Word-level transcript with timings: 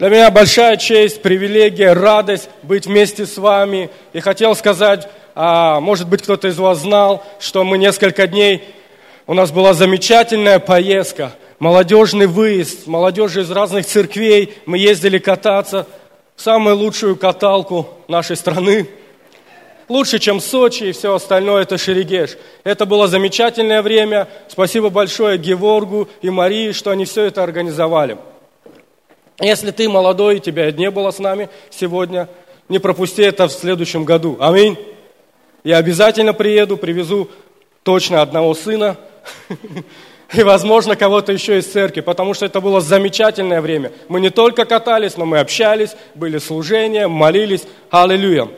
Для 0.00 0.08
меня 0.08 0.30
большая 0.30 0.78
честь, 0.78 1.20
привилегия, 1.20 1.92
радость 1.92 2.48
быть 2.62 2.86
вместе 2.86 3.26
с 3.26 3.36
вами. 3.36 3.90
И 4.14 4.20
хотел 4.20 4.54
сказать, 4.54 5.06
а, 5.34 5.78
может 5.80 6.08
быть, 6.08 6.22
кто-то 6.22 6.48
из 6.48 6.58
вас 6.58 6.78
знал, 6.78 7.22
что 7.38 7.64
мы 7.64 7.76
несколько 7.76 8.26
дней, 8.26 8.64
у 9.26 9.34
нас 9.34 9.50
была 9.50 9.74
замечательная 9.74 10.58
поездка, 10.58 11.34
молодежный 11.58 12.26
выезд, 12.28 12.86
молодежи 12.86 13.42
из 13.42 13.50
разных 13.50 13.84
церквей. 13.84 14.54
Мы 14.64 14.78
ездили 14.78 15.18
кататься 15.18 15.86
в 16.34 16.40
самую 16.40 16.76
лучшую 16.76 17.16
каталку 17.16 17.86
нашей 18.08 18.36
страны. 18.36 18.88
Лучше, 19.90 20.18
чем 20.18 20.40
Сочи 20.40 20.84
и 20.84 20.92
все 20.92 21.14
остальное, 21.14 21.64
это 21.64 21.76
Шерегеш. 21.76 22.38
Это 22.64 22.86
было 22.86 23.06
замечательное 23.06 23.82
время. 23.82 24.28
Спасибо 24.48 24.88
большое 24.88 25.36
Геворгу 25.36 26.08
и 26.22 26.30
Марии, 26.30 26.72
что 26.72 26.90
они 26.90 27.04
все 27.04 27.24
это 27.24 27.42
организовали. 27.42 28.16
Если 29.40 29.70
ты 29.70 29.88
молодой, 29.88 30.36
и 30.36 30.40
тебя 30.40 30.70
не 30.70 30.90
было 30.90 31.10
с 31.10 31.18
нами 31.18 31.48
сегодня, 31.70 32.28
не 32.68 32.78
пропусти 32.78 33.22
это 33.22 33.48
в 33.48 33.52
следующем 33.52 34.04
году. 34.04 34.36
Аминь. 34.38 34.78
Я 35.64 35.78
обязательно 35.78 36.32
приеду, 36.34 36.76
привезу 36.76 37.30
точно 37.82 38.22
одного 38.22 38.54
сына 38.54 38.96
и, 40.34 40.42
возможно, 40.42 40.94
кого-то 40.94 41.32
еще 41.32 41.58
из 41.58 41.66
церкви, 41.66 42.00
потому 42.02 42.34
что 42.34 42.46
это 42.46 42.60
было 42.60 42.80
замечательное 42.80 43.60
время. 43.60 43.92
Мы 44.08 44.20
не 44.20 44.30
только 44.30 44.66
катались, 44.66 45.16
но 45.16 45.24
мы 45.24 45.38
общались, 45.38 45.96
были 46.14 46.38
служения, 46.38 47.08
молились. 47.08 47.64
Аллилуйя. 47.90 48.48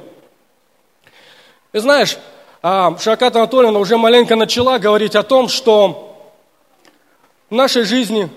И 1.72 1.78
знаешь, 1.78 2.18
а, 2.60 2.96
Шакат 2.98 3.34
Анатольевна 3.36 3.78
уже 3.78 3.96
маленько 3.96 4.36
начала 4.36 4.78
говорить 4.78 5.14
о 5.14 5.22
том, 5.22 5.48
что 5.48 6.32
в 7.50 7.54
нашей 7.54 7.84
жизни 7.84 8.28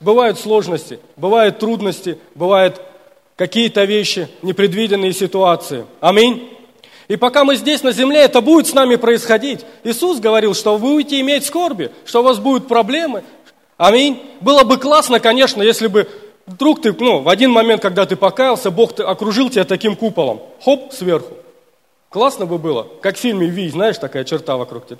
Бывают 0.00 0.38
сложности, 0.38 1.00
бывают 1.16 1.58
трудности, 1.58 2.18
бывают 2.34 2.80
какие-то 3.36 3.84
вещи, 3.84 4.28
непредвиденные 4.42 5.12
ситуации. 5.12 5.86
Аминь. 6.00 6.50
И 7.08 7.16
пока 7.16 7.44
мы 7.44 7.56
здесь 7.56 7.82
на 7.82 7.92
земле, 7.92 8.20
это 8.20 8.40
будет 8.40 8.66
с 8.66 8.74
нами 8.74 8.96
происходить. 8.96 9.60
Иисус 9.82 10.20
говорил, 10.20 10.54
что 10.54 10.76
вы 10.76 10.78
будете 10.78 11.20
иметь 11.20 11.46
скорби, 11.46 11.90
что 12.04 12.20
у 12.20 12.22
вас 12.22 12.38
будут 12.38 12.68
проблемы. 12.68 13.24
Аминь. 13.76 14.20
Было 14.40 14.64
бы 14.64 14.76
классно, 14.76 15.18
конечно, 15.18 15.62
если 15.62 15.86
бы 15.86 16.08
вдруг 16.46 16.82
ты, 16.82 16.94
ну, 16.98 17.20
в 17.20 17.28
один 17.28 17.50
момент, 17.50 17.80
когда 17.80 18.04
ты 18.06 18.16
покаялся, 18.16 18.70
Бог 18.70 18.98
окружил 19.00 19.50
тебя 19.50 19.64
таким 19.64 19.96
куполом. 19.96 20.42
Хоп, 20.62 20.92
сверху. 20.92 21.34
Классно 22.10 22.46
бы 22.46 22.58
было, 22.58 22.86
как 23.02 23.16
в 23.16 23.20
фильме 23.20 23.46
«Ви», 23.46 23.68
знаешь, 23.68 23.98
такая 23.98 24.24
черта 24.24 24.56
вокруг 24.56 24.86
тебя. 24.86 24.98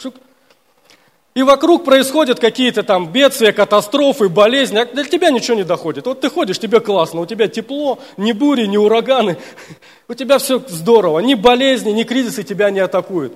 И 1.38 1.42
вокруг 1.44 1.84
происходят 1.84 2.40
какие-то 2.40 2.82
там 2.82 3.12
бедствия, 3.12 3.52
катастрофы, 3.52 4.28
болезни, 4.28 4.78
а 4.78 4.86
для 4.86 5.04
тебя 5.04 5.30
ничего 5.30 5.56
не 5.56 5.62
доходит. 5.62 6.04
Вот 6.04 6.20
ты 6.20 6.28
ходишь, 6.28 6.58
тебе 6.58 6.80
классно, 6.80 7.20
у 7.20 7.26
тебя 7.26 7.46
тепло, 7.46 8.00
ни 8.16 8.32
бури, 8.32 8.66
ни 8.66 8.76
ураганы, 8.76 9.38
у 10.08 10.14
тебя 10.14 10.38
все 10.38 10.60
здорово, 10.66 11.20
ни 11.20 11.34
болезни, 11.34 11.92
ни 11.92 12.02
кризисы 12.02 12.42
тебя 12.42 12.70
не 12.70 12.80
атакуют. 12.80 13.34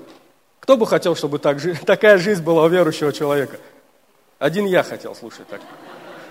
Кто 0.59 0.77
бы 0.77 0.85
хотел, 0.85 1.15
чтобы 1.15 1.39
так, 1.39 1.59
такая 1.87 2.19
жизнь 2.19 2.43
была 2.43 2.65
у 2.65 2.69
верующего 2.69 3.13
человека? 3.13 3.59
Один 4.41 4.67
я 4.67 4.83
хотел, 4.83 5.15
слушать 5.15 5.47
так. 5.47 5.61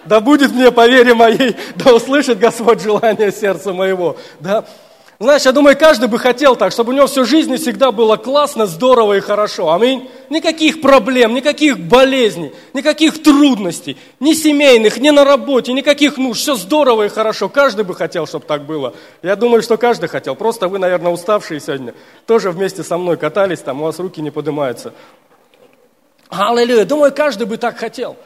Да 0.04 0.20
будет 0.20 0.52
мне 0.52 0.74
по 0.74 0.90
вере 0.90 1.14
моей, 1.14 1.56
да 1.76 1.94
услышит 1.96 2.38
Господь 2.38 2.82
желание 2.82 3.32
сердца 3.32 3.72
моего. 3.72 4.18
Да? 4.42 4.66
Знаешь, 5.22 5.44
я 5.44 5.52
думаю, 5.52 5.78
каждый 5.78 6.10
бы 6.10 6.18
хотел 6.18 6.56
так, 6.56 6.72
чтобы 6.72 6.94
у 6.94 6.96
него 6.96 7.06
всю 7.06 7.26
жизнь 7.26 7.56
всегда 7.58 7.92
было 7.92 8.18
классно, 8.18 8.66
здорово 8.66 9.18
и 9.18 9.20
хорошо. 9.20 9.72
Аминь. 9.72 10.10
Никаких 10.32 10.82
проблем, 10.82 11.36
никаких 11.36 11.78
болезней, 11.78 12.54
никаких 12.74 13.22
трудностей, 13.22 13.98
ни 14.20 14.34
семейных, 14.34 14.98
ни 14.98 15.12
на 15.12 15.24
работе, 15.24 15.74
никаких 15.74 16.18
нужд. 16.18 16.42
Все 16.42 16.56
здорово 16.56 17.04
и 17.04 17.10
хорошо. 17.10 17.50
Каждый 17.50 17.86
бы 17.86 17.94
хотел, 17.94 18.26
чтобы 18.26 18.46
так 18.48 18.66
было. 18.66 18.96
Я 19.22 19.36
думаю, 19.36 19.62
что 19.62 19.78
каждый 19.78 20.10
хотел. 20.10 20.34
Просто 20.36 20.68
вы, 20.68 20.80
наверное, 20.80 21.12
уставшие 21.12 21.60
сегодня. 21.60 21.94
Тоже 22.26 22.50
вместе 22.50 22.82
со 22.82 22.98
мной 22.98 23.16
катались, 23.16 23.60
там 23.60 23.84
у 23.84 23.86
вас 23.86 24.00
руки 24.00 24.24
не 24.24 24.32
поднимаются. 24.32 24.92
Аллилуйя. 26.30 26.84
Думаю, 26.84 27.14
каждый 27.14 27.46
бы 27.46 27.58
так 27.58 27.78
хотел. 27.78 28.18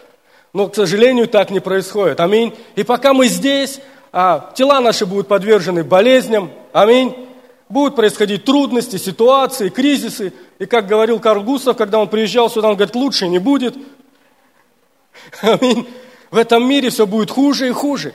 Но, 0.54 0.70
к 0.70 0.76
сожалению, 0.76 1.28
так 1.28 1.50
не 1.50 1.60
происходит. 1.60 2.22
Аминь. 2.22 2.56
И 2.78 2.84
пока 2.84 3.14
мы 3.14 3.28
здесь, 3.28 3.82
а, 4.18 4.50
тела 4.56 4.80
наши 4.80 5.06
будут 5.06 5.28
подвержены 5.28 5.84
болезням, 5.84 6.50
аминь, 6.72 7.14
будут 7.68 7.98
происходить 7.98 8.46
трудности, 8.46 8.96
ситуации, 8.96 9.68
кризисы. 9.68 10.32
И 10.58 10.66
как 10.66 10.88
говорил 10.88 11.20
Карл 11.20 11.44
Густав, 11.44 11.76
когда 11.76 12.00
он 12.00 12.08
приезжал 12.08 12.50
сюда, 12.50 12.70
он 12.70 12.76
говорит, 12.76 12.96
лучше 12.96 13.28
не 13.28 13.40
будет. 13.40 13.76
Аминь. 15.42 15.86
В 16.32 16.38
этом 16.38 16.66
мире 16.66 16.92
все 16.92 17.06
будет 17.06 17.30
хуже 17.30 17.68
и 17.68 17.72
хуже. 17.72 18.14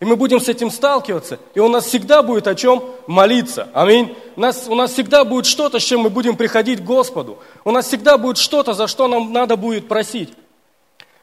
И 0.00 0.06
мы 0.06 0.16
будем 0.16 0.40
с 0.40 0.48
этим 0.48 0.70
сталкиваться. 0.70 1.38
И 1.54 1.60
у 1.60 1.68
нас 1.68 1.84
всегда 1.84 2.22
будет 2.22 2.46
о 2.46 2.54
чем 2.54 2.82
молиться. 3.06 3.68
Аминь. 3.74 4.16
У 4.36 4.40
нас, 4.40 4.64
у 4.68 4.74
нас 4.74 4.92
всегда 4.92 5.22
будет 5.26 5.44
что-то, 5.44 5.80
с 5.80 5.82
чем 5.82 6.00
мы 6.00 6.08
будем 6.08 6.36
приходить 6.38 6.80
к 6.80 6.84
Господу. 6.84 7.38
У 7.66 7.72
нас 7.72 7.88
всегда 7.88 8.16
будет 8.16 8.38
что-то, 8.38 8.72
за 8.72 8.86
что 8.86 9.06
нам 9.06 9.34
надо 9.34 9.58
будет 9.58 9.86
просить. 9.86 10.30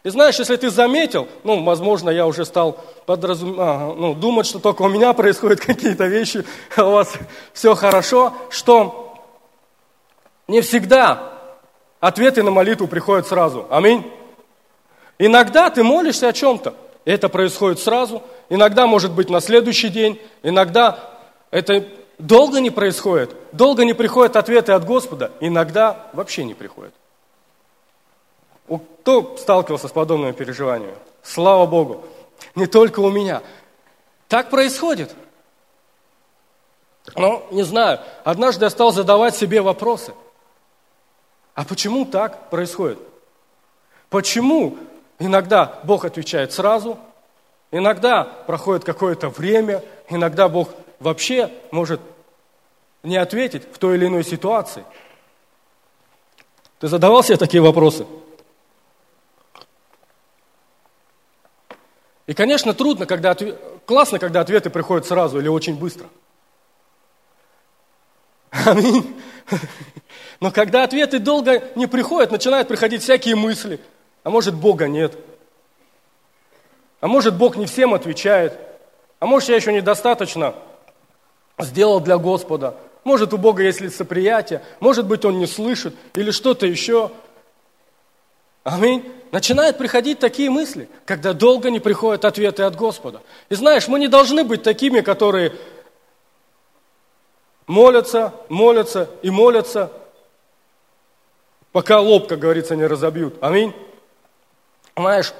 И 0.04 0.10
знаешь, 0.10 0.40
если 0.40 0.56
ты 0.56 0.70
заметил, 0.70 1.28
ну, 1.44 1.64
возможно, 1.64 2.10
я 2.10 2.26
уже 2.26 2.46
стал 2.46 2.80
подразум... 3.06 3.56
а, 3.60 3.94
ну, 3.94 4.14
думать, 4.14 4.46
что 4.46 4.60
только 4.60 4.84
у 4.84 4.88
меня 4.88 5.12
происходят 5.14 5.60
какие-то 5.60 6.08
вещи, 6.08 6.46
а 6.76 6.86
у 6.86 6.92
вас 6.92 7.14
все 7.54 7.76
хорошо, 7.76 8.34
что 8.50 9.14
не 10.48 10.62
всегда 10.62 11.34
ответы 12.00 12.44
на 12.44 12.52
молитву 12.52 12.88
приходят 12.88 13.28
сразу. 13.28 13.68
Аминь. 13.70 14.10
Иногда 15.18 15.70
ты 15.70 15.84
молишься 15.84 16.30
о 16.30 16.34
чем-то, 16.34 16.74
и 17.04 17.12
это 17.12 17.28
происходит 17.28 17.80
сразу. 17.80 18.24
Иногда, 18.50 18.88
может 18.88 19.12
быть, 19.12 19.30
на 19.30 19.42
следующий 19.42 19.90
день. 19.90 20.20
Иногда 20.44 20.98
это 21.52 21.86
долго 22.18 22.62
не 22.62 22.70
происходит. 22.70 23.36
Долго 23.52 23.84
не 23.84 23.94
приходят 23.94 24.38
ответы 24.38 24.72
от 24.72 24.86
Господа. 24.86 25.32
Иногда 25.42 26.08
вообще 26.14 26.46
не 26.46 26.54
приходят. 26.54 26.94
Кто 29.10 29.38
сталкивался 29.38 29.88
с 29.88 29.92
подобными 29.92 30.34
переживаниями? 30.34 30.96
Слава 31.24 31.66
Богу. 31.66 32.06
Не 32.54 32.68
только 32.68 33.00
у 33.00 33.10
меня. 33.10 33.42
Так 34.28 34.52
происходит. 34.52 35.16
Но, 37.16 37.44
не 37.50 37.64
знаю, 37.64 38.02
однажды 38.24 38.66
я 38.66 38.70
стал 38.70 38.92
задавать 38.92 39.36
себе 39.36 39.64
вопросы. 39.64 40.14
А 41.56 41.66
почему 41.66 42.06
так 42.06 42.52
происходит? 42.52 43.00
Почему 44.12 44.78
иногда 45.18 45.80
Бог 45.86 46.06
отвечает 46.06 46.54
сразу, 46.54 47.00
иногда 47.72 48.24
проходит 48.24 48.84
какое-то 48.84 49.30
время, 49.30 49.84
иногда 50.08 50.48
Бог 50.48 50.70
вообще 51.00 51.52
может 51.72 52.00
не 53.02 53.18
ответить 53.18 53.64
в 53.74 53.80
той 53.80 53.98
или 53.98 54.06
иной 54.06 54.24
ситуации? 54.24 54.86
Ты 56.78 56.88
задавал 56.88 57.24
себе 57.24 57.38
такие 57.38 57.64
вопросы? 57.64 58.06
И, 62.30 62.36
конечно, 62.36 62.76
трудно, 62.76 63.08
когда 63.08 63.32
ответ... 63.32 63.60
классно, 63.88 64.20
когда 64.20 64.42
ответы 64.42 64.70
приходят 64.70 65.08
сразу 65.08 65.40
или 65.40 65.48
очень 65.48 65.76
быстро. 65.76 66.06
Аминь. 68.52 69.20
Но 70.40 70.52
когда 70.52 70.84
ответы 70.84 71.18
долго 71.18 71.64
не 71.76 71.88
приходят, 71.88 72.30
начинают 72.30 72.68
приходить 72.68 73.02
всякие 73.02 73.36
мысли. 73.36 73.80
А 74.22 74.30
может, 74.30 74.54
Бога 74.54 74.88
нет. 74.88 75.18
А 77.02 77.08
может, 77.08 77.36
Бог 77.36 77.58
не 77.58 77.66
всем 77.66 77.96
отвечает. 77.96 78.60
А 79.18 79.26
может, 79.26 79.50
я 79.50 79.56
еще 79.56 79.74
недостаточно 79.74 80.54
сделал 81.58 82.00
для 82.00 82.20
Господа. 82.20 82.76
Может, 83.04 83.34
у 83.34 83.40
Бога 83.40 83.64
есть 83.64 83.82
лицеприятие. 83.82 84.62
Может 84.80 85.08
быть, 85.08 85.26
Он 85.26 85.40
не 85.40 85.48
слышит. 85.48 85.96
Или 86.14 86.30
что-то 86.30 86.68
еще. 86.68 87.10
Аминь. 88.64 89.12
Начинают 89.32 89.78
приходить 89.78 90.20
такие 90.20 90.50
мысли, 90.50 90.90
когда 91.06 91.34
долго 91.34 91.70
не 91.70 91.80
приходят 91.80 92.26
ответы 92.26 92.64
от 92.64 92.76
Господа. 92.76 93.22
И 93.50 93.56
знаешь, 93.56 93.88
мы 93.88 94.00
не 94.00 94.08
должны 94.08 94.44
быть 94.44 94.64
такими, 94.64 95.02
которые 95.02 95.54
молятся, 97.68 98.34
молятся 98.50 99.10
и 99.22 99.30
молятся, 99.30 99.92
пока 101.72 102.00
лоб, 102.00 102.28
как 102.28 102.40
говорится, 102.40 102.76
не 102.76 102.88
разобьют. 102.88 103.36
Аминь. 103.42 103.74
Знаешь, 104.98 105.34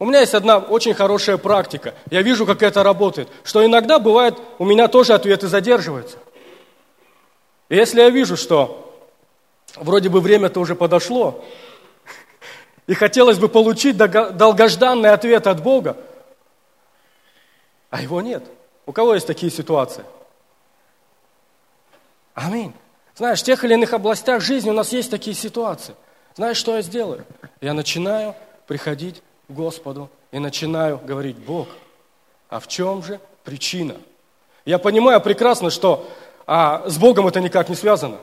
у 0.00 0.04
меня 0.04 0.18
есть 0.18 0.34
одна 0.34 0.58
очень 0.58 0.94
хорошая 0.94 1.36
практика. 1.36 1.94
Я 2.10 2.22
вижу, 2.22 2.44
как 2.44 2.62
это 2.64 2.82
работает. 2.82 3.28
Что 3.44 3.64
иногда 3.64 4.00
бывает, 4.00 4.34
у 4.58 4.64
меня 4.64 4.88
тоже 4.88 5.14
ответы 5.14 5.46
задерживаются. 5.46 6.18
И 7.68 7.76
если 7.76 8.00
я 8.00 8.10
вижу, 8.10 8.36
что 8.36 9.08
вроде 9.76 10.08
бы 10.08 10.20
время-то 10.20 10.58
уже 10.58 10.74
подошло, 10.74 11.44
и 12.86 12.94
хотелось 12.94 13.38
бы 13.38 13.48
получить 13.48 13.96
долгожданный 13.96 15.10
ответ 15.10 15.46
от 15.46 15.62
Бога, 15.62 15.96
а 17.90 18.00
его 18.00 18.20
нет. 18.20 18.42
У 18.86 18.92
кого 18.92 19.14
есть 19.14 19.26
такие 19.26 19.52
ситуации? 19.52 20.04
Аминь. 22.34 22.72
Знаешь, 23.14 23.40
в 23.40 23.44
тех 23.44 23.62
или 23.64 23.74
иных 23.74 23.92
областях 23.92 24.42
жизни 24.42 24.70
у 24.70 24.72
нас 24.74 24.92
есть 24.92 25.10
такие 25.10 25.36
ситуации. 25.36 25.94
Знаешь, 26.34 26.56
что 26.56 26.76
я 26.76 26.82
сделаю? 26.82 27.26
Я 27.60 27.74
начинаю 27.74 28.34
приходить 28.66 29.22
к 29.48 29.52
Господу 29.52 30.10
и 30.30 30.38
начинаю 30.38 30.98
говорить, 30.98 31.36
Бог, 31.36 31.68
А 32.48 32.58
в 32.58 32.68
чем 32.68 33.02
же 33.02 33.20
причина? 33.44 33.96
Я 34.64 34.78
понимаю 34.78 35.20
прекрасно, 35.20 35.70
что 35.70 36.08
а, 36.46 36.88
с 36.88 36.98
Богом 36.98 37.26
это 37.26 37.40
никак 37.40 37.68
не 37.68 37.74
связано. 37.74 38.18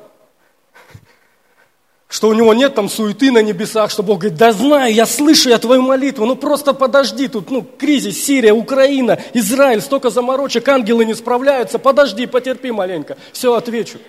Что 2.09 2.29
у 2.29 2.33
него 2.33 2.55
нет 2.55 2.73
там 2.73 2.89
суеты 2.89 3.31
на 3.31 3.43
небесах, 3.43 3.91
что 3.91 4.01
Бог 4.01 4.21
говорит, 4.21 4.37
да 4.37 4.51
знаю, 4.51 4.91
я 4.91 5.05
слышу 5.05 5.49
я 5.49 5.59
твою 5.59 5.83
молитву, 5.83 6.25
ну 6.25 6.35
просто 6.35 6.73
подожди, 6.73 7.27
тут 7.27 7.51
ну, 7.51 7.61
кризис, 7.61 8.25
Сирия, 8.25 8.51
Украина, 8.51 9.19
Израиль, 9.35 9.79
столько 9.79 10.09
заморочек, 10.09 10.67
ангелы 10.67 11.05
не 11.05 11.13
справляются, 11.13 11.77
подожди, 11.77 12.25
потерпи 12.25 12.71
маленько, 12.71 13.15
все 13.31 13.53
отвечу. 13.53 13.99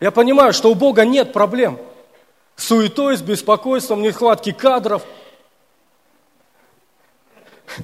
Я 0.00 0.10
понимаю, 0.10 0.52
что 0.52 0.72
у 0.72 0.74
Бога 0.74 1.04
нет 1.04 1.32
проблем 1.32 1.78
с 2.56 2.64
суетой, 2.66 3.16
с 3.16 3.22
беспокойством, 3.22 4.02
нехватки 4.02 4.50
кадров. 4.50 5.02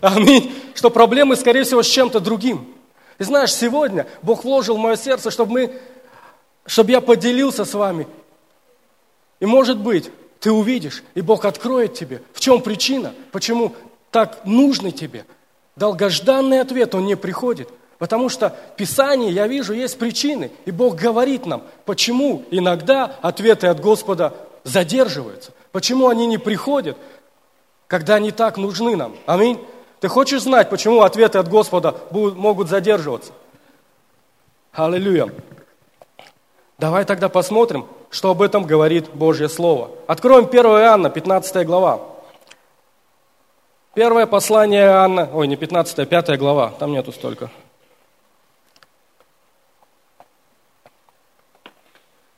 Аминь. 0.00 0.52
Что 0.74 0.90
проблемы, 0.90 1.36
скорее 1.36 1.62
всего, 1.62 1.84
с 1.84 1.86
чем-то 1.86 2.18
другим. 2.18 2.74
И 3.20 3.22
знаешь, 3.22 3.54
сегодня 3.54 4.08
Бог 4.22 4.42
вложил 4.42 4.76
в 4.76 4.80
мое 4.80 4.96
сердце, 4.96 5.30
чтобы, 5.30 5.52
мы, 5.52 5.80
чтобы 6.66 6.90
я 6.90 7.00
поделился 7.00 7.64
с 7.64 7.74
вами. 7.74 8.08
И 9.40 9.46
может 9.46 9.78
быть, 9.78 10.10
ты 10.40 10.50
увидишь, 10.52 11.02
и 11.14 11.20
Бог 11.20 11.44
откроет 11.44 11.94
тебе, 11.94 12.22
в 12.32 12.40
чем 12.40 12.60
причина, 12.62 13.14
почему 13.32 13.74
так 14.10 14.44
нужный 14.44 14.92
тебе. 14.92 15.26
Долгожданный 15.76 16.60
ответ, 16.60 16.94
он 16.94 17.06
не 17.06 17.16
приходит. 17.16 17.68
Потому 17.98 18.28
что 18.28 18.54
в 18.72 18.76
Писании, 18.76 19.30
я 19.30 19.46
вижу, 19.46 19.72
есть 19.72 19.98
причины. 19.98 20.50
И 20.66 20.70
Бог 20.70 20.96
говорит 20.96 21.46
нам, 21.46 21.62
почему 21.84 22.44
иногда 22.50 23.04
ответы 23.22 23.68
от 23.68 23.80
Господа 23.80 24.34
задерживаются. 24.64 25.52
Почему 25.72 26.08
они 26.08 26.26
не 26.26 26.38
приходят, 26.38 26.96
когда 27.88 28.16
они 28.16 28.32
так 28.32 28.56
нужны 28.58 28.96
нам. 28.96 29.16
Аминь. 29.26 29.58
Ты 30.00 30.08
хочешь 30.08 30.42
знать, 30.42 30.68
почему 30.68 31.02
ответы 31.02 31.38
от 31.38 31.48
Господа 31.48 31.96
будут, 32.10 32.36
могут 32.36 32.68
задерживаться? 32.68 33.32
Аллилуйя. 34.72 35.32
Давай 36.78 37.06
тогда 37.06 37.30
посмотрим, 37.30 37.86
что 38.10 38.30
об 38.30 38.42
этом 38.42 38.64
говорит 38.64 39.10
Божье 39.10 39.48
Слово. 39.48 39.90
Откроем 40.06 40.46
1 40.46 40.64
Иоанна, 40.64 41.10
15 41.10 41.66
глава. 41.66 42.00
Первое 43.94 44.26
послание 44.26 44.84
Иоанна, 44.84 45.30
ой, 45.32 45.46
не 45.46 45.56
15, 45.56 45.98
а 46.00 46.06
5 46.06 46.38
глава, 46.38 46.70
там 46.78 46.92
нету 46.92 47.12
столько. 47.12 47.50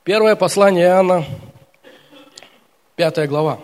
Первое 0.03 0.35
послание 0.35 0.85
Иоанна, 0.85 1.25
5 2.95 3.27
глава. 3.27 3.59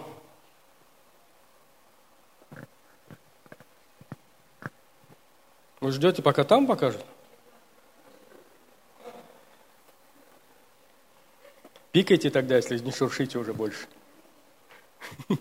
Вы 5.80 5.92
ждете, 5.92 6.22
пока 6.22 6.44
там 6.44 6.68
покажут? 6.68 7.04
Пикайте 11.96 12.30
тогда, 12.30 12.58
если 12.58 12.78
не 12.80 12.92
шуршите 12.92 13.38
уже 13.38 13.54
больше. 13.54 13.86
1 15.30 15.40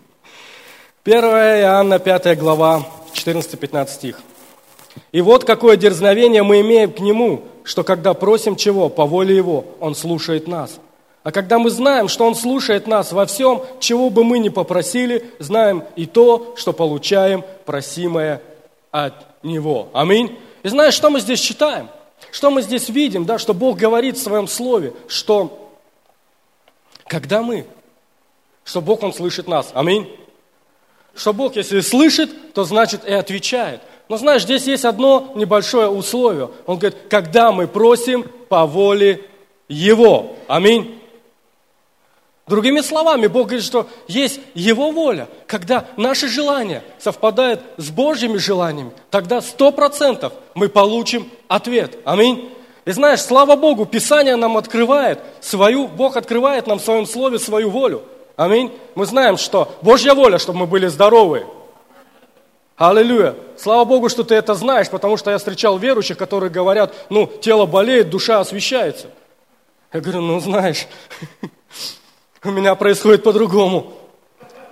Иоанна, 1.03 1.99
5 1.99 2.39
глава, 2.39 2.87
14-15 3.11 3.89
стих. 3.89 4.21
«И 5.11 5.19
вот 5.19 5.43
какое 5.43 5.75
дерзновение 5.75 6.43
мы 6.43 6.61
имеем 6.61 6.93
к 6.93 7.01
Нему, 7.01 7.43
что 7.65 7.83
когда 7.83 8.13
просим 8.13 8.55
чего 8.55 8.87
по 8.87 9.05
воле 9.05 9.35
Его, 9.35 9.65
Он 9.81 9.95
слушает 9.95 10.47
нас. 10.47 10.79
А 11.23 11.33
когда 11.33 11.59
мы 11.59 11.69
знаем, 11.69 12.07
что 12.07 12.25
Он 12.25 12.35
слушает 12.35 12.87
нас 12.87 13.11
во 13.11 13.25
всем, 13.25 13.61
чего 13.81 14.09
бы 14.09 14.23
мы 14.23 14.39
ни 14.39 14.47
попросили, 14.47 15.25
знаем 15.39 15.83
и 15.97 16.05
то, 16.05 16.53
что 16.55 16.71
получаем 16.71 17.43
просимое 17.65 18.41
от 18.91 19.43
него. 19.43 19.89
Аминь. 19.91 20.39
И 20.63 20.69
знаешь, 20.69 20.93
что 20.93 21.09
мы 21.09 21.19
здесь 21.19 21.41
читаем? 21.41 21.89
Что 22.31 22.49
мы 22.49 22.61
здесь 22.61 22.87
видим, 22.87 23.25
да, 23.25 23.39
что 23.39 23.53
Бог 23.53 23.77
говорит 23.77 24.15
в 24.15 24.23
своем 24.23 24.47
слове, 24.47 24.93
что 25.09 25.64
когда 27.07 27.41
мы, 27.41 27.65
что 28.63 28.81
Бог, 28.81 29.03
Он 29.03 29.13
слышит 29.13 29.47
нас. 29.47 29.71
Аминь. 29.73 30.09
Что 31.15 31.33
Бог, 31.33 31.55
если 31.55 31.79
слышит, 31.79 32.53
то 32.53 32.63
значит 32.63 33.05
и 33.05 33.13
отвечает. 33.13 33.81
Но 34.09 34.17
знаешь, 34.17 34.43
здесь 34.43 34.67
есть 34.67 34.85
одно 34.85 35.31
небольшое 35.35 35.87
условие. 35.87 36.49
Он 36.65 36.77
говорит, 36.77 36.97
когда 37.09 37.51
мы 37.51 37.67
просим 37.67 38.23
по 38.49 38.65
воле 38.65 39.23
Его. 39.67 40.35
Аминь. 40.47 41.01
Другими 42.47 42.81
словами, 42.81 43.25
Бог 43.25 43.47
говорит, 43.47 43.65
что 43.65 43.87
есть 44.07 44.39
Его 44.53 44.91
воля. 44.91 45.27
Когда 45.47 45.87
наши 45.97 46.27
желания 46.27 46.83
совпадают 46.99 47.61
с 47.77 47.89
Божьими 47.89 48.37
желаниями, 48.37 48.91
тогда 49.09 49.41
сто 49.41 49.71
процентов 49.71 50.33
мы 50.53 50.69
получим 50.69 51.31
ответ. 51.47 51.97
Аминь. 52.05 52.54
И 52.85 52.91
знаешь, 52.91 53.21
слава 53.21 53.55
Богу, 53.55 53.85
Писание 53.85 54.35
нам 54.35 54.57
открывает 54.57 55.19
свою, 55.41 55.87
Бог 55.87 56.17
открывает 56.17 56.67
нам 56.67 56.77
в 56.77 56.83
своем 56.83 57.07
слове 57.07 57.39
свою 57.39 57.71
волю. 57.71 58.03
Аминь. 58.35 58.71
Мы 58.93 59.05
знаем, 59.07 59.37
что 59.37 59.75
Божья 59.81 60.13
воля, 60.13 60.37
чтобы 60.37 60.59
мы 60.59 60.67
были 60.67 60.87
здоровы. 60.87 61.47
Аллилуйя. 62.77 63.35
Слава 63.57 63.85
Богу, 63.85 64.09
что 64.09 64.23
ты 64.23 64.35
это 64.35 64.53
знаешь, 64.53 64.89
потому 64.89 65.17
что 65.17 65.31
я 65.31 65.37
встречал 65.37 65.77
верующих, 65.77 66.17
которые 66.17 66.51
говорят, 66.51 66.93
ну, 67.09 67.25
тело 67.25 67.65
болеет, 67.65 68.09
душа 68.09 68.39
освещается. 68.39 69.07
Я 69.91 70.01
говорю, 70.01 70.21
ну, 70.21 70.39
знаешь, 70.39 70.87
у 72.43 72.51
меня 72.51 72.75
происходит 72.75 73.23
по-другому. 73.23 73.93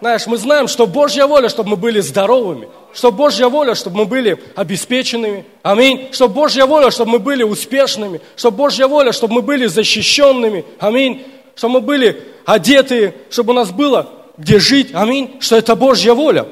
Знаешь, 0.04 0.28
мы 0.28 0.36
знаем, 0.36 0.68
что 0.68 0.86
Божья 0.86 1.28
воля, 1.28 1.48
чтобы 1.48 1.70
мы 1.70 1.76
были 1.78 2.02
здоровыми, 2.02 2.68
что 2.94 3.10
Божья 3.10 3.48
воля, 3.48 3.74
чтобы 3.74 4.00
мы 4.00 4.06
были 4.06 4.38
обеспеченными. 4.54 5.46
Аминь. 5.62 6.10
Что 6.12 6.28
Божья 6.28 6.66
воля, 6.66 6.92
чтобы 6.92 7.12
мы 7.12 7.20
были 7.20 7.44
успешными. 7.44 8.20
Что 8.36 8.52
Божья 8.52 8.88
воля, 8.88 9.14
чтобы 9.14 9.36
мы 9.36 9.42
были 9.42 9.66
защищенными. 9.66 10.66
Аминь. 10.78 11.26
Чтобы 11.56 11.76
мы 11.76 11.80
были 11.80 12.22
одетые, 12.46 13.16
чтобы 13.30 13.54
у 13.54 13.56
нас 13.56 13.72
было 13.72 14.10
где 14.38 14.60
жить. 14.60 14.90
Аминь. 14.94 15.38
Что 15.40 15.56
это 15.56 15.74
Божья 15.74 16.14
воля. 16.14 16.48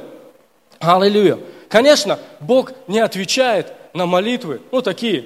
Аллилуйя. 0.80 1.38
Конечно, 1.68 2.20
Бог 2.40 2.72
не 2.88 3.02
отвечает 3.02 3.74
на 3.94 4.06
молитвы, 4.06 4.62
ну, 4.72 4.82
такие 4.82 5.26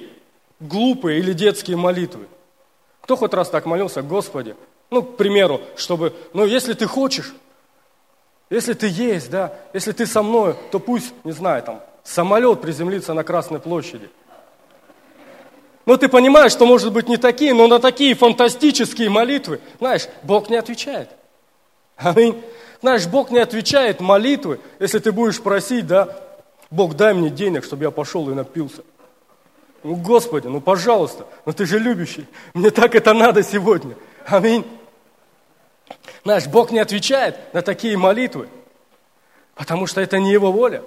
глупые 0.58 1.20
или 1.20 1.32
детские 1.32 1.76
молитвы. 1.76 2.26
Кто 3.02 3.14
хоть 3.14 3.34
раз 3.34 3.50
так 3.50 3.66
молился, 3.66 4.02
Господи, 4.02 4.56
ну, 4.90 5.04
к 5.04 5.16
примеру, 5.16 5.60
чтобы, 5.76 6.12
ну, 6.32 6.44
если 6.44 6.72
ты 6.72 6.86
хочешь, 6.86 7.32
если 8.48 8.74
ты 8.74 8.88
есть, 8.88 9.30
да, 9.30 9.52
если 9.72 9.92
ты 9.92 10.06
со 10.06 10.22
мной, 10.22 10.54
то 10.70 10.78
пусть, 10.78 11.12
не 11.24 11.32
знаю, 11.32 11.62
там, 11.62 11.82
самолет 12.04 12.60
приземлится 12.60 13.12
на 13.14 13.24
Красной 13.24 13.58
площади. 13.58 14.08
Но 15.84 15.96
ты 15.96 16.08
понимаешь, 16.08 16.52
что, 16.52 16.66
может 16.66 16.92
быть, 16.92 17.08
не 17.08 17.16
такие, 17.16 17.54
но 17.54 17.68
на 17.68 17.78
такие 17.78 18.14
фантастические 18.14 19.08
молитвы, 19.08 19.60
знаешь, 19.78 20.08
Бог 20.22 20.48
не 20.48 20.56
отвечает. 20.56 21.10
Аминь. 21.96 22.42
Знаешь, 22.82 23.06
Бог 23.06 23.30
не 23.30 23.38
отвечает 23.38 24.00
молитвы, 24.00 24.60
если 24.78 24.98
ты 24.98 25.12
будешь 25.12 25.40
просить, 25.40 25.86
да, 25.86 26.16
Бог, 26.70 26.94
дай 26.94 27.14
мне 27.14 27.30
денег, 27.30 27.64
чтобы 27.64 27.84
я 27.84 27.90
пошел 27.90 28.28
и 28.30 28.34
напился. 28.34 28.82
Ну, 29.82 29.94
Господи, 29.94 30.48
ну, 30.48 30.60
пожалуйста, 30.60 31.26
ну 31.44 31.52
ты 31.52 31.64
же 31.64 31.78
любящий, 31.78 32.26
мне 32.54 32.70
так 32.70 32.94
это 32.94 33.14
надо 33.14 33.42
сегодня. 33.42 33.96
Аминь. 34.26 34.64
Знаешь, 36.26 36.48
Бог 36.48 36.72
не 36.72 36.80
отвечает 36.80 37.54
на 37.54 37.62
такие 37.62 37.96
молитвы, 37.96 38.48
потому 39.54 39.86
что 39.86 40.00
это 40.00 40.18
не 40.18 40.32
Его 40.32 40.50
воля. 40.50 40.82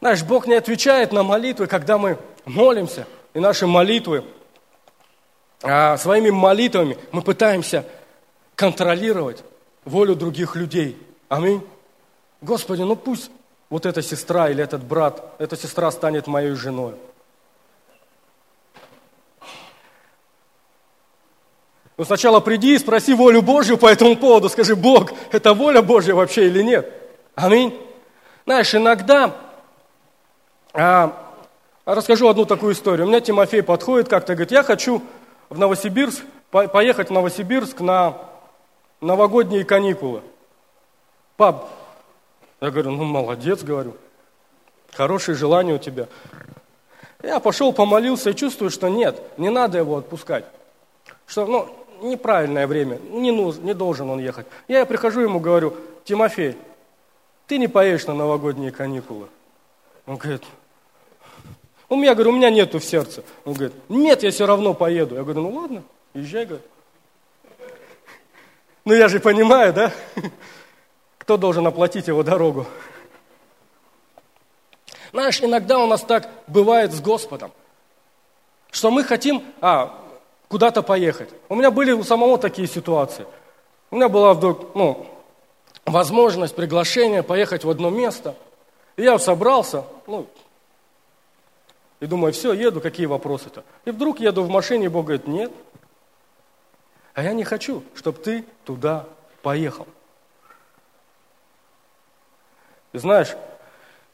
Знаешь, 0.00 0.22
Бог 0.22 0.46
не 0.46 0.54
отвечает 0.54 1.12
на 1.12 1.22
молитвы, 1.22 1.66
когда 1.66 1.98
мы 1.98 2.16
молимся, 2.46 3.06
и 3.34 3.40
наши 3.40 3.66
молитвы, 3.66 4.24
а 5.62 5.98
своими 5.98 6.30
молитвами 6.30 6.96
мы 7.12 7.20
пытаемся 7.20 7.84
контролировать 8.54 9.44
волю 9.84 10.16
других 10.16 10.56
людей. 10.56 10.96
Аминь. 11.28 11.62
Господи, 12.40 12.80
ну 12.80 12.96
пусть 12.96 13.30
вот 13.68 13.84
эта 13.84 14.00
сестра 14.00 14.48
или 14.48 14.64
этот 14.64 14.82
брат, 14.82 15.34
эта 15.38 15.58
сестра 15.58 15.90
станет 15.90 16.26
моей 16.26 16.52
женой. 16.52 16.94
Ну 21.98 22.04
сначала 22.04 22.40
приди 22.40 22.74
и 22.74 22.78
спроси 22.78 23.14
волю 23.14 23.40
Божью 23.40 23.78
по 23.78 23.86
этому 23.86 24.16
поводу. 24.16 24.48
Скажи, 24.48 24.76
Бог, 24.76 25.12
это 25.32 25.54
воля 25.54 25.80
Божья 25.80 26.14
вообще 26.14 26.46
или 26.46 26.62
нет? 26.62 26.92
Аминь. 27.34 27.78
Знаешь, 28.44 28.74
иногда, 28.74 29.34
а, 30.74 31.34
расскажу 31.86 32.28
одну 32.28 32.44
такую 32.44 32.74
историю. 32.74 33.06
У 33.06 33.08
меня 33.08 33.20
Тимофей 33.20 33.62
подходит 33.62 34.08
как-то 34.08 34.34
говорит, 34.34 34.52
я 34.52 34.62
хочу 34.62 35.02
в 35.48 35.58
Новосибирск, 35.58 36.22
по, 36.50 36.68
поехать 36.68 37.08
в 37.08 37.12
Новосибирск 37.12 37.80
на 37.80 38.18
новогодние 39.00 39.64
каникулы. 39.64 40.22
Пап, 41.38 41.68
я 42.60 42.70
говорю, 42.70 42.90
ну 42.90 43.04
молодец, 43.04 43.62
говорю, 43.62 43.96
хорошее 44.92 45.36
желание 45.36 45.76
у 45.76 45.78
тебя. 45.78 46.08
Я 47.22 47.40
пошел, 47.40 47.72
помолился 47.72 48.30
и 48.30 48.36
чувствую, 48.36 48.70
что 48.70 48.88
нет, 48.88 49.20
не 49.38 49.48
надо 49.48 49.78
его 49.78 49.96
отпускать. 49.96 50.44
Что, 51.26 51.46
ну, 51.46 51.68
неправильное 52.02 52.66
время, 52.66 52.98
не, 53.10 53.30
нужен, 53.30 53.64
не 53.64 53.74
должен 53.74 54.10
он 54.10 54.18
ехать. 54.18 54.46
Я 54.68 54.84
прихожу 54.86 55.20
ему, 55.20 55.40
говорю, 55.40 55.74
Тимофей, 56.04 56.56
ты 57.46 57.58
не 57.58 57.68
поедешь 57.68 58.06
на 58.06 58.14
новогодние 58.14 58.72
каникулы. 58.72 59.28
Он 60.06 60.16
говорит, 60.16 60.42
у 61.88 61.96
меня, 61.96 62.14
говорю, 62.14 62.30
у 62.30 62.36
меня 62.36 62.50
нету 62.50 62.78
в 62.78 62.84
сердце. 62.84 63.22
Он 63.44 63.54
говорит, 63.54 63.74
нет, 63.88 64.22
я 64.22 64.30
все 64.30 64.46
равно 64.46 64.74
поеду. 64.74 65.14
Я 65.14 65.22
говорю, 65.22 65.42
ну 65.42 65.50
ладно, 65.50 65.82
езжай, 66.14 66.46
говорю. 66.46 66.62
Ну 68.84 68.94
я 68.94 69.08
же 69.08 69.20
понимаю, 69.20 69.72
да? 69.72 69.92
Кто 71.18 71.36
должен 71.36 71.66
оплатить 71.66 72.06
его 72.06 72.22
дорогу? 72.22 72.66
Знаешь, 75.12 75.40
иногда 75.42 75.78
у 75.78 75.86
нас 75.86 76.02
так 76.02 76.28
бывает 76.46 76.92
с 76.92 77.00
Господом, 77.00 77.50
что 78.70 78.90
мы 78.90 79.02
хотим 79.02 79.42
а, 79.60 80.05
куда-то 80.48 80.82
поехать. 80.82 81.30
У 81.48 81.54
меня 81.54 81.70
были 81.70 81.92
у 81.92 82.02
самого 82.02 82.38
такие 82.38 82.68
ситуации. 82.68 83.26
У 83.90 83.96
меня 83.96 84.08
была 84.08 84.34
вдруг, 84.34 84.74
ну, 84.74 85.06
возможность, 85.84 86.54
приглашение 86.54 87.22
поехать 87.22 87.64
в 87.64 87.70
одно 87.70 87.90
место. 87.90 88.34
И 88.96 89.02
я 89.02 89.18
собрался, 89.18 89.84
ну, 90.06 90.26
и 92.00 92.06
думаю, 92.06 92.32
все, 92.32 92.52
еду, 92.52 92.80
какие 92.80 93.06
вопросы-то? 93.06 93.64
И 93.84 93.90
вдруг 93.90 94.20
еду 94.20 94.42
в 94.42 94.48
машине, 94.48 94.86
и 94.86 94.88
Бог 94.88 95.06
говорит, 95.06 95.26
нет. 95.26 95.52
А 97.14 97.22
я 97.22 97.32
не 97.32 97.44
хочу, 97.44 97.82
чтобы 97.94 98.18
ты 98.18 98.44
туда 98.64 99.06
поехал. 99.42 99.86
И 102.92 102.98
знаешь, 102.98 103.34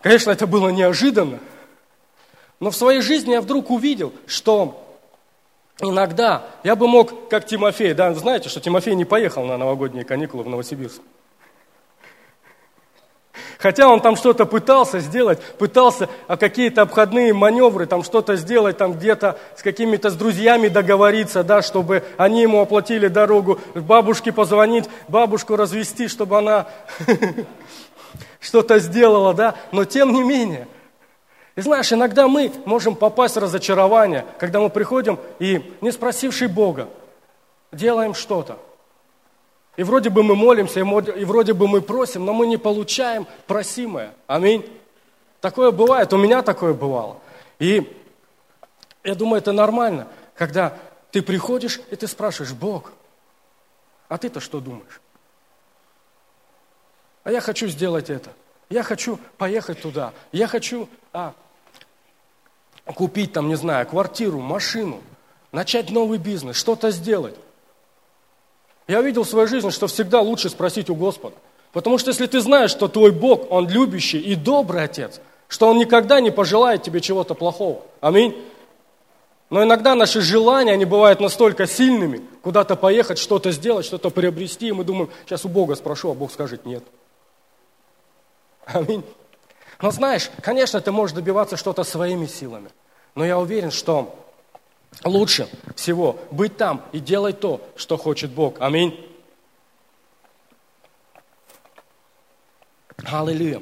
конечно, 0.01 0.31
это 0.31 0.47
было 0.47 0.69
неожиданно, 0.69 1.41
но 2.61 2.71
в 2.71 2.77
своей 2.77 3.01
жизни 3.01 3.33
я 3.33 3.41
вдруг 3.41 3.71
увидел, 3.71 4.13
что 4.27 4.82
иногда 5.81 6.45
я 6.65 6.77
бы 6.77 6.89
мог, 6.89 7.29
как 7.29 7.47
Тимофей, 7.47 7.95
да, 7.95 8.15
знаете, 8.15 8.49
что 8.49 8.61
Тимофей 8.61 8.95
не 8.95 9.05
поехал 9.05 9.45
на 9.45 9.57
новогодние 9.57 10.05
каникулы 10.05 10.45
в 10.45 10.49
Новосибирск. 10.49 11.01
Хотя 13.59 13.89
он 13.89 14.01
там 14.01 14.17
что-то 14.17 14.45
пытался 14.45 14.99
сделать, 14.99 15.41
пытался 15.41 16.09
а 16.27 16.37
какие-то 16.37 16.83
обходные 16.83 17.33
маневры, 17.33 17.87
там 17.87 18.03
что-то 18.03 18.35
сделать, 18.37 18.77
там 18.77 18.95
где-то 18.95 19.39
с 19.57 19.63
какими-то 19.63 20.11
с 20.11 20.15
друзьями 20.15 20.67
договориться, 20.69 21.45
да, 21.45 21.63
чтобы 21.63 22.03
они 22.17 22.43
ему 22.43 22.61
оплатили 22.61 23.07
дорогу, 23.07 23.61
бабушке 23.75 24.33
позвонить, 24.33 24.87
бабушку 25.07 25.55
развести, 25.55 26.09
чтобы 26.09 26.39
она 26.39 26.67
что-то 28.41 28.81
сделала, 28.81 29.33
да. 29.33 29.55
Но 29.71 29.85
тем 29.85 30.13
не 30.13 30.25
менее, 30.25 30.67
и 31.55 31.61
знаешь, 31.61 31.93
иногда 31.93 32.29
мы 32.29 32.53
можем 32.65 32.95
попасть 32.95 33.37
в 33.37 33.41
разочарование, 33.41 34.25
когда 34.39 34.61
мы 34.61 34.71
приходим 34.71 35.19
и, 35.39 35.77
не 35.81 35.93
спросивший 35.93 36.49
Бога, 36.49 36.89
делаем 37.73 38.15
что-то. 38.15 38.59
И 39.77 39.83
вроде 39.83 40.11
бы 40.11 40.23
мы 40.23 40.35
молимся, 40.35 40.81
и 40.81 41.25
вроде 41.25 41.53
бы 41.55 41.69
мы 41.69 41.81
просим, 41.81 42.25
но 42.25 42.33
мы 42.33 42.47
не 42.47 42.57
получаем 42.57 43.27
просимое. 43.47 44.15
Аминь. 44.27 44.67
Такое 45.41 45.71
бывает, 45.73 46.13
у 46.13 46.19
меня 46.19 46.43
такое 46.43 46.73
бывало. 46.73 47.19
И 47.59 47.91
я 49.05 49.15
думаю, 49.15 49.39
это 49.39 49.53
нормально, 49.53 50.09
когда 50.35 50.77
ты 51.11 51.21
приходишь 51.23 51.81
и 51.91 51.97
ты 51.97 52.07
спрашиваешь, 52.07 52.53
Бог, 52.53 52.93
а 54.09 54.19
ты-то 54.19 54.41
что 54.41 54.61
думаешь? 54.61 55.01
А 57.25 57.31
я 57.31 57.41
хочу 57.41 57.67
сделать 57.69 58.09
это. 58.11 58.31
Я 58.69 58.83
хочу 58.83 59.19
поехать 59.37 59.83
туда. 59.83 60.13
Я 60.33 60.47
хочу 60.47 60.89
а, 61.13 61.35
купить 62.87 63.33
там, 63.33 63.49
не 63.49 63.57
знаю, 63.57 63.87
квартиру, 63.87 64.41
машину, 64.41 65.01
начать 65.53 65.91
новый 65.91 66.19
бизнес, 66.19 66.57
что-то 66.57 66.91
сделать. 66.91 67.35
Я 68.89 69.01
видел 69.03 69.23
в 69.23 69.29
своей 69.29 69.47
жизни, 69.47 69.71
что 69.71 69.87
всегда 69.87 70.21
лучше 70.21 70.49
спросить 70.51 70.91
у 70.91 70.95
Господа. 70.95 71.37
Потому 71.73 71.99
что 71.99 72.11
если 72.11 72.27
ты 72.27 72.41
знаешь, 72.41 72.71
что 72.71 72.89
твой 72.89 73.13
Бог, 73.13 73.51
Он 73.51 73.69
любящий 73.69 74.19
и 74.19 74.35
добрый 74.35 74.83
Отец, 74.83 75.21
что 75.49 75.69
Он 75.69 75.79
никогда 75.79 76.21
не 76.21 76.31
пожелает 76.31 76.83
тебе 76.83 77.01
чего-то 77.01 77.35
плохого. 77.35 77.83
Аминь. 78.01 78.37
Но 79.49 79.63
иногда 79.63 79.95
наши 79.95 80.21
желания, 80.21 80.73
они 80.73 80.85
бывают 80.87 81.21
настолько 81.21 81.67
сильными, 81.67 82.23
куда-то 82.43 82.75
поехать, 82.75 83.19
что-то 83.19 83.53
сделать, 83.53 83.85
что-то 83.85 84.11
приобрести, 84.11 84.69
и 84.69 84.73
мы 84.73 84.83
думаем, 84.83 85.11
сейчас 85.27 85.45
у 85.45 85.49
Бога 85.49 85.75
спрошу, 85.75 86.11
а 86.11 86.15
Бог 86.15 86.33
скажет 86.33 86.65
нет. 86.65 86.83
Аминь. 88.65 89.05
Но 89.83 89.91
знаешь, 89.91 90.31
конечно, 90.41 90.81
ты 90.81 90.93
можешь 90.93 91.15
добиваться 91.15 91.57
что-то 91.57 91.83
своими 91.83 92.27
силами. 92.27 92.71
Но 93.17 93.27
я 93.27 93.39
уверен, 93.39 93.73
что 93.73 94.17
лучше 95.05 95.49
всего 95.75 96.19
быть 96.31 96.57
там 96.57 96.83
и 96.93 97.01
делать 97.01 97.41
то, 97.41 97.61
что 97.77 97.97
хочет 97.97 98.31
Бог. 98.31 98.61
Аминь. 98.61 98.99
Аллилуйя. 103.05 103.61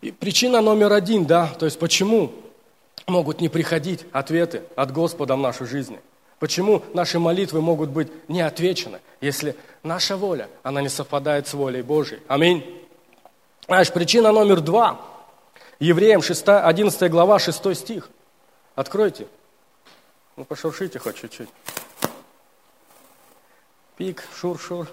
И 0.00 0.10
причина 0.10 0.62
номер 0.62 0.92
один, 0.94 1.26
да, 1.26 1.46
то 1.58 1.66
есть 1.66 1.78
почему 1.78 2.32
могут 3.06 3.40
не 3.42 3.50
приходить 3.50 4.06
ответы 4.12 4.62
от 4.74 4.92
Господа 4.92 5.36
в 5.36 5.38
нашу 5.38 5.66
жизнь? 5.66 5.98
Почему 6.38 6.82
наши 6.94 7.18
молитвы 7.18 7.60
могут 7.60 7.90
быть 7.90 8.08
не 8.28 8.40
отвечены, 8.40 9.00
если 9.20 9.54
наша 9.82 10.16
воля, 10.16 10.48
она 10.62 10.80
не 10.80 10.88
совпадает 10.88 11.46
с 11.46 11.54
волей 11.54 11.82
Божьей? 11.82 12.20
Аминь. 12.26 12.81
Знаешь, 13.66 13.92
причина 13.92 14.32
номер 14.32 14.60
два. 14.60 15.00
Евреям 15.78 16.22
6, 16.22 16.48
11 16.48 17.10
глава, 17.10 17.38
6 17.38 17.74
стих. 17.76 18.10
Откройте. 18.74 19.26
Ну, 20.36 20.44
пошуршите 20.44 20.98
хоть 20.98 21.16
чуть-чуть. 21.16 21.48
Пик, 23.96 24.24
шур-шур. 24.34 24.88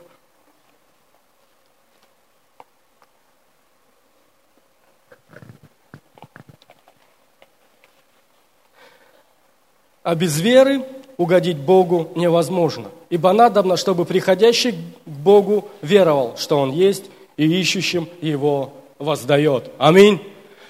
А 10.03 10.15
без 10.15 10.39
веры 10.39 10.85
угодить 11.17 11.57
Богу 11.57 12.11
невозможно. 12.15 12.89
Ибо 13.09 13.31
надобно, 13.31 13.77
чтобы 13.77 14.05
приходящий 14.05 14.71
к 14.71 15.09
Богу 15.09 15.69
веровал, 15.81 16.37
что 16.37 16.59
Он 16.59 16.71
есть, 16.71 17.05
и 17.39 17.45
ищущим 17.59 18.09
Его 18.21 18.73
воздает. 18.99 19.71
Аминь. 19.77 20.19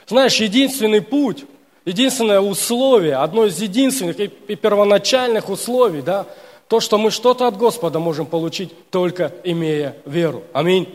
Знаешь, 0.07 0.39
единственный 0.39 1.01
путь 1.01 1.45
единственное 1.89 2.39
условие, 2.39 3.15
одно 3.15 3.45
из 3.45 3.59
единственных 3.59 4.19
и 4.19 4.55
первоначальных 4.55 5.49
условий, 5.49 6.03
да, 6.03 6.27
то, 6.67 6.79
что 6.79 6.99
мы 6.99 7.09
что-то 7.09 7.47
от 7.47 7.57
Господа 7.57 7.97
можем 7.97 8.27
получить, 8.27 8.71
только 8.91 9.33
имея 9.43 9.95
веру. 10.05 10.43
Аминь. 10.53 10.88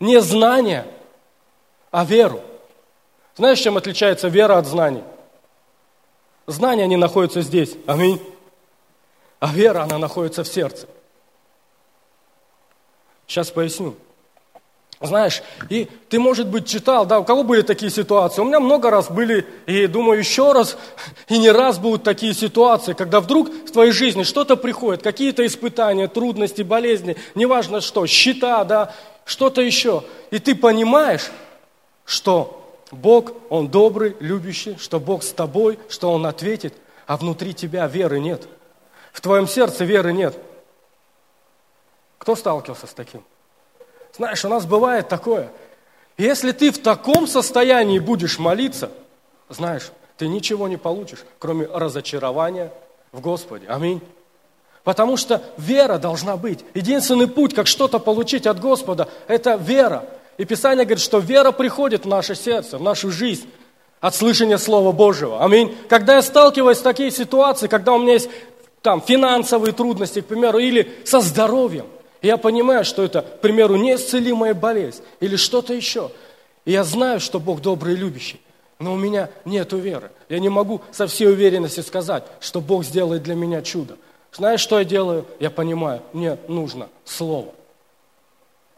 Не 0.00 0.20
знание, 0.20 0.86
а 1.90 2.04
веру. 2.04 2.42
Знаешь, 3.36 3.60
чем 3.60 3.78
отличается 3.78 4.28
вера 4.28 4.58
от 4.58 4.66
знаний? 4.66 5.02
Знания, 6.46 6.84
они 6.84 6.96
находятся 6.96 7.40
здесь. 7.40 7.74
Аминь. 7.86 8.20
А 9.40 9.50
вера, 9.50 9.84
она 9.84 9.96
находится 9.96 10.44
в 10.44 10.48
сердце. 10.48 10.86
Сейчас 13.26 13.50
поясню. 13.50 13.94
Знаешь, 15.00 15.42
и 15.68 15.88
ты, 16.08 16.18
может 16.18 16.46
быть, 16.46 16.66
читал, 16.66 17.04
да, 17.04 17.18
у 17.18 17.24
кого 17.24 17.42
были 17.42 17.62
такие 17.62 17.90
ситуации? 17.90 18.40
У 18.40 18.44
меня 18.44 18.60
много 18.60 18.90
раз 18.90 19.10
были, 19.10 19.46
и 19.66 19.86
думаю, 19.86 20.18
еще 20.18 20.52
раз, 20.52 20.78
и 21.28 21.38
не 21.38 21.50
раз 21.50 21.78
будут 21.78 22.04
такие 22.04 22.32
ситуации, 22.32 22.92
когда 22.92 23.20
вдруг 23.20 23.48
в 23.48 23.72
твоей 23.72 23.92
жизни 23.92 24.22
что-то 24.22 24.56
приходит, 24.56 25.02
какие-то 25.02 25.44
испытания, 25.44 26.08
трудности, 26.08 26.62
болезни, 26.62 27.16
неважно 27.34 27.80
что, 27.80 28.06
счета, 28.06 28.64
да, 28.64 28.94
что-то 29.24 29.60
еще. 29.60 30.04
И 30.30 30.38
ты 30.38 30.54
понимаешь, 30.54 31.30
что 32.04 32.78
Бог, 32.90 33.32
Он 33.50 33.68
добрый, 33.68 34.16
любящий, 34.20 34.76
что 34.78 35.00
Бог 35.00 35.22
с 35.22 35.32
тобой, 35.32 35.78
что 35.88 36.12
Он 36.12 36.26
ответит, 36.26 36.74
а 37.06 37.16
внутри 37.16 37.52
тебя 37.52 37.86
веры 37.86 38.20
нет. 38.20 38.48
В 39.12 39.20
твоем 39.20 39.46
сердце 39.46 39.84
веры 39.84 40.12
нет. 40.12 40.36
Кто 42.18 42.36
сталкивался 42.36 42.86
с 42.86 42.94
таким? 42.94 43.22
Знаешь, 44.16 44.44
у 44.44 44.48
нас 44.48 44.64
бывает 44.64 45.08
такое. 45.08 45.50
Если 46.16 46.52
ты 46.52 46.70
в 46.70 46.78
таком 46.78 47.26
состоянии 47.26 47.98
будешь 47.98 48.38
молиться, 48.38 48.90
знаешь, 49.48 49.90
ты 50.16 50.28
ничего 50.28 50.68
не 50.68 50.76
получишь, 50.76 51.24
кроме 51.38 51.66
разочарования 51.66 52.72
в 53.10 53.20
Господе. 53.20 53.66
Аминь. 53.68 54.00
Потому 54.84 55.16
что 55.16 55.42
вера 55.56 55.98
должна 55.98 56.36
быть. 56.36 56.60
Единственный 56.74 57.26
путь, 57.26 57.54
как 57.54 57.66
что-то 57.66 57.98
получить 57.98 58.46
от 58.46 58.60
Господа, 58.60 59.08
это 59.26 59.56
вера. 59.56 60.04
И 60.36 60.44
Писание 60.44 60.84
говорит, 60.84 61.02
что 61.02 61.18
вера 61.18 61.52
приходит 61.52 62.04
в 62.04 62.08
наше 62.08 62.34
сердце, 62.34 62.78
в 62.78 62.82
нашу 62.82 63.10
жизнь 63.10 63.48
от 64.00 64.14
слышания 64.14 64.58
Слова 64.58 64.92
Божьего. 64.92 65.42
Аминь. 65.42 65.74
Когда 65.88 66.16
я 66.16 66.22
сталкиваюсь 66.22 66.78
с 66.78 66.82
такой 66.82 67.10
ситуацией, 67.10 67.68
когда 67.68 67.92
у 67.92 67.98
меня 67.98 68.12
есть 68.12 68.28
там 68.82 69.00
финансовые 69.00 69.72
трудности, 69.72 70.20
к 70.20 70.26
примеру, 70.26 70.58
или 70.58 70.92
со 71.04 71.20
здоровьем, 71.20 71.86
я 72.26 72.36
понимаю, 72.36 72.84
что 72.84 73.02
это, 73.02 73.22
к 73.22 73.40
примеру, 73.40 73.76
неисцелимая 73.76 74.54
болезнь 74.54 75.02
или 75.20 75.36
что-то 75.36 75.74
еще. 75.74 76.10
И 76.64 76.72
я 76.72 76.84
знаю, 76.84 77.20
что 77.20 77.38
Бог 77.38 77.60
добрый 77.60 77.94
и 77.94 77.96
любящий. 77.96 78.40
Но 78.78 78.94
у 78.94 78.96
меня 78.96 79.30
нет 79.44 79.72
веры. 79.72 80.10
Я 80.28 80.38
не 80.38 80.48
могу 80.48 80.80
со 80.90 81.06
всей 81.06 81.28
уверенностью 81.28 81.84
сказать, 81.84 82.24
что 82.40 82.60
Бог 82.60 82.84
сделает 82.84 83.22
для 83.22 83.34
меня 83.34 83.62
чудо. 83.62 83.96
Знаешь, 84.32 84.60
что 84.60 84.78
я 84.78 84.84
делаю? 84.84 85.26
Я 85.38 85.50
понимаю, 85.50 86.02
мне 86.12 86.38
нужно 86.48 86.88
Слово. 87.04 87.52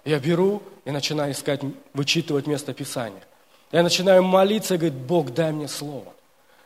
Я 0.05 0.21
беру 0.21 0.63
и 0.85 0.91
начинаю 0.91 1.33
искать, 1.33 1.61
вычитывать 1.93 2.47
место 2.47 2.73
Писания. 2.73 3.23
Я 3.73 3.83
начинаю 3.83 4.23
молиться 4.23 4.75
и 4.75 4.79
говорить, 4.79 4.99
Бог, 4.99 5.35
дай 5.35 5.53
мне 5.53 5.67
слово. 5.67 6.13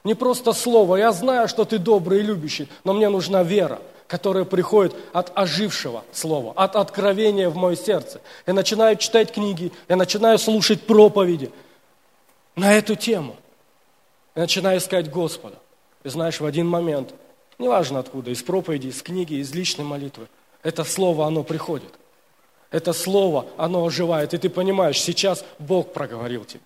Не 0.05 0.15
просто 0.15 0.53
слово, 0.53 0.97
я 0.97 1.13
знаю, 1.13 1.49
что 1.49 1.65
ты 1.65 1.79
добрый 1.79 2.21
и 2.21 2.23
любящий, 2.23 2.69
но 2.85 2.93
мне 2.93 3.09
нужна 3.09 3.43
вера, 3.43 3.81
которая 4.11 4.45
приходит 4.45 4.93
от 5.13 5.31
ожившего 5.39 6.03
слова, 6.11 6.53
от 6.57 6.75
откровения 6.75 7.49
в 7.49 7.55
мое 7.55 7.77
сердце. 7.77 8.21
Я 8.45 8.55
начинаю 8.55 8.97
читать 8.97 9.33
книги, 9.33 9.71
я 9.89 9.95
начинаю 9.95 10.37
слушать 10.37 10.83
проповеди 10.83 11.53
на 12.57 12.75
эту 12.75 12.97
тему. 12.97 13.37
Я 14.35 14.43
начинаю 14.43 14.81
искать 14.81 15.09
Господа. 15.09 15.59
И 16.03 16.09
знаешь, 16.09 16.41
в 16.41 16.45
один 16.45 16.67
момент, 16.67 17.15
неважно 17.61 18.01
откуда, 18.01 18.33
из 18.33 18.43
проповеди, 18.43 18.89
из 18.89 19.01
книги, 19.01 19.35
из 19.35 19.55
личной 19.55 19.85
молитвы, 19.85 20.27
это 20.65 20.83
слово, 20.83 21.29
оно 21.29 21.45
приходит. 21.45 21.95
Это 22.73 22.93
слово, 22.93 23.47
оно 23.57 23.87
оживает. 23.87 24.35
И 24.35 24.39
ты 24.39 24.51
понимаешь, 24.51 25.01
сейчас 25.01 25.45
Бог 25.61 25.93
проговорил 25.93 26.45
тебе. 26.45 26.63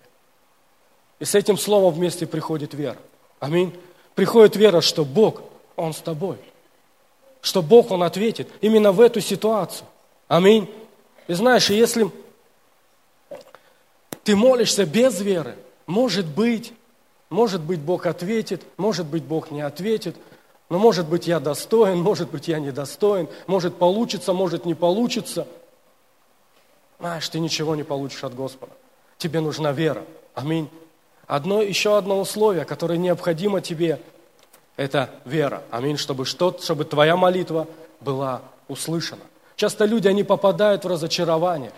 И 1.19 1.25
с 1.25 1.35
этим 1.35 1.59
словом 1.59 1.93
вместе 1.93 2.25
приходит 2.25 2.73
вера. 2.73 2.97
Аминь. 3.39 3.71
Приходит 4.15 4.55
вера, 4.55 4.81
что 4.81 5.05
Бог, 5.05 5.43
Он 5.75 5.93
с 5.93 5.99
тобой. 5.99 6.37
Что 7.45 7.61
Бог, 7.61 7.91
Он 7.91 8.01
ответит 8.01 8.49
именно 8.59 8.91
в 8.91 8.99
эту 8.99 9.21
ситуацию. 9.21 9.87
Аминь. 10.27 10.67
И 11.27 11.33
знаешь, 11.35 11.69
если 11.69 12.09
ты 14.23 14.35
молишься 14.35 14.83
без 14.87 15.21
веры, 15.21 15.55
может 15.85 16.25
быть, 16.25 16.73
может 17.29 17.61
быть, 17.61 17.79
Бог 17.79 18.07
ответит, 18.07 18.63
может 18.77 19.05
быть, 19.05 19.23
Бог 19.23 19.51
не 19.51 19.61
ответит, 19.61 20.15
но 20.69 20.79
может 20.79 21.07
быть, 21.07 21.27
я 21.27 21.39
достоин, 21.39 21.99
может 21.99 22.31
быть, 22.31 22.47
я 22.47 22.57
недостоин, 22.57 23.29
может, 23.45 23.77
получится, 23.77 24.33
может, 24.33 24.65
не 24.65 24.73
получится. 24.73 25.47
Знаешь, 26.99 27.29
ты 27.29 27.39
ничего 27.39 27.75
не 27.75 27.83
получишь 27.83 28.23
от 28.23 28.33
Господа. 28.33 28.71
Тебе 29.19 29.39
нужна 29.39 29.71
вера. 29.71 30.03
Аминь. 30.33 30.67
Одно, 31.27 31.61
еще 31.61 31.95
одно 31.95 32.19
условие, 32.19 32.65
которое 32.65 32.97
необходимо 32.97 33.61
тебе, 33.61 34.01
это 34.75 35.09
вера. 35.25 35.63
Аминь, 35.71 35.97
чтобы, 35.97 36.25
что, 36.25 36.57
чтобы 36.59 36.85
твоя 36.85 37.15
молитва 37.15 37.67
была 37.99 38.41
услышана. 38.67 39.21
Часто 39.55 39.85
люди, 39.85 40.07
они 40.07 40.23
попадают 40.23 40.83
в 40.83 40.87
разочарование. 40.87 41.71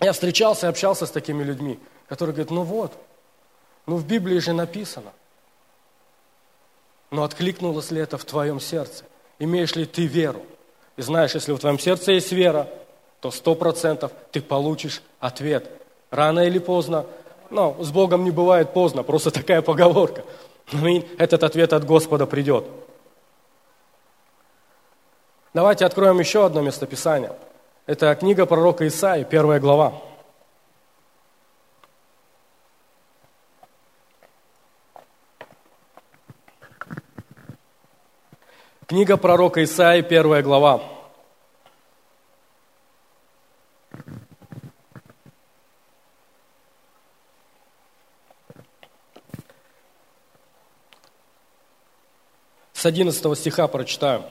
Я 0.00 0.12
встречался 0.12 0.66
и 0.66 0.70
общался 0.70 1.06
с 1.06 1.10
такими 1.10 1.42
людьми, 1.42 1.78
которые 2.08 2.34
говорят, 2.34 2.50
ну 2.50 2.62
вот, 2.62 2.92
ну 3.86 3.96
в 3.96 4.06
Библии 4.06 4.38
же 4.38 4.52
написано. 4.52 5.12
Но 7.10 7.22
откликнулось 7.22 7.90
ли 7.90 8.00
это 8.00 8.18
в 8.18 8.24
твоем 8.24 8.60
сердце? 8.60 9.04
Имеешь 9.38 9.74
ли 9.76 9.86
ты 9.86 10.06
веру? 10.06 10.42
И 10.96 11.02
знаешь, 11.02 11.34
если 11.34 11.52
в 11.52 11.58
твоем 11.58 11.78
сердце 11.78 12.12
есть 12.12 12.32
вера, 12.32 12.68
то 13.20 13.30
сто 13.30 13.54
процентов 13.54 14.12
ты 14.32 14.42
получишь 14.42 15.02
ответ. 15.20 15.70
Рано 16.10 16.40
или 16.40 16.58
поздно 16.58 17.06
но 17.54 17.76
с 17.80 17.90
Богом 17.90 18.24
не 18.24 18.30
бывает 18.30 18.72
поздно, 18.72 19.02
просто 19.02 19.30
такая 19.30 19.62
поговорка. 19.62 20.24
Аминь. 20.72 21.08
Этот 21.18 21.42
ответ 21.44 21.72
от 21.72 21.84
Господа 21.84 22.26
придет. 22.26 22.64
Давайте 25.52 25.84
откроем 25.86 26.18
еще 26.18 26.46
одно 26.46 26.62
местописание. 26.62 27.32
Это 27.86 28.14
книга 28.14 28.46
пророка 28.46 28.86
Исаи, 28.88 29.24
первая 29.24 29.60
глава. 29.60 29.92
Книга 38.86 39.16
пророка 39.16 39.62
Исаи, 39.62 40.00
первая 40.02 40.42
глава. 40.42 40.93
С 52.84 52.86
11 52.86 53.38
стиха 53.38 53.66
прочитаю. 53.66 54.24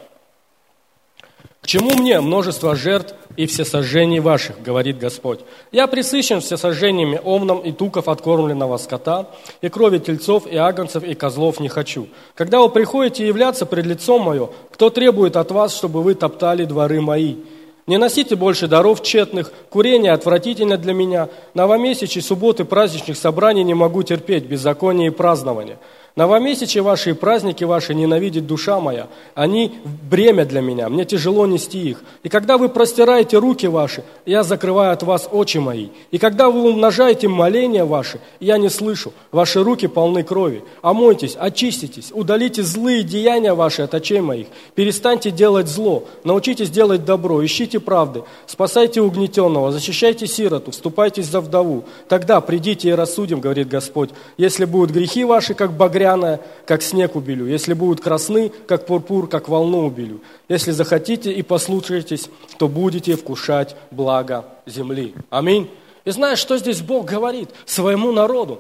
«К 1.62 1.66
чему 1.66 1.90
мне 1.96 2.22
множество 2.22 2.76
жертв 2.76 3.16
и 3.36 3.48
всесожжений 3.48 4.20
ваших, 4.20 4.62
говорит 4.62 5.00
Господь? 5.00 5.40
Я 5.72 5.88
присыщен 5.88 6.40
всесожжениями 6.40 7.20
овном 7.24 7.62
и 7.62 7.72
туков 7.72 8.08
откормленного 8.08 8.78
скота, 8.78 9.28
и 9.62 9.70
крови 9.70 9.98
тельцов, 9.98 10.46
и 10.46 10.56
агнцев, 10.56 11.04
и 11.04 11.16
козлов 11.16 11.60
не 11.60 11.68
хочу. 11.68 12.10
Когда 12.36 12.60
вы 12.60 12.70
приходите 12.70 13.26
являться 13.26 13.66
пред 13.66 13.88
лицом 13.88 14.22
мое, 14.22 14.52
кто 14.72 14.92
требует 14.92 15.36
от 15.36 15.50
вас, 15.52 15.76
чтобы 15.76 16.04
вы 16.04 16.14
топтали 16.14 16.66
дворы 16.66 17.02
мои?» 17.02 17.38
Не 17.86 17.98
носите 17.98 18.36
больше 18.36 18.68
даров 18.68 19.02
тщетных, 19.02 19.52
курение 19.70 20.14
отвратительно 20.14 20.78
для 20.78 20.94
меня, 20.94 21.28
новомесячий, 21.54 22.22
субботы, 22.22 22.64
праздничных 22.64 23.18
собраний 23.18 23.64
не 23.64 23.74
могу 23.74 24.04
терпеть, 24.04 24.46
беззаконие 24.46 25.08
и 25.08 25.12
празднование. 25.12 25.80
Новомесячие 26.16 26.84
ваши 26.84 27.10
и 27.10 27.14
праздники 27.14 27.64
ваши 27.64 27.96
ненавидит 27.96 28.46
душа 28.46 28.80
моя. 28.80 29.08
Они 29.34 29.80
бремя 30.12 30.46
для 30.46 30.62
меня, 30.62 30.88
мне 30.88 31.06
тяжело 31.06 31.48
нести 31.48 31.90
их. 31.90 32.04
И 32.22 32.30
когда 32.30 32.60
вы 32.60 32.70
простираете 32.70 33.40
руки 33.40 33.66
ваши, 33.66 34.04
я 34.28 34.44
закрываю 34.44 34.94
от 34.94 35.02
вас 35.02 35.28
очи 35.32 35.58
мои. 35.58 35.88
И 36.12 36.20
когда 36.20 36.52
вы 36.52 36.70
умножаете 36.70 37.28
моления 37.28 37.84
ваши, 37.84 38.20
я 38.40 38.60
не 38.60 38.70
слышу. 38.70 39.12
Ваши 39.32 39.64
руки 39.64 39.88
полны 39.88 40.22
крови. 40.22 40.64
Омойтесь, 40.84 41.36
очиститесь, 41.36 42.12
удалите 42.14 42.62
злые 42.62 43.02
деяния 43.02 43.56
ваши 43.56 43.82
от 43.82 43.96
очей 43.96 44.22
моих. 44.22 44.46
Перестаньте 44.76 45.32
делать 45.32 45.68
зло, 45.68 46.04
научитесь 46.24 46.70
делать 46.70 47.06
добро, 47.06 47.44
ищите 47.44 47.80
правды, 47.80 48.22
спасайте 48.46 49.02
угнетенного, 49.02 49.72
защищайте 49.72 50.28
сироту, 50.28 50.70
вступайтесь 50.70 51.26
за 51.26 51.42
вдову. 51.42 51.86
Тогда 52.08 52.40
придите 52.40 52.90
и 52.90 52.94
рассудим, 52.94 53.40
говорит 53.40 53.68
Господь, 53.68 54.12
если 54.38 54.66
будут 54.66 54.92
грехи 54.92 55.24
ваши, 55.24 55.56
как 55.56 55.72
багря, 55.72 56.03
багряная, 56.04 56.40
как 56.66 56.82
снег 56.82 57.16
убелю. 57.16 57.46
Если 57.46 57.74
будут 57.74 58.02
красны, 58.02 58.52
как 58.68 58.86
пурпур, 58.86 59.28
как 59.28 59.48
волну 59.48 59.86
убелю. 59.86 60.22
Если 60.50 60.72
захотите 60.72 61.32
и 61.32 61.42
послушаетесь, 61.42 62.30
то 62.58 62.68
будете 62.68 63.16
вкушать 63.16 63.76
благо 63.92 64.46
земли. 64.66 65.14
Аминь. 65.30 65.70
И 66.06 66.12
знаешь, 66.12 66.40
что 66.40 66.58
здесь 66.58 66.82
Бог 66.82 67.06
говорит 67.06 67.50
своему 67.66 68.12
народу? 68.12 68.60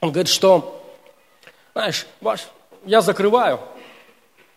Он 0.00 0.10
говорит, 0.10 0.28
что, 0.28 0.82
знаешь, 1.72 2.06
ваш, 2.20 2.48
я 2.84 3.00
закрываю 3.00 3.60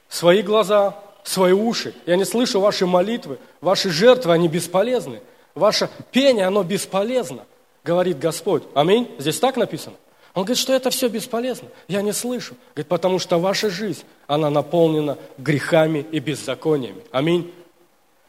свои 0.10 0.42
глаза, 0.42 0.96
свои 1.24 1.54
уши. 1.54 1.94
Я 2.06 2.18
не 2.18 2.26
слышу 2.26 2.60
ваши 2.60 2.86
молитвы, 2.86 3.40
ваши 3.62 3.90
жертвы, 3.90 4.34
они 4.34 4.48
бесполезны. 4.48 5.22
Ваше 5.56 5.90
пение, 6.12 6.48
оно 6.48 6.64
бесполезно, 6.64 7.46
говорит 7.84 8.20
Господь. 8.20 8.64
Аминь. 8.74 9.10
Здесь 9.20 9.40
так 9.40 9.56
написано? 9.56 9.96
Он 10.34 10.44
говорит, 10.44 10.58
что 10.58 10.74
это 10.74 10.90
все 10.90 11.10
бесполезно. 11.10 11.70
Я 11.88 12.02
не 12.02 12.12
слышу. 12.12 12.56
Говорит, 12.74 12.88
потому 12.88 13.20
что 13.20 13.38
ваша 13.38 13.70
жизнь, 13.70 14.04
она 14.26 14.50
наполнена 14.50 15.18
грехами 15.38 16.06
и 16.12 16.20
беззакониями. 16.20 17.04
Аминь. 17.12 17.54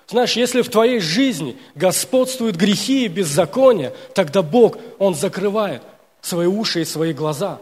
Знаешь, 0.07 0.37
если 0.37 0.61
в 0.61 0.69
твоей 0.69 1.01
жизни 1.01 1.57
господствуют 1.75 2.57
грехи 2.57 3.07
и 3.07 3.09
беззакония, 3.09 3.95
тогда 4.14 4.43
Бог, 4.43 4.77
Он 4.99 5.14
закрывает 5.14 5.83
свои 6.21 6.47
уши 6.47 6.83
и 6.83 6.85
свои 6.85 7.14
глаза 7.14 7.59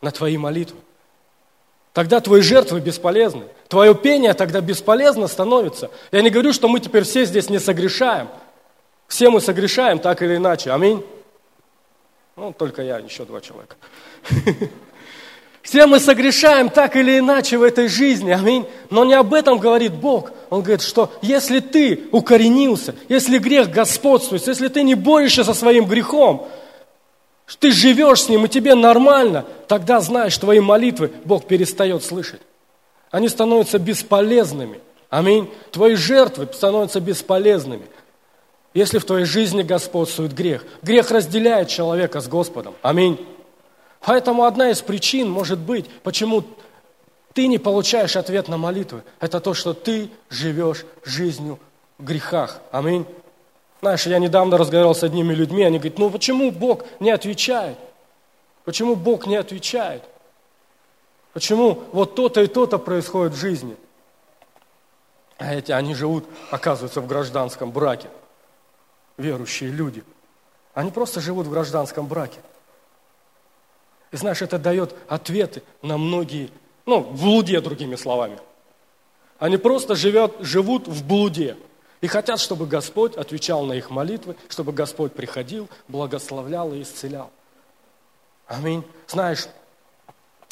на 0.00 0.10
твои 0.10 0.38
молитвы. 0.38 0.78
Тогда 1.92 2.20
твои 2.20 2.40
жертвы 2.40 2.80
бесполезны. 2.80 3.44
Твое 3.68 3.94
пение 3.94 4.32
тогда 4.32 4.62
бесполезно 4.62 5.28
становится. 5.28 5.90
Я 6.12 6.22
не 6.22 6.30
говорю, 6.30 6.52
что 6.54 6.66
мы 6.66 6.80
теперь 6.80 7.04
все 7.04 7.24
здесь 7.26 7.50
не 7.50 7.58
согрешаем. 7.58 8.28
Все 9.06 9.28
мы 9.28 9.40
согрешаем 9.40 9.98
так 9.98 10.22
или 10.22 10.36
иначе. 10.36 10.72
Аминь. 10.72 11.04
Ну, 12.36 12.52
только 12.52 12.82
я, 12.82 12.98
еще 12.98 13.24
два 13.24 13.40
человека. 13.40 13.76
Все 15.62 15.86
мы 15.86 15.98
согрешаем 15.98 16.68
так 16.68 16.94
или 16.96 17.18
иначе 17.18 17.56
в 17.56 17.62
этой 17.62 17.88
жизни, 17.88 18.30
аминь. 18.30 18.66
Но 18.90 19.04
не 19.04 19.14
об 19.14 19.32
этом 19.32 19.58
говорит 19.58 19.94
Бог. 19.94 20.30
Он 20.50 20.60
говорит, 20.60 20.82
что 20.82 21.12
если 21.22 21.60
ты 21.60 22.08
укоренился, 22.12 22.94
если 23.08 23.38
грех 23.38 23.70
господствует, 23.70 24.46
если 24.46 24.68
ты 24.68 24.82
не 24.82 24.94
борешься 24.94 25.42
со 25.42 25.54
своим 25.54 25.86
грехом, 25.86 26.48
ты 27.60 27.70
живешь 27.70 28.22
с 28.22 28.28
ним, 28.28 28.44
и 28.44 28.48
тебе 28.48 28.74
нормально, 28.74 29.46
тогда 29.68 30.00
знаешь, 30.00 30.36
твои 30.36 30.60
молитвы 30.60 31.12
Бог 31.24 31.46
перестает 31.46 32.04
слышать. 32.04 32.40
Они 33.10 33.28
становятся 33.28 33.78
бесполезными. 33.78 34.80
Аминь. 35.08 35.48
Твои 35.70 35.94
жертвы 35.94 36.48
становятся 36.52 37.00
бесполезными 37.00 37.86
если 38.74 38.98
в 38.98 39.04
твоей 39.04 39.24
жизни 39.24 39.62
господствует 39.62 40.34
грех. 40.34 40.64
Грех 40.82 41.10
разделяет 41.12 41.68
человека 41.68 42.20
с 42.20 42.28
Господом. 42.28 42.74
Аминь. 42.82 43.24
Поэтому 44.00 44.44
одна 44.44 44.70
из 44.70 44.82
причин 44.82 45.30
может 45.30 45.60
быть, 45.60 45.88
почему 46.02 46.44
ты 47.32 47.46
не 47.46 47.58
получаешь 47.58 48.16
ответ 48.16 48.48
на 48.48 48.58
молитвы, 48.58 49.02
это 49.20 49.40
то, 49.40 49.54
что 49.54 49.72
ты 49.72 50.10
живешь 50.28 50.84
жизнью 51.04 51.58
в 51.98 52.04
грехах. 52.04 52.60
Аминь. 52.70 53.06
Знаешь, 53.80 54.06
я 54.06 54.18
недавно 54.18 54.58
разговаривал 54.58 54.94
с 54.94 55.04
одними 55.04 55.32
людьми, 55.32 55.62
они 55.62 55.78
говорят, 55.78 55.98
ну 55.98 56.10
почему 56.10 56.50
Бог 56.50 56.84
не 57.00 57.10
отвечает? 57.10 57.78
Почему 58.64 58.96
Бог 58.96 59.26
не 59.26 59.36
отвечает? 59.36 60.02
Почему 61.32 61.82
вот 61.92 62.14
то-то 62.14 62.42
и 62.42 62.46
то-то 62.46 62.78
происходит 62.78 63.34
в 63.34 63.40
жизни? 63.40 63.76
А 65.38 65.54
эти, 65.54 65.72
они 65.72 65.94
живут, 65.94 66.24
оказывается, 66.50 67.00
в 67.00 67.06
гражданском 67.06 67.70
браке 67.70 68.08
верующие 69.16 69.70
люди. 69.70 70.02
Они 70.74 70.90
просто 70.90 71.20
живут 71.20 71.46
в 71.46 71.50
гражданском 71.50 72.06
браке. 72.06 72.40
И 74.10 74.16
знаешь, 74.16 74.42
это 74.42 74.58
дает 74.58 74.94
ответы 75.08 75.62
на 75.82 75.98
многие, 75.98 76.50
ну, 76.86 77.00
в 77.00 77.22
блуде, 77.22 77.60
другими 77.60 77.96
словами. 77.96 78.38
Они 79.38 79.56
просто 79.56 79.94
живет, 79.94 80.34
живут 80.40 80.86
в 80.86 81.06
блуде. 81.06 81.56
И 82.00 82.06
хотят, 82.06 82.38
чтобы 82.38 82.66
Господь 82.66 83.16
отвечал 83.16 83.64
на 83.64 83.72
их 83.72 83.90
молитвы, 83.90 84.36
чтобы 84.48 84.72
Господь 84.72 85.12
приходил, 85.12 85.68
благословлял 85.88 86.72
и 86.72 86.82
исцелял. 86.82 87.30
Аминь. 88.46 88.84
Знаешь, 89.06 89.48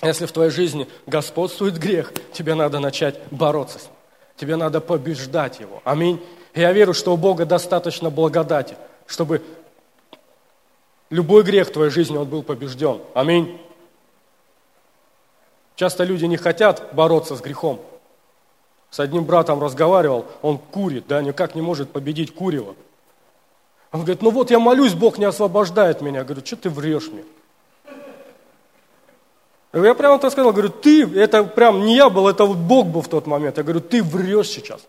если 0.02 0.26
в 0.26 0.32
твоей 0.32 0.50
жизни 0.50 0.88
господствует 1.06 1.78
грех, 1.78 2.12
тебе 2.32 2.54
надо 2.54 2.80
начать 2.80 3.20
бороться 3.30 3.78
с 3.78 3.82
ним. 3.84 3.92
Тебе 4.36 4.56
надо 4.56 4.80
побеждать 4.80 5.60
его. 5.60 5.82
Аминь. 5.84 6.20
Я 6.54 6.72
верю, 6.72 6.92
что 6.92 7.14
у 7.14 7.16
Бога 7.16 7.46
достаточно 7.46 8.10
благодати, 8.10 8.76
чтобы 9.06 9.42
любой 11.08 11.42
грех 11.42 11.68
в 11.68 11.72
твоей 11.72 11.90
жизни, 11.90 12.16
он 12.16 12.28
был 12.28 12.42
побежден. 12.42 13.00
Аминь. 13.14 13.60
Часто 15.76 16.04
люди 16.04 16.26
не 16.26 16.36
хотят 16.36 16.90
бороться 16.92 17.36
с 17.36 17.40
грехом. 17.40 17.80
С 18.90 19.00
одним 19.00 19.24
братом 19.24 19.62
разговаривал, 19.62 20.26
он 20.42 20.58
курит, 20.58 21.06
да, 21.08 21.22
никак 21.22 21.54
не 21.54 21.62
может 21.62 21.90
победить 21.90 22.34
курево. 22.34 22.74
Он 23.90 24.00
говорит, 24.00 24.20
ну 24.20 24.30
вот 24.30 24.50
я 24.50 24.58
молюсь, 24.58 24.92
Бог 24.92 25.16
не 25.18 25.24
освобождает 25.24 26.02
меня. 26.02 26.20
Я 26.20 26.24
говорю, 26.24 26.44
что 26.44 26.56
ты 26.56 26.70
врешь 26.70 27.08
мне? 27.08 27.24
Я 29.72 29.94
прямо 29.94 30.18
так 30.18 30.32
сказал, 30.32 30.52
говорю, 30.52 30.68
ты, 30.68 31.04
это 31.18 31.44
прям 31.44 31.86
не 31.86 31.96
я 31.96 32.10
был, 32.10 32.28
это 32.28 32.44
вот 32.44 32.58
Бог 32.58 32.88
был 32.88 33.00
в 33.00 33.08
тот 33.08 33.26
момент. 33.26 33.56
Я 33.56 33.62
говорю, 33.62 33.80
ты 33.80 34.02
врешь 34.02 34.48
сейчас. 34.48 34.82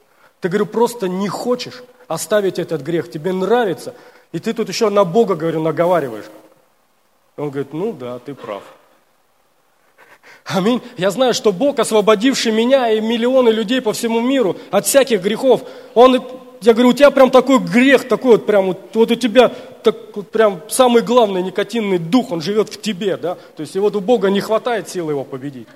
Ты, 0.44 0.50
говорю, 0.50 0.66
просто 0.66 1.08
не 1.08 1.30
хочешь 1.30 1.86
оставить 2.10 2.60
этот 2.60 2.82
грех, 2.82 3.10
тебе 3.10 3.32
нравится, 3.32 3.94
и 4.34 4.40
ты 4.40 4.52
тут 4.52 4.68
еще 4.68 4.90
на 4.90 5.06
Бога, 5.06 5.36
говорю, 5.36 5.62
наговариваешь. 5.62 6.26
Он 7.38 7.50
говорит, 7.50 7.72
ну 7.72 7.94
да, 7.94 8.20
ты 8.20 8.36
прав. 8.36 8.62
Аминь. 10.44 10.82
Я 10.98 11.12
знаю, 11.12 11.34
что 11.34 11.54
Бог, 11.54 11.80
освободивший 11.80 12.52
меня 12.52 12.92
и 12.92 13.00
миллионы 13.00 13.52
людей 13.52 13.80
по 13.80 13.94
всему 13.94 14.20
миру 14.20 14.58
от 14.70 14.86
всяких 14.86 15.22
грехов, 15.22 15.62
Он 15.94 16.22
я 16.60 16.74
говорю, 16.74 16.90
у 16.90 16.94
тебя 16.94 17.12
прям 17.12 17.32
такой 17.32 17.60
грех, 17.60 18.10
такой 18.10 18.32
вот 18.32 18.46
прям, 18.46 18.66
вот, 18.66 18.94
вот 18.96 19.12
у 19.12 19.16
тебя 19.16 19.48
так, 19.48 19.96
вот 20.14 20.30
прям 20.30 20.62
самый 20.68 21.04
главный 21.04 21.42
никотинный 21.42 22.00
дух, 22.00 22.34
он 22.34 22.42
живет 22.42 22.68
в 22.68 22.82
тебе, 22.82 23.16
да? 23.16 23.36
То 23.56 23.62
есть 23.62 23.78
и 23.78 23.80
вот 23.80 23.96
у 23.96 24.02
Бога 24.02 24.30
не 24.30 24.42
хватает 24.42 24.90
силы 24.90 25.14
его 25.14 25.24
победить. 25.24 25.70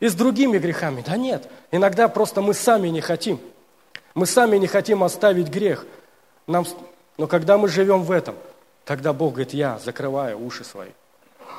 И 0.00 0.08
с 0.08 0.14
другими 0.14 0.58
грехами, 0.58 1.04
да 1.06 1.16
нет. 1.16 1.48
Иногда 1.70 2.08
просто 2.08 2.42
мы 2.42 2.54
сами 2.54 2.88
не 2.88 3.00
хотим. 3.00 3.38
Мы 4.14 4.26
сами 4.26 4.56
не 4.58 4.66
хотим 4.66 5.02
оставить 5.02 5.48
грех. 5.48 5.84
Нам... 6.46 6.64
Но 7.18 7.26
когда 7.26 7.58
мы 7.58 7.68
живем 7.68 8.02
в 8.02 8.10
этом, 8.10 8.36
тогда 8.84 9.12
Бог 9.12 9.34
говорит, 9.34 9.54
я 9.54 9.78
закрываю 9.78 10.38
уши 10.38 10.64
свои 10.64 10.90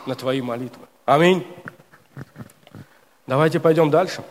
на 0.05 0.15
твои 0.15 0.41
молитвы. 0.41 0.85
Аминь. 1.05 1.45
Давайте 3.27 3.59
пойдем 3.59 3.89
дальше. 3.89 4.23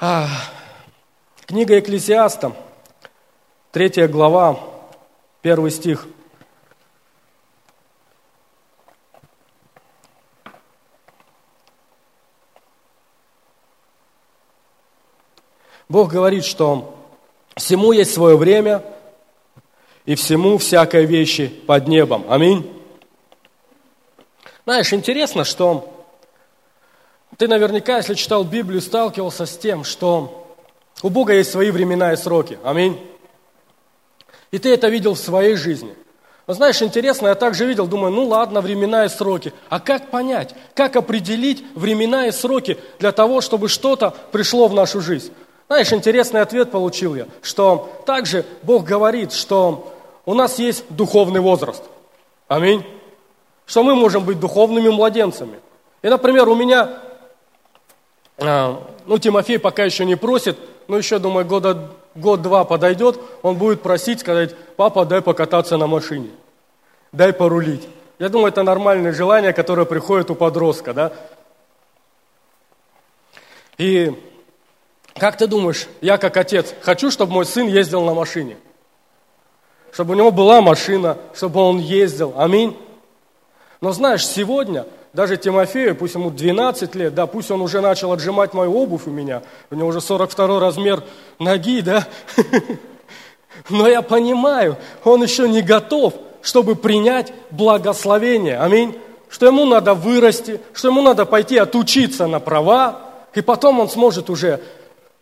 А, 0.00 0.28
Книга 1.46 1.78
Экклесиаста, 1.78 2.54
третья 3.72 4.08
глава, 4.08 4.58
первый 5.42 5.70
стих. 5.70 6.06
Бог 15.88 16.10
говорит, 16.10 16.44
что 16.44 16.94
всему 17.56 17.92
есть 17.92 18.12
свое 18.12 18.36
время, 18.36 18.82
и 20.08 20.14
всему 20.14 20.56
всякой 20.56 21.04
вещи 21.04 21.48
под 21.48 21.86
небом. 21.86 22.24
Аминь. 22.30 22.66
Знаешь, 24.64 24.90
интересно, 24.94 25.44
что 25.44 26.06
ты 27.36 27.46
наверняка, 27.46 27.98
если 27.98 28.14
читал 28.14 28.42
Библию, 28.42 28.80
сталкивался 28.80 29.44
с 29.44 29.58
тем, 29.58 29.84
что 29.84 30.56
у 31.02 31.10
Бога 31.10 31.34
есть 31.34 31.50
свои 31.50 31.70
времена 31.70 32.14
и 32.14 32.16
сроки. 32.16 32.58
Аминь. 32.64 32.98
И 34.50 34.58
ты 34.58 34.72
это 34.72 34.88
видел 34.88 35.12
в 35.12 35.18
своей 35.18 35.56
жизни. 35.56 35.94
Но 36.46 36.54
знаешь, 36.54 36.80
интересно, 36.80 37.28
я 37.28 37.34
также 37.34 37.66
видел, 37.66 37.86
думаю, 37.86 38.10
ну 38.10 38.24
ладно, 38.24 38.62
времена 38.62 39.04
и 39.04 39.10
сроки. 39.10 39.52
А 39.68 39.78
как 39.78 40.10
понять, 40.10 40.54
как 40.74 40.96
определить 40.96 41.62
времена 41.74 42.28
и 42.28 42.30
сроки 42.30 42.78
для 42.98 43.12
того, 43.12 43.42
чтобы 43.42 43.68
что-то 43.68 44.14
пришло 44.32 44.68
в 44.68 44.74
нашу 44.74 45.02
жизнь? 45.02 45.34
Знаешь, 45.68 45.92
интересный 45.92 46.40
ответ 46.40 46.70
получил 46.70 47.14
я, 47.14 47.26
что 47.42 48.02
также 48.06 48.44
Бог 48.62 48.84
говорит, 48.84 49.32
что 49.32 49.94
у 50.24 50.34
нас 50.34 50.58
есть 50.58 50.84
духовный 50.88 51.40
возраст. 51.40 51.82
Аминь. 52.48 52.84
Что 53.66 53.82
мы 53.82 53.94
можем 53.94 54.24
быть 54.24 54.40
духовными 54.40 54.88
младенцами. 54.88 55.60
И, 56.02 56.08
например, 56.08 56.48
у 56.48 56.54
меня, 56.54 56.98
а, 58.38 58.82
ну, 59.06 59.18
Тимофей 59.18 59.58
пока 59.58 59.84
еще 59.84 60.04
не 60.04 60.16
просит 60.16 60.58
ну 60.88 60.96
еще, 60.96 61.18
думаю, 61.18 61.46
года, 61.46 61.90
год-два 62.14 62.64
подойдет, 62.64 63.20
он 63.42 63.56
будет 63.56 63.82
просить, 63.82 64.20
сказать, 64.20 64.56
папа, 64.76 65.04
дай 65.04 65.20
покататься 65.20 65.76
на 65.76 65.86
машине, 65.86 66.30
дай 67.12 67.32
порулить. 67.32 67.86
Я 68.18 68.30
думаю, 68.30 68.48
это 68.48 68.62
нормальное 68.62 69.12
желание, 69.12 69.52
которое 69.52 69.84
приходит 69.84 70.30
у 70.30 70.34
подростка, 70.34 70.94
да? 70.94 71.12
И 73.76 74.18
как 75.18 75.36
ты 75.36 75.46
думаешь, 75.46 75.88
я 76.00 76.16
как 76.18 76.36
отец 76.36 76.74
хочу, 76.80 77.10
чтобы 77.10 77.32
мой 77.32 77.44
сын 77.44 77.66
ездил 77.66 78.02
на 78.02 78.14
машине? 78.14 78.56
Чтобы 79.92 80.14
у 80.14 80.16
него 80.16 80.30
была 80.30 80.60
машина, 80.60 81.18
чтобы 81.34 81.60
он 81.60 81.78
ездил. 81.78 82.34
Аминь. 82.36 82.76
Но 83.80 83.92
знаешь, 83.92 84.26
сегодня 84.26 84.86
даже 85.12 85.36
Тимофею, 85.36 85.96
пусть 85.96 86.14
ему 86.14 86.30
12 86.30 86.94
лет, 86.94 87.14
да, 87.14 87.26
пусть 87.26 87.50
он 87.50 87.60
уже 87.60 87.80
начал 87.80 88.12
отжимать 88.12 88.54
мою 88.54 88.74
обувь 88.76 89.06
у 89.06 89.10
меня, 89.10 89.42
у 89.70 89.74
него 89.74 89.88
уже 89.88 90.00
42 90.00 90.60
размер 90.60 91.02
ноги, 91.38 91.80
да, 91.80 92.06
но 93.70 93.88
я 93.88 94.02
понимаю, 94.02 94.76
он 95.04 95.22
еще 95.22 95.48
не 95.48 95.62
готов, 95.62 96.14
чтобы 96.42 96.76
принять 96.76 97.32
благословение, 97.50 98.58
аминь, 98.58 98.98
что 99.28 99.46
ему 99.46 99.64
надо 99.64 99.94
вырасти, 99.94 100.60
что 100.72 100.88
ему 100.88 101.02
надо 101.02 101.24
пойти 101.24 101.56
отучиться 101.56 102.26
на 102.26 102.38
права, 102.40 103.00
и 103.34 103.40
потом 103.40 103.80
он 103.80 103.88
сможет 103.88 104.30
уже 104.30 104.60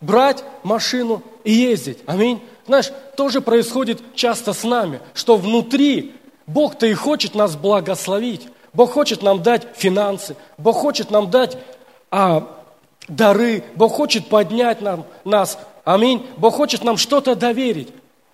брать 0.01 0.43
машину 0.63 1.21
и 1.43 1.51
ездить, 1.51 1.99
аминь. 2.05 2.41
Знаешь, 2.65 2.91
тоже 3.15 3.41
происходит 3.41 4.01
часто 4.13 4.53
с 4.53 4.63
нами, 4.63 4.99
что 5.13 5.37
внутри 5.37 6.13
Бог-то 6.45 6.85
и 6.85 6.93
хочет 6.93 7.35
нас 7.35 7.55
благословить, 7.55 8.47
Бог 8.73 8.91
хочет 8.91 9.23
нам 9.23 9.41
дать 9.41 9.67
финансы, 9.75 10.35
Бог 10.57 10.75
хочет 10.75 11.09
нам 11.09 11.31
дать 11.31 11.57
а, 12.11 12.47
дары, 13.07 13.63
Бог 13.75 13.93
хочет 13.93 14.27
поднять 14.27 14.81
нам, 14.81 15.05
нас. 15.23 15.57
Аминь. 15.83 16.25
Бог 16.37 16.55
хочет 16.55 16.83
нам 16.83 16.97
что-то 16.97 17.35
доверить. 17.35 17.89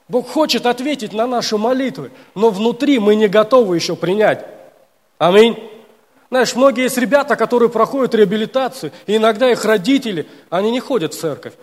Бог 0.08 0.28
хочет 0.28 0.66
ответить 0.66 1.14
на 1.14 1.28
наши 1.28 1.58
молитвы, 1.58 2.12
но 2.36 2.50
внутри 2.50 3.00
мы 3.00 3.16
не 3.16 3.28
готовы 3.28 3.76
еще 3.76 3.96
принять. 3.96 4.46
Аминь. 5.18 5.58
Знаешь, 6.34 6.56
многие 6.56 6.86
есть 6.86 6.98
ребята, 6.98 7.36
которые 7.36 7.70
проходят 7.70 8.16
реабилитацию, 8.16 8.92
и 9.06 9.18
иногда 9.18 9.52
их 9.52 9.66
родители, 9.66 10.26
они 10.50 10.72
не 10.72 10.80
ходят 10.80 11.14
в 11.14 11.20
церковь. 11.20 11.54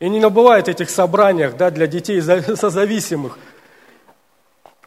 И 0.00 0.08
не 0.08 0.18
набывают 0.18 0.66
этих 0.66 0.88
собраниях 0.88 1.58
да, 1.58 1.70
для 1.70 1.86
детей 1.86 2.22
созависимых. 2.56 3.38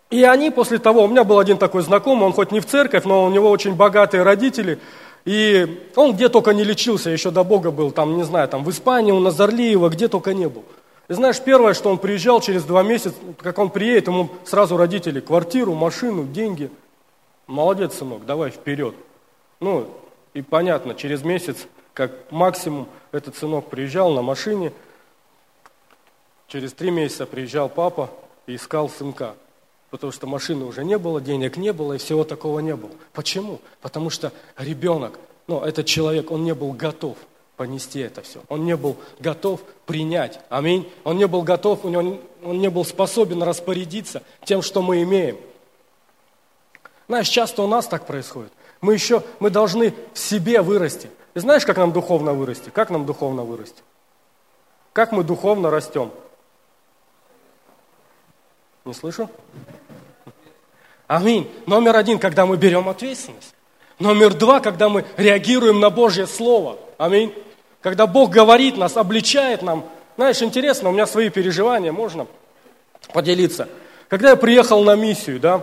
И 0.09 0.23
они 0.23 0.49
после 0.49 0.79
того, 0.79 1.03
у 1.03 1.07
меня 1.07 1.23
был 1.23 1.37
один 1.37 1.59
такой 1.59 1.83
знакомый, 1.83 2.25
он 2.25 2.33
хоть 2.33 2.51
не 2.51 2.59
в 2.59 2.65
церковь, 2.65 3.03
но 3.05 3.25
у 3.25 3.29
него 3.29 3.51
очень 3.51 3.75
богатые 3.75 4.23
родители, 4.23 4.79
и 5.23 5.87
он 5.95 6.13
где 6.13 6.27
только 6.27 6.55
не 6.55 6.63
лечился, 6.63 7.11
еще 7.11 7.29
до 7.29 7.43
Бога 7.43 7.69
был, 7.69 7.91
там, 7.91 8.17
не 8.17 8.23
знаю, 8.23 8.47
там 8.47 8.63
в 8.63 8.71
Испании, 8.71 9.11
у 9.11 9.19
Назарлиева, 9.19 9.89
где 9.89 10.07
только 10.07 10.33
не 10.33 10.49
был. 10.49 10.65
И 11.09 11.13
знаешь, 11.13 11.39
первое, 11.39 11.75
что 11.75 11.91
он 11.91 11.99
приезжал 11.99 12.41
через 12.41 12.63
два 12.63 12.81
месяца, 12.81 13.13
как 13.37 13.59
он 13.59 13.69
приедет, 13.69 14.07
ему 14.07 14.31
сразу 14.45 14.77
родители 14.77 15.19
квартиру, 15.19 15.75
машину, 15.75 16.23
деньги. 16.23 16.71
Молодец, 17.47 17.97
сынок, 17.97 18.25
давай 18.25 18.51
вперед. 18.51 18.95
Ну, 19.59 19.89
и 20.33 20.41
понятно, 20.41 20.95
через 20.95 21.23
месяц, 21.23 21.67
как 21.93 22.31
максимум, 22.31 22.87
этот 23.11 23.35
сынок 23.37 23.69
приезжал 23.69 24.13
на 24.13 24.21
машине, 24.21 24.73
через 26.47 26.73
три 26.73 26.91
месяца 26.91 27.25
приезжал 27.25 27.69
папа 27.69 28.09
и 28.47 28.55
искал 28.55 28.89
сынка 28.89 29.35
потому 29.95 30.11
что 30.11 30.27
машины 30.27 30.65
уже 30.65 30.83
не 30.83 30.97
было, 30.97 31.21
денег 31.21 31.55
не 31.55 31.71
было 31.71 31.93
и 31.93 31.97
всего 31.97 32.25
такого 32.25 32.59
не 32.59 32.75
было. 32.75 32.91
Почему? 33.13 33.61
Потому 33.81 34.09
что 34.09 34.33
ребенок, 34.57 35.17
ну, 35.47 35.61
этот 35.61 35.85
человек, 35.85 36.31
он 36.31 36.43
не 36.43 36.53
был 36.53 36.73
готов 36.73 37.17
понести 37.55 38.01
это 38.01 38.21
все. 38.21 38.41
Он 38.49 38.65
не 38.65 38.75
был 38.75 38.97
готов 39.19 39.61
принять. 39.85 40.41
Аминь. 40.49 40.89
Он 41.05 41.15
не 41.15 41.27
был 41.27 41.43
готов, 41.43 41.85
он 41.85 42.19
не 42.43 42.69
был 42.69 42.83
способен 42.83 43.41
распорядиться 43.41 44.21
тем, 44.43 44.61
что 44.61 44.81
мы 44.81 45.01
имеем. 45.03 45.37
Знаешь, 47.07 47.27
часто 47.27 47.61
у 47.63 47.67
нас 47.67 47.87
так 47.87 48.05
происходит. 48.05 48.51
Мы 48.81 48.93
еще, 48.93 49.23
мы 49.39 49.49
должны 49.49 49.93
в 50.13 50.19
себе 50.19 50.61
вырасти. 50.61 51.09
И 51.33 51.39
знаешь, 51.39 51.65
как 51.65 51.77
нам 51.77 51.91
духовно 51.91 52.33
вырасти? 52.33 52.69
Как 52.69 52.89
нам 52.89 53.05
духовно 53.05 53.43
вырасти? 53.43 53.81
Как 54.93 55.11
мы 55.11 55.23
духовно 55.23 55.69
растем? 55.69 56.11
Не 58.85 58.93
слышу? 58.93 59.29
Аминь. 61.07 61.51
Номер 61.65 61.95
один, 61.95 62.19
когда 62.19 62.45
мы 62.45 62.57
берем 62.57 62.87
ответственность. 62.89 63.53
Номер 63.99 64.33
два, 64.33 64.59
когда 64.59 64.89
мы 64.89 65.05
реагируем 65.17 65.79
на 65.79 65.89
Божье 65.89 66.27
Слово. 66.27 66.77
Аминь. 66.97 67.33
Когда 67.81 68.07
Бог 68.07 68.31
говорит 68.31 68.77
нас, 68.77 68.97
обличает 68.97 69.61
нам. 69.61 69.85
Знаешь, 70.15 70.41
интересно, 70.41 70.89
у 70.89 70.91
меня 70.91 71.05
свои 71.05 71.29
переживания, 71.29 71.91
можно 71.91 72.27
поделиться. 73.13 73.67
Когда 74.07 74.29
я 74.29 74.35
приехал 74.35 74.83
на 74.83 74.95
миссию, 74.95 75.39
да, 75.39 75.61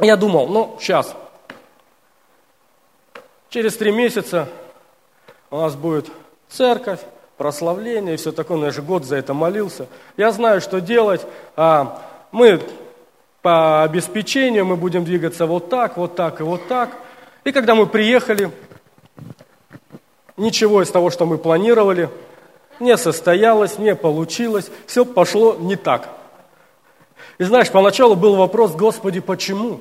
я 0.00 0.16
думал, 0.16 0.48
ну, 0.48 0.76
сейчас, 0.80 1.14
через 3.48 3.76
три 3.76 3.92
месяца 3.92 4.48
у 5.50 5.58
нас 5.58 5.74
будет 5.74 6.10
церковь, 6.48 7.00
прославление 7.36 8.14
и 8.14 8.16
все 8.16 8.32
такое. 8.32 8.58
Ну, 8.58 8.64
я 8.66 8.70
же 8.70 8.82
год 8.82 9.04
за 9.04 9.16
это 9.16 9.34
молился. 9.34 9.86
Я 10.16 10.30
знаю, 10.30 10.60
что 10.60 10.80
делать. 10.80 11.26
А, 11.56 12.02
мы 12.32 12.60
по 13.42 13.82
обеспечению, 13.82 14.66
мы 14.66 14.76
будем 14.76 15.04
двигаться 15.04 15.46
вот 15.46 15.70
так, 15.70 15.96
вот 15.96 16.16
так 16.16 16.40
и 16.40 16.42
вот 16.42 16.68
так. 16.68 16.90
И 17.44 17.52
когда 17.52 17.74
мы 17.74 17.86
приехали, 17.86 18.50
ничего 20.36 20.82
из 20.82 20.90
того, 20.90 21.10
что 21.10 21.26
мы 21.26 21.38
планировали, 21.38 22.10
не 22.78 22.96
состоялось, 22.96 23.78
не 23.78 23.94
получилось. 23.94 24.70
Все 24.86 25.04
пошло 25.04 25.56
не 25.58 25.76
так. 25.76 26.08
И 27.38 27.44
знаешь, 27.44 27.70
поначалу 27.70 28.16
был 28.16 28.36
вопрос, 28.36 28.72
Господи, 28.72 29.20
почему? 29.20 29.80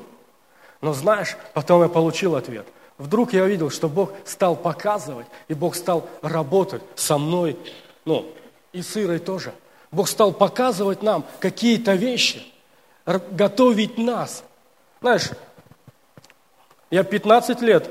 Но 0.81 0.93
знаешь, 0.93 1.37
потом 1.53 1.81
я 1.83 1.89
получил 1.89 2.35
ответ. 2.35 2.65
Вдруг 2.97 3.33
я 3.33 3.43
увидел, 3.43 3.69
что 3.69 3.87
Бог 3.87 4.11
стал 4.25 4.55
показывать, 4.55 5.27
и 5.47 5.53
Бог 5.53 5.75
стал 5.75 6.07
работать 6.21 6.81
со 6.95 7.17
мной, 7.17 7.57
ну, 8.05 8.25
и 8.73 8.81
с 8.81 8.97
Ирой 8.97 9.19
тоже. 9.19 9.53
Бог 9.91 10.07
стал 10.07 10.33
показывать 10.33 11.01
нам 11.01 11.25
какие-то 11.39 11.93
вещи, 11.93 12.45
готовить 13.05 13.97
нас. 13.97 14.43
Знаешь, 15.01 15.29
я 16.91 17.03
15 17.03 17.61
лет, 17.61 17.89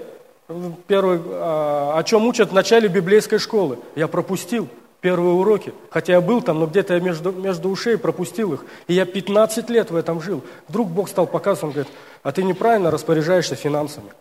первый, 0.87 1.20
а, 1.24 1.94
о 1.96 2.03
чем 2.05 2.27
учат 2.27 2.51
в 2.51 2.55
начале 2.55 2.88
библейской 2.88 3.38
школы, 3.38 3.79
я 3.96 4.09
пропустил 4.09 4.68
первые 5.00 5.34
уроки. 5.34 5.72
Хотя 5.90 6.14
я 6.14 6.20
был 6.20 6.42
там, 6.42 6.61
но 6.61 6.66
где-то 6.66 6.94
я 6.94 7.00
между, 7.00 7.32
между 7.32 7.68
ушей 7.68 7.98
пропустил 7.98 8.54
их. 8.54 8.64
И 8.87 8.94
я 8.94 9.06
15 9.06 9.70
лет 9.70 9.90
в 9.90 9.96
этом 9.96 10.20
жил. 10.20 10.42
Вдруг 10.68 10.88
Бог 10.88 11.08
стал 11.08 11.26
показывать, 11.26 11.64
он 11.64 11.70
говорит, 11.72 11.92
а 12.22 12.32
ты 12.32 12.42
неправильно 12.42 12.90
распоряжаешься 12.90 13.54
финансами. 13.54 14.12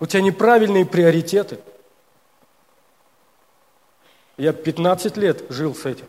У 0.00 0.06
тебя 0.06 0.22
неправильные 0.22 0.84
приоритеты. 0.84 1.58
Я 4.36 4.52
15 4.52 5.16
лет 5.16 5.44
жил 5.48 5.74
с 5.74 5.86
этим. 5.86 6.06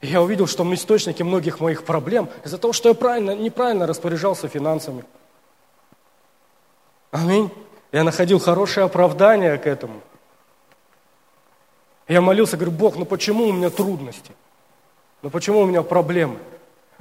И 0.00 0.06
я 0.06 0.22
увидел, 0.22 0.46
что 0.46 0.62
источники 0.74 1.22
многих 1.22 1.60
моих 1.60 1.84
проблем 1.84 2.28
из-за 2.44 2.56
того, 2.58 2.72
что 2.72 2.88
я 2.88 2.94
правильно, 2.94 3.34
неправильно 3.34 3.86
распоряжался 3.86 4.48
финансами. 4.48 5.04
Аминь. 7.10 7.50
Я 7.92 8.04
находил 8.04 8.38
хорошее 8.38 8.86
оправдание 8.86 9.58
к 9.58 9.66
этому. 9.66 10.00
Я 12.10 12.20
молился, 12.20 12.56
говорю, 12.56 12.72
Бог, 12.72 12.96
ну 12.96 13.04
почему 13.04 13.44
у 13.44 13.52
меня 13.52 13.70
трудности? 13.70 14.32
Ну 15.22 15.30
почему 15.30 15.60
у 15.60 15.64
меня 15.64 15.82
проблемы? 15.84 16.38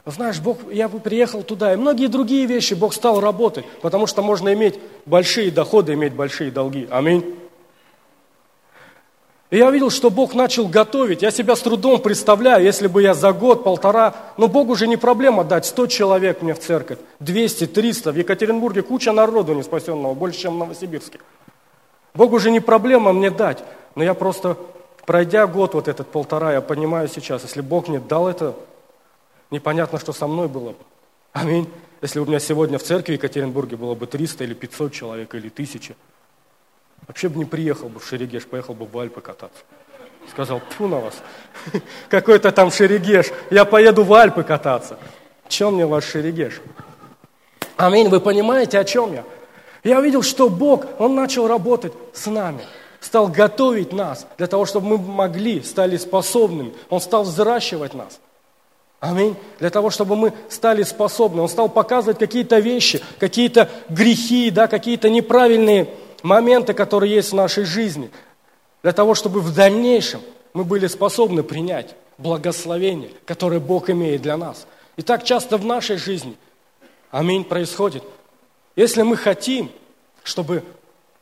Знаешь, 0.06 0.40
Бог, 0.40 0.60
я 0.72 0.88
бы 0.88 1.00
приехал 1.00 1.42
туда, 1.42 1.74
и 1.74 1.78
многие 1.78 2.06
другие 2.06 2.46
вещи 2.46 2.76
Бог 2.76 2.94
стал 2.94 3.20
работать, 3.20 3.66
потому 3.82 4.06
что 4.06 4.22
можно 4.22 4.54
иметь 4.54 4.80
большие 5.08 5.50
доходы, 5.50 5.94
иметь 5.94 6.14
большие 6.14 6.52
долги. 6.52 6.88
Аминь. 6.92 7.26
И 9.50 9.58
я 9.58 9.70
увидел, 9.70 9.90
что 9.90 10.12
Бог 10.12 10.36
начал 10.36 10.68
готовить. 10.68 11.24
Я 11.24 11.32
себя 11.32 11.56
с 11.56 11.62
трудом 11.62 12.00
представляю, 12.04 12.64
если 12.64 12.86
бы 12.86 13.02
я 13.02 13.16
за 13.16 13.34
год, 13.34 13.64
полтора, 13.64 14.14
но 14.38 14.48
Богу 14.48 14.76
же 14.76 14.88
не 14.88 14.96
проблема 14.96 15.44
дать 15.44 15.66
100 15.66 15.88
человек 15.88 16.44
мне 16.44 16.54
в 16.54 16.60
церковь, 16.60 17.00
200, 17.20 17.66
300. 17.66 18.12
В 18.12 18.16
Екатеринбурге 18.16 18.84
куча 18.84 19.12
народу 19.12 19.56
не 19.56 19.64
спасенного, 19.64 20.14
больше, 20.14 20.42
чем 20.42 20.54
в 20.54 20.58
Новосибирске. 20.60 21.18
Богу 22.14 22.38
же 22.38 22.52
не 22.52 22.60
проблема 22.60 23.12
мне 23.12 23.32
дать. 23.32 23.64
Но 23.96 24.04
я 24.04 24.14
просто 24.14 24.56
Пройдя 25.10 25.48
год 25.48 25.74
вот 25.74 25.88
этот 25.88 26.12
полтора, 26.12 26.54
я 26.54 26.62
понимаю 26.62 27.08
сейчас, 27.08 27.42
если 27.42 27.62
Бог 27.62 27.88
мне 27.88 28.00
дал 28.00 28.28
это, 28.28 28.54
непонятно, 29.50 29.98
что 29.98 30.14
со 30.14 30.28
мной 30.28 30.48
было 30.48 30.74
бы. 30.74 30.78
Аминь. 31.34 31.68
Если 32.04 32.20
у 32.20 32.26
меня 32.28 32.38
сегодня 32.40 32.78
в 32.78 32.84
церкви 32.84 33.14
в 33.14 33.16
Екатеринбурге 33.16 33.76
было 33.76 33.96
бы 33.96 34.06
300 34.06 34.44
или 34.44 34.54
500 34.54 34.94
человек, 34.94 35.34
или 35.34 35.48
1000, 35.48 35.96
вообще 37.08 37.28
бы 37.28 37.40
не 37.40 37.46
приехал 37.46 37.90
бы 37.90 38.00
в 38.00 38.06
Шерегеш, 38.06 38.46
поехал 38.46 38.76
бы 38.76 38.86
в 38.86 38.96
Альпы 39.00 39.20
кататься. 39.20 39.64
Сказал, 40.30 40.62
тьфу 40.70 40.88
на 40.88 41.00
вас, 41.00 41.16
какой-то 42.10 42.52
там 42.52 42.70
Шерегеш, 42.70 43.32
я 43.50 43.66
поеду 43.66 44.04
в 44.04 44.14
Альпы 44.14 44.44
кататься. 44.44 45.00
Чем 45.48 45.74
мне 45.74 45.88
ваш 45.88 46.06
Шерегеш? 46.06 46.62
Аминь, 47.78 48.10
вы 48.10 48.20
понимаете, 48.20 48.78
о 48.78 48.84
чем 48.84 49.14
я? 49.14 49.24
Я 49.84 49.98
увидел, 49.98 50.22
что 50.22 50.52
Бог, 50.52 50.86
Он 51.00 51.16
начал 51.16 51.48
работать 51.48 51.94
с 52.14 52.28
нами– 52.28 52.62
стал 53.00 53.28
готовить 53.28 53.94
нас 53.94 54.28
для 54.38 54.48
того, 54.48 54.66
чтобы 54.66 54.88
мы 54.88 54.98
могли, 54.98 55.62
стали 55.62 55.98
способными. 55.98 56.74
Он 56.90 57.00
стал 57.00 57.24
взращивать 57.24 57.94
нас. 57.94 58.20
Аминь. 59.00 59.36
Для 59.60 59.70
того, 59.70 59.90
чтобы 59.90 60.16
мы 60.16 60.34
стали 60.50 60.84
способны. 60.84 61.42
Он 61.42 61.50
стал 61.50 61.70
показывать 61.70 62.20
какие-то 62.20 62.60
вещи, 62.60 63.02
какие-то 63.18 63.70
грехи, 63.90 64.52
да, 64.52 64.68
какие-то 64.68 65.10
неправильные 65.10 65.94
моменты, 66.22 66.74
которые 66.74 67.16
есть 67.16 67.32
в 67.32 67.36
нашей 67.36 67.64
жизни. 67.64 68.12
Для 68.84 68.92
того, 68.92 69.16
чтобы 69.16 69.40
в 69.40 69.54
дальнейшем 69.54 70.22
мы 70.54 70.66
были 70.66 70.88
способны 70.88 71.44
принять 71.44 71.96
благословение, 72.18 73.12
которое 73.26 73.60
Бог 73.62 73.90
имеет 73.90 74.22
для 74.22 74.36
нас. 74.36 74.68
И 74.98 75.02
так 75.02 75.24
часто 75.24 75.58
в 75.58 75.64
нашей 75.64 75.96
жизни, 75.96 76.36
аминь, 77.10 77.46
происходит. 77.46 78.04
Если 78.76 79.02
мы 79.02 79.16
хотим, 79.16 79.72
чтобы 80.24 80.64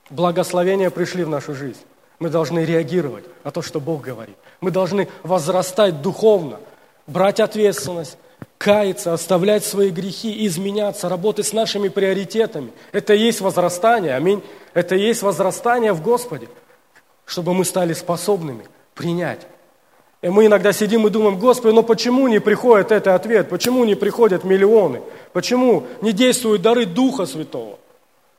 благословения 0.10 0.90
пришли 0.90 1.24
в 1.24 1.30
нашу 1.30 1.54
жизнь. 1.54 1.82
Мы 2.20 2.30
должны 2.30 2.66
реагировать 2.66 3.26
на 3.44 3.52
то, 3.52 3.62
что 3.62 3.80
Бог 3.80 4.02
говорит. 4.02 4.36
Мы 4.60 4.72
должны 4.72 5.08
возрастать 5.24 6.02
духовно, 6.02 6.60
брать 7.06 7.40
ответственность, 7.40 8.18
каяться, 8.58 9.14
оставлять 9.14 9.64
свои 9.64 9.90
грехи, 9.92 10.46
изменяться, 10.48 11.10
работать 11.10 11.46
с 11.46 11.54
нашими 11.54 11.90
приоритетами. 11.90 12.72
Это 12.92 13.14
и 13.14 13.20
есть 13.20 13.42
возрастание, 13.42 14.16
аминь. 14.16 14.42
Это 14.74 14.96
и 14.96 15.02
есть 15.02 15.22
возрастание 15.22 15.94
в 15.94 16.02
Господе, 16.02 16.50
чтобы 17.26 17.54
мы 17.54 17.66
стали 17.66 17.94
способными 17.94 18.66
принять. 18.96 19.46
И 20.24 20.30
мы 20.30 20.48
иногда 20.48 20.74
сидим 20.74 21.06
и 21.06 21.12
думаем, 21.12 21.38
Господи, 21.38 21.74
но 21.76 21.84
почему 21.84 22.28
не 22.28 22.40
приходит 22.40 22.92
этот 22.92 23.14
ответ? 23.14 23.50
Почему 23.50 23.86
не 23.86 23.94
приходят 23.94 24.44
миллионы? 24.44 25.02
Почему 25.32 25.86
не 26.02 26.12
действуют 26.12 26.64
дары 26.64 26.88
Духа 26.88 27.28
Святого? 27.28 27.78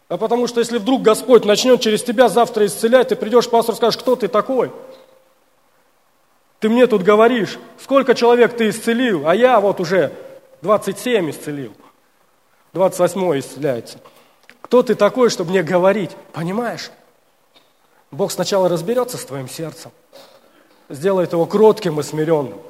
А 0.09 0.16
потому 0.16 0.47
что 0.47 0.61
если 0.61 0.79
вдруг 0.79 1.03
Господь 1.03 1.44
начнет 1.44 1.81
через 1.81 2.03
тебя 2.03 2.29
завтра 2.29 2.64
исцелять, 2.64 3.09
ты 3.09 3.16
придешь, 3.16 3.49
пастор, 3.49 3.75
скажешь, 3.75 4.01
кто 4.01 4.16
ты 4.16 4.29
такой? 4.29 4.73
Ты 6.61 6.71
мне 6.71 6.87
тут 6.87 7.03
говоришь, 7.03 7.59
сколько 7.79 8.14
человек 8.14 8.57
ты 8.57 8.71
исцелил, 8.71 9.29
а 9.29 9.35
я 9.35 9.61
вот 9.61 9.81
уже 9.81 10.12
27 10.62 11.31
исцелил. 11.31 11.73
28 12.73 13.38
исцеляется. 13.38 13.99
Кто 14.62 14.83
ты 14.83 14.94
такой, 14.94 15.31
чтобы 15.31 15.51
мне 15.51 15.62
говорить? 15.62 16.11
Понимаешь? 16.33 16.90
Бог 18.11 18.33
сначала 18.33 18.68
разберется 18.68 19.18
с 19.18 19.25
твоим 19.25 19.49
сердцем, 19.49 19.90
сделает 20.88 21.33
его 21.33 21.44
кротким 21.47 22.01
и 22.01 22.03
смиренным. 22.03 22.61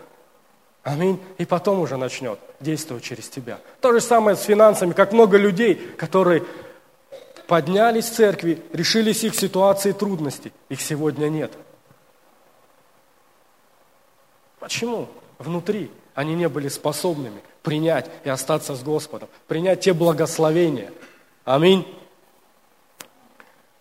Аминь. 0.82 1.20
И 1.38 1.44
потом 1.44 1.80
уже 1.80 1.96
начнет 1.96 2.38
действовать 2.60 3.04
через 3.04 3.28
тебя. 3.28 3.58
То 3.80 3.92
же 3.92 4.00
самое 4.00 4.36
с 4.36 4.42
финансами, 4.42 4.92
как 4.92 5.12
много 5.12 5.36
людей, 5.36 5.74
которые 5.74 6.44
поднялись 7.48 8.10
в 8.10 8.14
церкви, 8.14 8.62
решились 8.72 9.24
их 9.24 9.34
ситуации 9.34 9.92
трудностей. 9.92 10.52
Их 10.68 10.80
сегодня 10.82 11.28
нет. 11.28 11.50
Почему? 14.60 15.08
Внутри 15.38 15.90
они 16.14 16.34
не 16.34 16.48
были 16.48 16.68
способными 16.68 17.40
принять 17.62 18.10
и 18.24 18.28
остаться 18.28 18.74
с 18.74 18.82
Господом, 18.82 19.28
принять 19.46 19.80
те 19.80 19.94
благословения. 19.94 20.92
Аминь. 21.44 21.86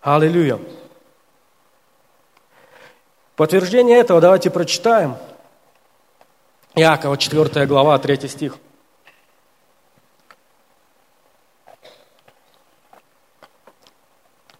Аллилуйя. 0.00 0.58
Подтверждение 3.36 3.98
этого 3.98 4.20
давайте 4.22 4.50
прочитаем. 4.50 5.16
Иакова, 6.74 7.18
4 7.18 7.66
глава, 7.66 7.98
3 7.98 8.28
стих. 8.28 8.56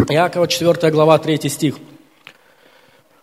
Иакова 0.09 0.49
4 0.49 0.91
глава 0.91 1.19
3 1.19 1.49
стих. 1.49 1.77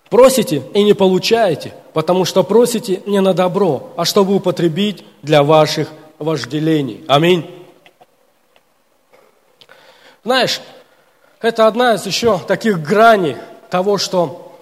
Просите 0.10 0.62
и 0.74 0.84
не 0.84 0.94
получаете, 0.94 1.74
потому 1.94 2.26
что 2.26 2.44
просите 2.44 3.02
не 3.06 3.22
на 3.22 3.34
добро, 3.34 3.92
а 3.98 4.06
чтобы 4.06 4.36
употребить 4.36 5.04
для 5.24 5.44
ваших 5.44 5.90
вожделений. 6.20 7.04
Аминь. 7.08 7.50
Знаешь, 10.24 10.62
это 11.42 11.68
одна 11.68 11.96
из 11.96 12.06
еще 12.06 12.40
таких 12.48 12.82
граней 12.82 13.36
того, 13.70 13.98
что 13.98 14.58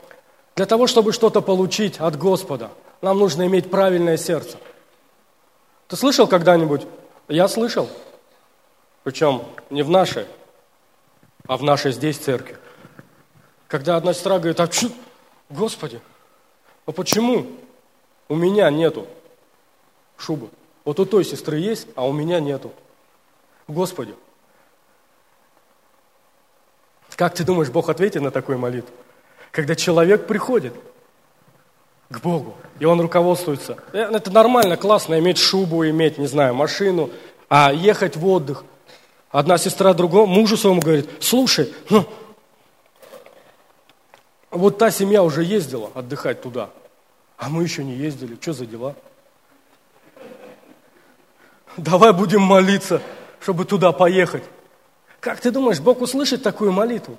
для 0.56 0.66
того, 0.66 0.88
чтобы 0.88 1.12
что-то 1.12 1.42
получить 1.42 2.00
от 2.00 2.18
Господа, 2.18 2.70
нам 3.02 3.20
нужно 3.20 3.46
иметь 3.48 3.70
правильное 3.70 4.18
сердце. 4.18 4.58
Ты 5.88 5.98
слышал 5.98 6.28
когда-нибудь? 6.28 6.84
Я 7.28 7.48
слышал. 7.48 7.90
Причем 9.04 9.44
не 9.70 9.84
в 9.84 9.90
нашей, 9.90 10.26
а 11.48 11.58
в 11.58 11.64
нашей 11.64 11.92
здесь 11.92 12.18
церкви. 12.18 12.58
Когда 13.68 13.98
одна 13.98 14.14
сестра 14.14 14.38
говорит, 14.38 14.60
а 14.60 14.72
что, 14.72 14.90
Господи, 15.50 16.00
а 16.86 16.92
почему 16.92 17.48
у 18.28 18.36
меня 18.36 18.70
нету 18.70 19.08
шубы? 20.18 20.50
Вот 20.86 21.00
у 21.00 21.06
той 21.06 21.24
сестры 21.24 21.58
есть, 21.58 21.88
а 21.96 22.08
у 22.08 22.12
меня 22.12 22.40
нету. 22.40 22.72
Господи, 23.68 24.16
как 27.16 27.36
ты 27.36 27.44
думаешь, 27.44 27.70
Бог 27.70 27.90
ответит 27.90 28.22
на 28.22 28.32
такую 28.32 28.58
молитву? 28.58 28.94
Когда 29.52 29.76
человек 29.76 30.28
приходит 30.28 30.74
к 32.10 32.20
Богу, 32.20 32.56
и 32.80 32.86
он 32.86 33.00
руководствуется. 33.02 33.78
Э, 33.92 34.10
это 34.12 34.32
нормально, 34.32 34.78
классно 34.78 35.18
иметь 35.20 35.38
шубу, 35.38 35.88
иметь, 35.88 36.18
не 36.18 36.28
знаю, 36.28 36.54
машину, 36.54 37.10
а 37.50 37.72
ехать 37.72 38.16
в 38.16 38.28
отдых. 38.28 38.66
Одна 39.34 39.58
сестра 39.58 39.96
другому, 39.96 40.28
мужу 40.28 40.56
своему 40.56 40.80
говорит, 40.80 41.10
слушай, 41.20 41.74
ну, 41.90 42.08
вот 44.52 44.78
та 44.78 44.92
семья 44.92 45.24
уже 45.24 45.44
ездила 45.44 45.90
отдыхать 45.96 46.44
туда, 46.44 46.70
а 47.38 47.50
мы 47.50 47.64
еще 47.64 47.84
не 47.84 47.96
ездили. 47.96 48.38
Что 48.40 48.54
за 48.54 48.68
дела? 48.68 48.96
Давай 51.78 52.14
будем 52.14 52.44
молиться, 52.44 53.02
чтобы 53.40 53.66
туда 53.66 53.92
поехать. 53.92 54.44
Как 55.20 55.40
ты 55.40 55.50
думаешь, 55.50 55.80
Бог 55.80 56.02
услышит 56.02 56.44
такую 56.44 56.72
молитву? 56.72 57.18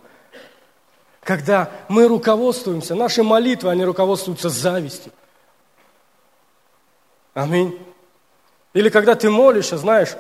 Когда 1.21 1.69
мы 1.89 2.07
руководствуемся, 2.07 2.95
наши 2.95 3.25
молитвы, 3.25 3.71
они 3.71 3.85
руководствуются 3.85 4.51
завистью. 4.51 5.11
Аминь. 7.33 7.77
Или 8.73 8.89
когда 8.89 9.17
ты 9.17 9.31
молишься, 9.31 9.79
знаешь, 9.79 10.15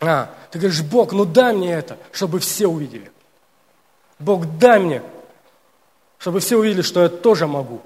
а, 0.00 0.34
ты 0.50 0.58
говоришь, 0.58 0.82
Бог, 0.82 1.12
ну 1.12 1.24
дай 1.24 1.54
мне 1.54 1.72
это, 1.72 1.98
чтобы 2.12 2.38
все 2.38 2.66
увидели. 2.66 3.10
Бог, 4.18 4.46
дай 4.58 4.78
мне, 4.78 5.02
чтобы 6.18 6.40
все 6.40 6.56
увидели, 6.56 6.82
что 6.82 7.02
я 7.02 7.08
тоже 7.08 7.46
могу. 7.46 7.80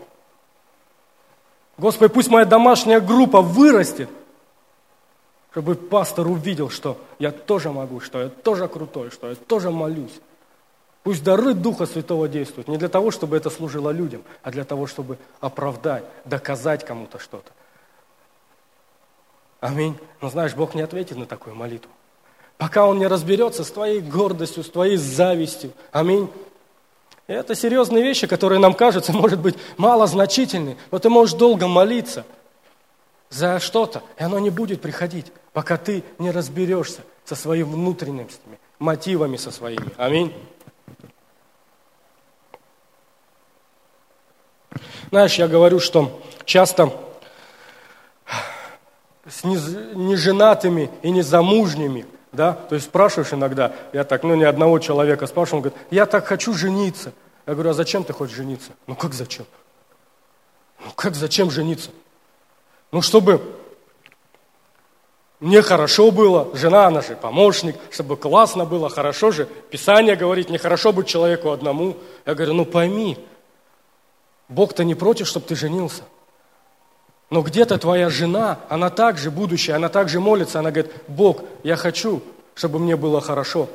Господи, 1.79 2.13
пусть 2.13 2.31
моя 2.31 2.45
домашняя 2.45 3.01
группа 3.01 3.41
вырастет, 3.43 4.09
чтобы 5.51 5.75
пастор 5.75 6.27
увидел, 6.29 6.71
что 6.71 6.99
я 7.19 7.31
тоже 7.31 7.71
могу, 7.71 8.01
что 8.01 8.23
я 8.23 8.29
тоже 8.29 8.69
крутой, 8.69 9.11
что 9.11 9.29
я 9.29 9.35
тоже 9.35 9.71
молюсь. 9.71 10.21
Пусть 11.03 11.25
дары 11.25 11.53
Духа 11.53 11.87
Святого 11.87 12.29
действуют 12.29 12.69
не 12.69 12.79
для 12.79 12.89
того, 12.89 13.11
чтобы 13.11 13.37
это 13.37 13.51
служило 13.51 13.91
людям, 13.91 14.23
а 14.43 14.51
для 14.51 14.65
того, 14.65 14.87
чтобы 14.87 15.19
оправдать, 15.41 16.05
доказать 16.25 16.85
кому-то 16.85 17.19
что-то. 17.19 17.51
Аминь. 19.61 19.99
Но 20.21 20.31
знаешь, 20.31 20.55
Бог 20.55 20.75
не 20.75 20.83
ответит 20.83 21.17
на 21.17 21.27
такую 21.27 21.55
молитву. 21.57 21.91
Пока 22.59 22.87
Он 22.87 22.99
не 22.99 23.07
разберется 23.07 23.65
с 23.65 23.71
твоей 23.71 24.01
гордостью, 24.01 24.63
с 24.63 24.71
твоей 24.71 24.97
завистью. 24.97 25.73
Аминь. 25.91 26.31
И 27.27 27.33
это 27.33 27.55
серьезные 27.55 28.03
вещи, 28.03 28.27
которые 28.27 28.59
нам 28.59 28.75
кажутся, 28.75 29.13
может 29.13 29.41
быть, 29.41 29.57
малозначительны, 29.77 30.77
но 30.91 30.99
ты 30.99 31.09
можешь 31.09 31.35
долго 31.35 31.67
молиться 31.67 32.25
за 33.31 33.59
что-то, 33.61 34.03
и 34.19 34.23
оно 34.23 34.39
не 34.39 34.51
будет 34.51 34.81
приходить, 34.81 35.33
пока 35.53 35.77
ты 35.77 36.05
не 36.19 36.31
разберешься 36.31 37.01
со 37.25 37.35
своими 37.35 37.65
внутренними 37.65 38.29
мотивами 38.83 39.37
со 39.37 39.51
своими. 39.51 39.93
Аминь. 39.97 40.35
Знаешь, 45.11 45.35
я 45.35 45.47
говорю, 45.47 45.79
что 45.79 46.21
часто 46.45 46.93
с 49.29 49.45
неженатыми 49.45 50.91
и 51.03 51.11
незамужними, 51.11 52.07
да, 52.33 52.55
то 52.55 52.75
есть 52.75 52.87
спрашиваешь 52.87 53.33
иногда, 53.33 53.73
я 53.93 54.05
так, 54.05 54.23
ну, 54.23 54.35
ни 54.35 54.45
одного 54.45 54.79
человека 54.79 55.27
спрашиваю, 55.27 55.59
он 55.59 55.63
говорит, 55.69 55.87
я 55.91 56.07
так 56.07 56.27
хочу 56.27 56.55
жениться. 56.55 57.13
Я 57.47 57.55
говорю, 57.55 57.71
а 57.71 57.75
зачем 57.75 58.05
ты 58.05 58.13
хочешь 58.13 58.37
жениться? 58.37 58.73
Ну, 58.87 58.95
как 58.95 59.13
зачем? 59.13 59.47
Ну, 60.85 60.93
как 60.95 61.15
зачем 61.15 61.51
жениться? 61.51 61.91
Ну, 62.91 63.03
чтобы 63.03 63.41
мне 65.41 65.61
хорошо 65.61 66.13
было, 66.13 66.49
жена, 66.55 66.87
она 66.87 67.01
же 67.01 67.17
помощник, 67.17 67.77
чтобы 67.91 68.17
классно 68.17 68.65
было, 68.65 68.89
хорошо 68.89 69.33
же. 69.33 69.47
Писание 69.71 70.15
говорит, 70.15 70.51
нехорошо 70.51 70.93
быть 70.93 71.09
человеку 71.09 71.51
одному. 71.51 71.97
Я 72.25 72.35
говорю, 72.35 72.55
ну 72.55 72.65
пойми, 72.65 73.19
Бог-то 74.49 74.85
не 74.85 74.95
против, 74.95 75.27
чтобы 75.27 75.47
ты 75.47 75.57
женился. 75.57 76.05
Но 77.33 77.41
где-то 77.41 77.79
твоя 77.79 78.11
жена, 78.11 78.59
она 78.69 78.91
также 78.91 79.31
будущая, 79.31 79.77
она 79.77 79.89
также 79.89 80.21
молится, 80.21 80.59
она 80.59 80.71
говорит, 80.71 80.93
Бог, 81.09 81.39
я 81.63 81.77
хочу, 81.77 82.21
чтобы 82.55 82.79
мне 82.79 82.95
было 82.95 83.23
хорошо. 83.23 83.71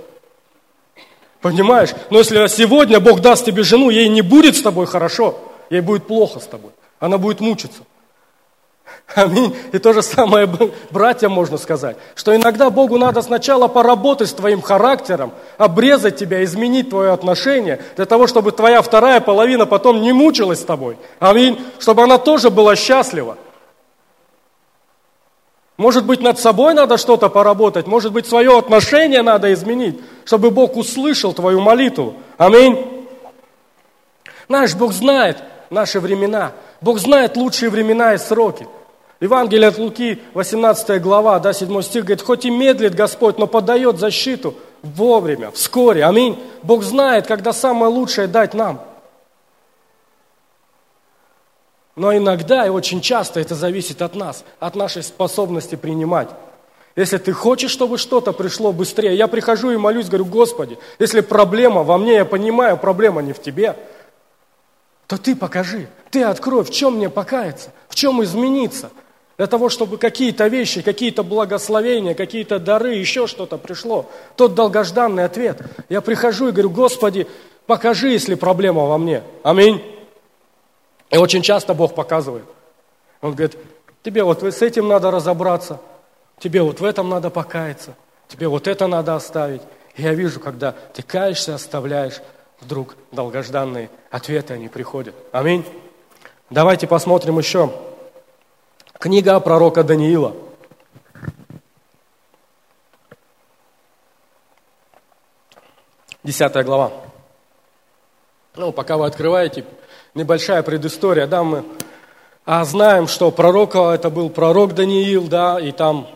Понимаешь? 1.42 1.90
Но 2.12 2.20
если 2.20 2.46
сегодня 2.50 3.00
Бог 3.00 3.20
даст 3.20 3.46
тебе 3.46 3.64
жену, 3.64 3.90
ей 3.90 4.10
не 4.10 4.22
будет 4.22 4.58
с 4.58 4.62
тобой 4.62 4.86
хорошо, 4.86 5.40
ей 5.72 5.82
будет 5.82 6.06
плохо 6.06 6.40
с 6.40 6.46
тобой. 6.46 6.70
Она 7.00 7.18
будет 7.18 7.40
мучиться. 7.40 7.82
Аминь. 9.16 9.56
И 9.72 9.80
то 9.80 9.92
же 9.92 10.04
самое 10.04 10.48
братьям 10.92 11.32
можно 11.32 11.58
сказать, 11.58 11.98
что 12.14 12.36
иногда 12.36 12.70
Богу 12.70 13.00
надо 13.00 13.24
сначала 13.24 13.68
поработать 13.68 14.30
с 14.30 14.34
твоим 14.34 14.62
характером, 14.62 15.32
обрезать 15.58 16.16
тебя, 16.18 16.44
изменить 16.44 16.92
твое 16.92 17.12
отношение, 17.12 17.82
для 17.96 18.06
того, 18.06 18.28
чтобы 18.28 18.52
твоя 18.52 18.84
вторая 18.84 19.20
половина 19.20 19.66
потом 19.66 20.04
не 20.04 20.14
мучилась 20.14 20.60
с 20.60 20.64
тобой. 20.64 21.00
Аминь. 21.18 21.60
Чтобы 21.80 22.04
она 22.04 22.20
тоже 22.20 22.52
была 22.52 22.76
счастлива. 22.76 23.36
Может 25.78 26.06
быть, 26.06 26.22
над 26.22 26.40
собой 26.40 26.74
надо 26.74 26.98
что-то 26.98 27.30
поработать, 27.30 27.86
может 27.86 28.12
быть, 28.12 28.26
свое 28.26 28.58
отношение 28.58 29.22
надо 29.22 29.54
изменить, 29.54 30.00
чтобы 30.26 30.50
Бог 30.50 30.76
услышал 30.76 31.34
твою 31.34 31.62
молитву. 31.62 32.16
Аминь. 32.38 32.84
Знаешь, 34.48 34.76
Бог 34.76 34.92
знает 34.94 35.38
наши 35.70 36.00
времена. 36.00 36.54
Бог 36.82 36.98
знает 37.00 37.38
лучшие 37.38 37.70
времена 37.70 38.16
и 38.16 38.18
сроки. 38.18 38.68
Евангелие 39.20 39.70
от 39.70 39.78
Луки, 39.78 40.20
18 40.34 41.02
глава, 41.02 41.40
да, 41.40 41.54
7 41.54 41.82
стих, 41.82 42.06
говорит, 42.06 42.24
хоть 42.24 42.46
и 42.46 42.52
медлит 42.52 42.94
Господь, 42.94 43.38
но 43.38 43.48
подает 43.48 44.00
защиту 44.00 44.56
вовремя, 44.84 45.52
вскоре. 45.52 46.06
Аминь. 46.06 46.40
Бог 46.64 46.84
знает, 46.84 47.28
когда 47.28 47.52
самое 47.52 47.92
лучшее 47.92 48.28
дать 48.28 48.54
нам. 48.54 48.82
Но 51.98 52.16
иногда 52.16 52.66
и 52.66 52.70
очень 52.70 53.02
часто 53.02 53.42
это 53.42 53.56
зависит 53.56 54.02
от 54.02 54.16
нас, 54.16 54.46
от 54.60 54.76
нашей 54.76 55.04
способности 55.04 55.76
принимать. 55.76 56.30
Если 56.96 57.18
ты 57.18 57.34
хочешь, 57.34 57.72
чтобы 57.72 57.98
что-то 57.98 58.32
пришло 58.32 58.72
быстрее, 58.72 59.16
я 59.16 59.28
прихожу 59.28 59.72
и 59.72 59.78
молюсь, 59.78 60.08
говорю, 60.08 60.26
Господи, 60.26 60.78
если 61.00 61.20
проблема 61.20 61.84
во 61.84 61.98
мне, 61.98 62.14
я 62.14 62.26
понимаю, 62.26 62.78
проблема 62.78 63.22
не 63.22 63.34
в 63.34 63.42
тебе, 63.42 63.76
то 65.08 65.18
ты 65.18 65.36
покажи, 65.36 65.88
ты 66.10 66.24
открой, 66.24 66.64
в 66.64 66.70
чем 66.70 66.96
мне 66.96 67.10
покаяться, 67.10 67.74
в 67.90 67.96
чем 67.96 68.24
измениться– 68.24 68.90
для 69.38 69.46
того, 69.46 69.70
чтобы 69.70 69.98
какие-то 69.98 70.48
вещи, 70.48 70.82
какие-то 70.82 71.24
благословения, 71.24 72.16
какие-то 72.16 72.58
дары, 72.58 72.96
еще 72.96 73.28
что-то 73.28 73.58
пришло. 73.58 74.08
Тот 74.36 74.56
долгожданный 74.56 75.26
ответ. 75.26 75.62
Я 75.90 76.02
прихожу 76.02 76.48
и 76.48 76.52
говорю, 76.52 76.72
Господи, 76.72 77.28
покажи, 77.68 78.10
если 78.10 78.34
проблема 78.34 78.86
во 78.86 78.98
мне. 78.98 79.22
Аминь. 79.44 79.84
И 81.10 81.18
очень 81.18 81.42
часто 81.42 81.74
Бог 81.74 81.96
показывает. 81.96 82.46
Он 83.22 83.32
говорит, 83.32 83.58
тебе 84.04 84.24
вот 84.24 84.44
с 84.44 84.62
этим 84.62 84.88
надо 84.88 85.12
разобраться, 85.12 85.80
тебе 86.40 86.62
вот 86.62 86.80
в 86.80 86.84
этом 86.84 87.10
надо 87.10 87.30
покаяться, 87.30 87.96
тебе 88.28 88.48
вот 88.48 88.68
это 88.68 88.88
надо 88.88 89.16
оставить. 89.16 89.62
И 89.96 90.04
я 90.04 90.14
вижу, 90.14 90.40
когда 90.40 90.72
ты 90.72 91.02
каешься, 91.02 91.56
оставляешь, 91.56 92.22
вдруг 92.60 92.96
долгожданные 93.12 93.90
ответы, 94.12 94.54
они 94.56 94.68
приходят. 94.68 95.16
Аминь. 95.32 95.66
Давайте 96.50 96.88
посмотрим 96.88 97.38
еще 97.38 97.72
Книга 99.00 99.40
пророка 99.40 99.84
Даниила. 99.84 100.36
Десятая 106.24 106.64
глава. 106.64 106.92
Ну, 108.56 108.72
пока 108.72 108.98
вы 108.98 109.06
открываете, 109.06 109.66
небольшая 110.18 110.64
предыстория, 110.64 111.28
да, 111.28 111.44
мы 111.44 111.64
а 112.46 112.64
знаем, 112.64 113.08
что 113.08 113.30
пророка, 113.30 113.92
это 113.92 114.10
был 114.10 114.30
пророк 114.30 114.74
Даниил, 114.74 115.28
да, 115.28 115.60
и 115.60 115.72
там 115.72 116.08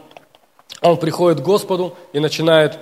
он 0.81 0.97
приходит 0.97 1.41
к 1.41 1.43
Господу 1.43 1.97
и 2.13 2.19
начинает 2.19 2.79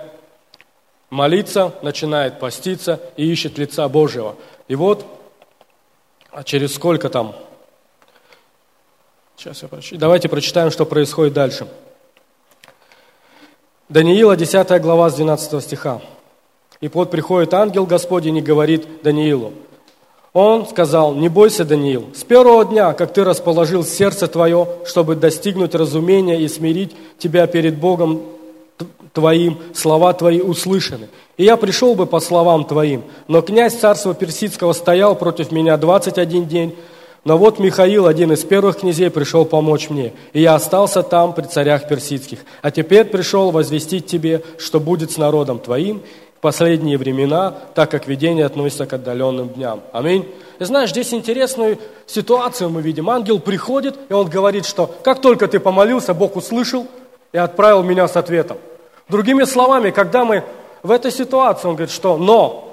молиться, 1.10 1.74
начинает 1.82 2.40
поститься 2.40 3.00
и 3.18 3.26
ищет 3.30 3.58
лица 3.58 3.88
Божьего. 3.90 4.36
И 4.68 4.76
вот, 4.76 5.04
а 6.32 6.44
через 6.44 6.76
сколько 6.76 7.10
там, 7.10 7.36
Сейчас 9.40 9.62
я 9.62 9.70
прочитаю. 9.70 10.00
Давайте 10.02 10.28
прочитаем, 10.28 10.70
что 10.70 10.86
происходит 10.86 11.34
дальше. 11.34 11.66
Даниила, 13.88 14.36
10 14.36 14.82
глава, 14.82 15.10
с 15.10 15.16
12 15.16 15.64
стиха. 15.64 16.02
«И 16.82 16.90
вот 16.90 17.10
приходит 17.10 17.54
ангел 17.54 17.86
Господень 17.86 18.38
и 18.38 18.42
говорит 18.42 19.02
Даниилу, 19.02 19.54
Он 20.34 20.68
сказал, 20.68 21.16
не 21.16 21.28
бойся, 21.28 21.66
Даниил, 21.66 22.06
с 22.14 22.24
первого 22.24 22.64
дня, 22.64 22.94
как 22.94 23.14
ты 23.14 23.24
расположил 23.24 23.84
сердце 23.84 24.28
твое, 24.28 24.68
чтобы 24.86 25.16
достигнуть 25.16 25.74
разумения 25.74 26.40
и 26.40 26.48
смирить 26.48 26.96
тебя 27.18 27.48
перед 27.48 27.78
Богом 27.78 28.22
твоим, 29.14 29.58
слова 29.74 30.14
твои 30.14 30.40
услышаны. 30.40 31.10
И 31.38 31.44
я 31.44 31.58
пришел 31.58 31.96
бы 31.96 32.06
по 32.06 32.20
словам 32.20 32.64
твоим, 32.64 33.04
но 33.28 33.42
князь 33.42 33.80
царства 33.80 34.14
персидского 34.14 34.74
стоял 34.74 35.16
против 35.16 35.52
меня 35.52 35.78
21 35.78 36.46
день, 36.46 36.76
но 37.26 37.38
вот 37.38 37.60
Михаил, 37.60 38.08
один 38.08 38.32
из 38.32 38.44
первых 38.44 38.80
князей, 38.80 39.10
пришел 39.10 39.46
помочь 39.46 39.90
мне, 39.90 40.14
и 40.32 40.42
я 40.42 40.56
остался 40.56 41.04
там 41.04 41.34
при 41.34 41.44
царях 41.44 41.88
персидских. 41.88 42.40
А 42.62 42.72
теперь 42.72 43.06
пришел 43.06 43.52
возвестить 43.52 44.06
тебе, 44.06 44.42
что 44.58 44.80
будет 44.80 45.12
с 45.12 45.18
народом 45.18 45.60
твоим 45.60 46.02
последние 46.42 46.98
времена, 46.98 47.54
так 47.76 47.92
как 47.92 48.08
видение 48.08 48.46
относится 48.46 48.86
к 48.86 48.94
отдаленным 48.94 49.50
дням. 49.50 49.82
Аминь. 49.92 50.28
И 50.60 50.64
знаешь, 50.64 50.90
здесь 50.90 51.14
интересную 51.14 51.78
ситуацию 52.06 52.70
мы 52.70 52.82
видим. 52.82 53.10
Ангел 53.10 53.40
приходит, 53.40 53.98
и 54.10 54.14
он 54.14 54.30
говорит, 54.30 54.66
что 54.66 54.94
как 55.04 55.22
только 55.22 55.48
ты 55.48 55.60
помолился, 55.60 56.14
Бог 56.14 56.36
услышал 56.36 56.88
и 57.32 57.38
отправил 57.38 57.84
меня 57.84 58.08
с 58.08 58.16
ответом. 58.16 58.58
Другими 59.08 59.44
словами, 59.44 59.92
когда 59.92 60.26
мы 60.26 60.44
в 60.84 60.92
этой 60.92 61.12
ситуации, 61.12 61.68
он 61.68 61.76
говорит, 61.76 61.94
что 61.94 62.18
«но». 62.18 62.66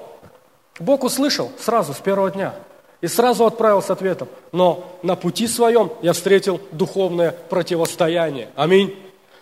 Бог 0.79 1.03
услышал 1.03 1.51
сразу, 1.59 1.93
с 1.93 1.97
первого 1.97 2.29
дня– 2.31 2.53
и 3.01 3.07
сразу 3.07 3.45
отправил 3.45 3.81
с 3.81 3.89
ответом. 3.89 4.27
Но 4.51 4.83
на 5.03 5.15
пути 5.15 5.47
своем 5.47 5.91
я 6.01 6.13
встретил 6.13 6.59
духовное 6.71 7.31
противостояние. 7.49 8.49
Аминь. 8.55 8.95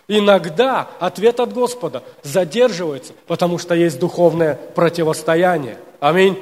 Иногда 0.08 0.88
ответ 1.00 1.40
от 1.40 1.52
Господа 1.52 2.02
задерживается, 2.22 3.12
потому 3.26 3.58
что 3.58 3.74
есть 3.74 3.98
духовное 3.98 4.54
противостояние. 4.74 5.78
Аминь. 5.98 6.40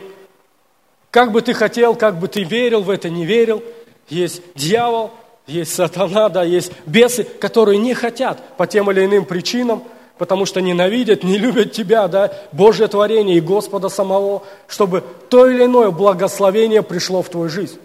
Как 1.11 1.33
бы 1.33 1.41
ты 1.41 1.55
хотел, 1.55 1.95
как 1.95 2.19
бы 2.19 2.29
ты 2.29 2.43
верил 2.43 2.83
в 2.83 2.91
это, 2.91 3.09
не 3.09 3.25
верил, 3.25 3.62
есть 4.09 4.43
дьявол, 4.55 5.12
есть 5.47 5.75
сатана, 5.75 6.29
да, 6.29 6.43
есть 6.43 6.73
бесы, 6.87 7.25
которые 7.25 7.79
не 7.79 7.95
хотят 7.95 8.57
по 8.57 8.67
тем 8.67 8.91
или 8.91 9.05
иным 9.05 9.25
причинам 9.25 9.85
потому 10.19 10.47
что 10.47 10.61
ненавидят, 10.61 11.25
не 11.25 11.39
любят 11.39 11.73
тебя, 11.73 12.09
да, 12.09 12.33
Божье 12.53 12.87
творение 12.89 13.37
и 13.37 13.41
Господа 13.41 13.89
самого, 13.89 14.43
чтобы 14.69 15.03
то 15.29 15.47
или 15.47 15.65
иное 15.65 15.91
благословение 15.91 16.83
пришло 16.83 17.23
в 17.23 17.29
твою 17.29 17.49
жизнь. 17.49 17.81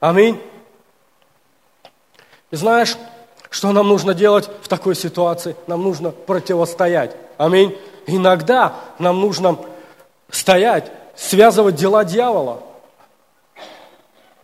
Аминь. 0.00 0.40
И 2.50 2.56
знаешь, 2.56 2.96
что 3.56 3.72
нам 3.72 3.88
нужно 3.88 4.12
делать 4.12 4.50
в 4.60 4.68
такой 4.68 4.94
ситуации? 4.94 5.56
Нам 5.66 5.82
нужно 5.82 6.10
противостоять. 6.10 7.16
Аминь. 7.38 7.74
Иногда 8.06 8.74
нам 8.98 9.18
нужно 9.18 9.56
стоять, 10.30 10.92
связывать 11.16 11.74
дела 11.74 12.04
дьявола 12.04 12.60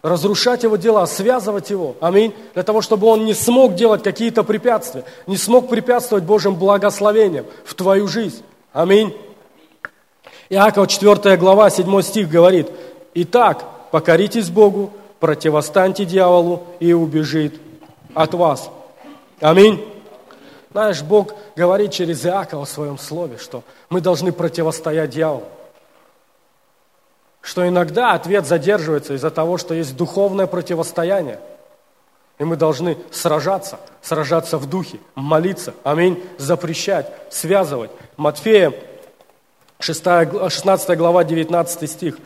разрушать 0.01 0.63
его 0.63 0.77
дела, 0.77 1.07
связывать 1.07 1.69
его. 1.69 1.95
Аминь. 2.01 2.35
Для 2.55 2.63
того, 2.63 2.81
чтобы 2.81 3.07
он 3.07 3.27
не 3.27 3.35
смог 3.35 3.75
делать 3.75 4.03
какие-то 4.03 4.45
препятствия, 4.45 5.05
не 5.27 5.37
смог 5.37 5.69
препятствовать 5.69 6.25
Божьим 6.25 6.55
благословениям 6.55 7.45
в 7.67 7.75
твою 7.75 8.09
жизнь. 8.09 8.43
Аминь. 8.73 9.15
Иаков 10.49 10.89
4 10.89 11.37
глава 11.37 11.69
7 11.69 12.01
стих 12.01 12.31
говорит, 12.31 12.69
«Итак, 13.15 13.65
покоритесь 13.91 14.49
Богу, 14.49 14.91
противостаньте 15.21 16.07
дьяволу, 16.07 16.63
и 16.81 16.95
убежит 16.95 17.61
от 18.15 18.33
вас». 18.33 18.71
Аминь. 19.43 19.87
Знаешь, 20.71 21.03
Бог 21.03 21.35
говорит 21.55 21.93
через 21.93 22.25
Иакова 22.25 22.65
в 22.65 22.69
своем 22.69 22.97
слове, 22.97 23.37
что 23.37 23.63
мы 23.91 24.01
должны 24.01 24.33
противостоять 24.33 25.11
дьяволу 25.11 25.45
что 27.43 27.67
иногда 27.69 28.13
ответ 28.13 28.47
задерживается 28.47 29.15
из-за 29.15 29.31
того, 29.31 29.59
что 29.59 29.75
есть 29.75 29.97
духовное 29.97 30.47
противостояние. 30.47 31.41
И 32.39 32.45
мы 32.45 32.57
должны 32.57 32.97
сражаться, 33.11 33.79
сражаться 34.01 34.59
в 34.59 34.67
духе, 34.71 34.99
молиться, 35.15 35.75
аминь, 35.85 36.23
запрещать, 36.39 37.13
связывать. 37.31 37.91
Матфея, 38.17 38.73
6, 39.81 40.05
16 40.49 40.97
глава, 40.97 41.25
19 41.25 41.91
стих. 41.91 42.19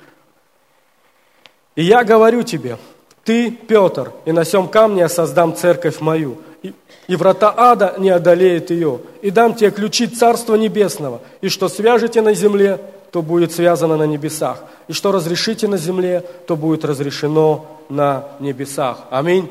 «И 1.75 1.83
я 1.83 2.05
говорю 2.05 2.43
тебе, 2.43 2.79
ты, 3.25 3.51
Петр, 3.51 4.13
и 4.27 4.33
на 4.33 4.45
сем 4.45 4.69
камне 4.69 5.01
я 5.01 5.09
создам 5.09 5.57
церковь 5.57 6.01
мою, 6.01 6.39
и, 6.69 6.75
и 7.09 7.17
врата 7.17 7.53
ада 7.57 7.95
не 7.99 8.11
одолеют 8.11 8.71
ее, 8.71 9.01
и 9.23 9.31
дам 9.31 9.55
тебе 9.55 9.71
ключи 9.71 10.07
Царства 10.07 10.55
Небесного, 10.55 11.21
и 11.41 11.49
что 11.49 11.69
свяжете 11.69 12.23
на 12.23 12.35
земле, 12.35 12.81
то 13.11 13.23
будет 13.23 13.53
связано 13.53 13.97
на 13.97 14.03
небесах. 14.03 14.63
И 14.89 14.93
что 14.93 15.13
разрешите 15.13 15.69
на 15.69 15.79
земле, 15.79 16.23
то 16.47 16.57
будет 16.57 16.85
разрешено 16.85 17.67
на 17.89 18.25
небесах. 18.41 18.99
Аминь. 19.11 19.51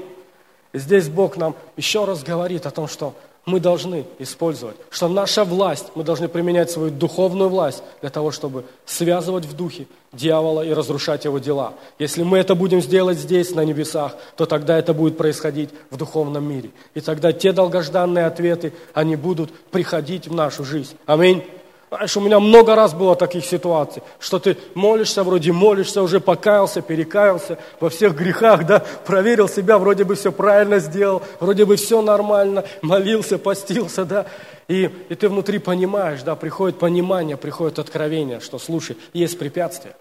Здесь 0.74 1.08
Бог 1.08 1.38
нам 1.38 1.56
еще 1.78 2.06
раз 2.06 2.22
говорит 2.24 2.66
о 2.66 2.72
том, 2.72 2.88
что 2.88 3.14
мы 3.46 3.60
должны 3.60 4.06
использовать, 4.18 4.76
что 4.90 5.08
наша 5.08 5.44
власть, 5.44 5.92
мы 5.96 6.04
должны 6.04 6.28
применять 6.28 6.72
свою 6.72 6.90
духовную 6.90 7.50
власть 7.50 7.84
для 8.02 8.10
того, 8.10 8.32
чтобы 8.32 8.66
связывать 8.86 9.46
в 9.46 9.56
духе 9.56 9.88
дьявола 10.14 10.62
и 10.66 10.74
разрушать 10.74 11.26
его 11.26 11.38
дела. 11.38 11.74
Если 12.00 12.24
мы 12.24 12.40
это 12.40 12.56
будем 12.56 12.82
сделать 12.82 13.20
здесь, 13.20 13.54
на 13.54 13.64
небесах, 13.64 14.16
то 14.36 14.46
тогда 14.46 14.78
это 14.78 14.94
будет 14.94 15.18
происходить 15.18 15.70
в 15.92 15.98
духовном 15.98 16.48
мире. 16.48 16.72
И 16.96 17.02
тогда 17.02 17.32
те 17.32 17.52
долгожданные 17.52 18.26
ответы, 18.26 18.74
они 18.94 19.16
будут 19.16 19.52
приходить 19.70 20.28
в 20.28 20.34
нашу 20.34 20.64
жизнь. 20.64 20.96
Аминь. 21.06 21.44
Знаешь, 21.90 22.18
у 22.18 22.22
меня 22.22 22.40
много 22.40 22.76
раз 22.76 22.94
было 22.94 23.16
таких 23.16 23.46
ситуаций, 23.46 24.02
что 24.20 24.40
ты 24.40 24.58
молишься, 24.74 25.24
вроде 25.24 25.52
молишься, 25.52 26.02
уже 26.02 26.20
покаялся, 26.20 26.82
перекаялся 26.82 27.60
во 27.80 27.90
всех 27.90 28.16
грехах, 28.16 28.66
да, 28.66 28.84
проверил 29.06 29.48
себя, 29.48 29.78
вроде 29.78 30.04
бы 30.04 30.16
все 30.16 30.32
правильно 30.32 30.80
сделал, 30.80 31.22
вроде 31.40 31.64
бы 31.64 31.76
все 31.76 32.02
нормально, 32.02 32.66
молился, 32.82 33.38
постился, 33.38 34.04
да, 34.04 34.26
и, 34.68 34.90
и 35.10 35.16
ты 35.16 35.30
внутри 35.30 35.60
понимаешь, 35.60 36.24
да, 36.24 36.36
приходит 36.36 36.80
понимание, 36.80 37.38
приходит 37.38 37.78
откровение, 37.78 38.40
что, 38.40 38.58
слушай, 38.58 38.98
есть 39.14 39.38
препятствия, 39.38 39.96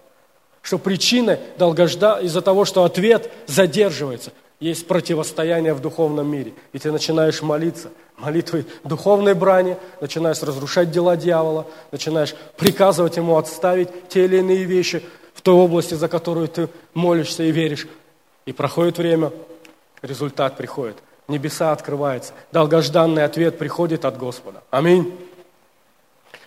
что 0.63 0.79
причина 0.79 1.37
долгожда 1.59 2.17
из-за 2.19 2.41
того, 2.41 2.65
что 2.65 2.83
ответ 2.83 3.31
задерживается, 3.45 4.31
есть 4.59 4.87
противостояние 4.87 5.73
в 5.73 5.81
духовном 5.81 6.27
мире, 6.27 6.53
и 6.73 6.79
ты 6.79 6.91
начинаешь 6.91 7.41
молиться– 7.41 7.89
молитвой 8.17 8.65
духовной 8.83 9.33
брани, 9.33 9.77
начинаешь 10.01 10.41
разрушать 10.41 10.91
дела 10.91 11.17
дьявола, 11.17 11.67
начинаешь 11.91 12.35
приказывать 12.57 13.17
ему 13.17 13.37
отставить 13.37 13.89
те 14.09 14.25
или 14.25 14.37
иные 14.37 14.63
вещи 14.63 15.03
в 15.33 15.41
той 15.41 15.55
области, 15.55 15.93
за 15.93 16.07
которую 16.07 16.47
ты 16.47 16.69
молишься 16.93 17.43
и 17.43 17.51
веришь. 17.51 17.87
И 18.45 18.53
проходит 18.53 18.97
время, 18.97 19.31
результат 20.01 20.55
приходит. 20.55 20.97
Небеса 21.27 21.71
открываются, 21.71 22.33
долгожданный 22.51 23.23
ответ 23.23 23.57
приходит 23.57 24.05
от 24.05 24.17
Господа. 24.17 24.61
Аминь. 24.69 25.17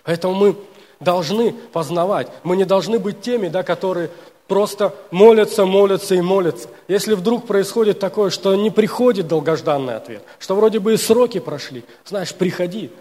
Поэтому 0.03 0.33
мы 0.33 0.55
должны 1.01 1.51
познавать. 1.51 2.29
Мы 2.43 2.55
не 2.55 2.63
должны 2.63 2.97
быть 2.97 3.21
теми, 3.21 3.49
да, 3.49 3.63
которые 3.63 4.09
просто 4.49 4.93
молятся, 5.11 5.65
молятся 5.65 6.15
и 6.15 6.21
молятся. 6.21 6.67
Если 6.89 7.13
вдруг 7.13 7.47
происходит 7.47 7.99
такое, 7.99 8.31
что 8.31 8.53
не 8.55 8.71
приходит 8.71 9.27
долгожданный 9.27 9.95
ответ, 9.95 10.23
что 10.39 10.55
вроде 10.55 10.79
бы 10.79 10.93
и 10.93 10.97
сроки 10.97 11.39
прошли, 11.39 11.85
знаешь, 12.05 12.33
приходи, 12.33 12.91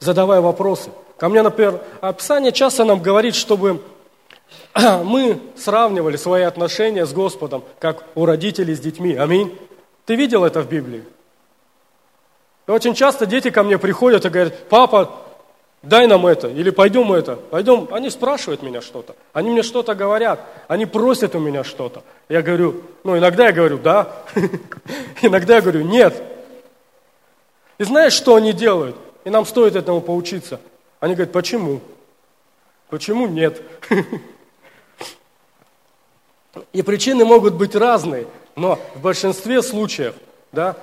задавай 0.00 0.40
вопросы. 0.40 0.88
Ко 1.18 1.28
мне, 1.28 1.42
например, 1.42 1.82
описание 2.00 2.52
часто 2.52 2.84
нам 2.84 3.02
говорит, 3.02 3.34
чтобы 3.34 3.82
мы 5.04 5.40
сравнивали 5.56 6.16
свои 6.16 6.42
отношения 6.44 7.04
с 7.04 7.12
Господом, 7.12 7.64
как 7.78 8.04
у 8.14 8.24
родителей 8.24 8.74
с 8.74 8.80
детьми. 8.80 9.14
Аминь. 9.14 9.58
Ты 10.06 10.14
видел 10.14 10.44
это 10.44 10.62
в 10.62 10.68
Библии? 10.68 11.04
И 12.66 12.70
очень 12.70 12.94
часто 12.94 13.26
дети 13.26 13.50
ко 13.50 13.62
мне 13.62 13.78
приходят 13.78 14.24
и 14.24 14.28
говорят, 14.30 14.68
папа, 14.68 15.10
дай 15.84 16.06
нам 16.06 16.26
это, 16.26 16.48
или 16.48 16.70
пойдем 16.70 17.12
это, 17.12 17.36
пойдем. 17.36 17.88
Они 17.90 18.10
спрашивают 18.10 18.62
меня 18.62 18.80
что-то, 18.80 19.14
они 19.32 19.50
мне 19.50 19.62
что-то 19.62 19.94
говорят, 19.94 20.40
они 20.68 20.86
просят 20.86 21.34
у 21.34 21.38
меня 21.38 21.64
что-то. 21.64 22.02
Я 22.28 22.42
говорю, 22.42 22.82
ну 23.04 23.16
иногда 23.16 23.46
я 23.46 23.52
говорю, 23.52 23.78
да, 23.78 24.12
иногда 25.22 25.56
я 25.56 25.60
говорю, 25.60 25.82
нет. 25.82 26.22
И 27.78 27.84
знаешь, 27.84 28.12
что 28.12 28.34
они 28.34 28.52
делают? 28.52 28.96
И 29.24 29.30
нам 29.30 29.46
стоит 29.46 29.76
этому 29.76 30.00
поучиться. 30.00 30.60
Они 31.00 31.14
говорят, 31.14 31.32
почему? 31.32 31.80
Почему 32.88 33.26
нет? 33.26 33.60
И 36.72 36.82
причины 36.82 37.24
могут 37.24 37.54
быть 37.54 37.74
разные, 37.74 38.28
но 38.54 38.78
в 38.94 39.00
большинстве 39.00 39.60
случаев, 39.60 40.14
да, 40.52 40.76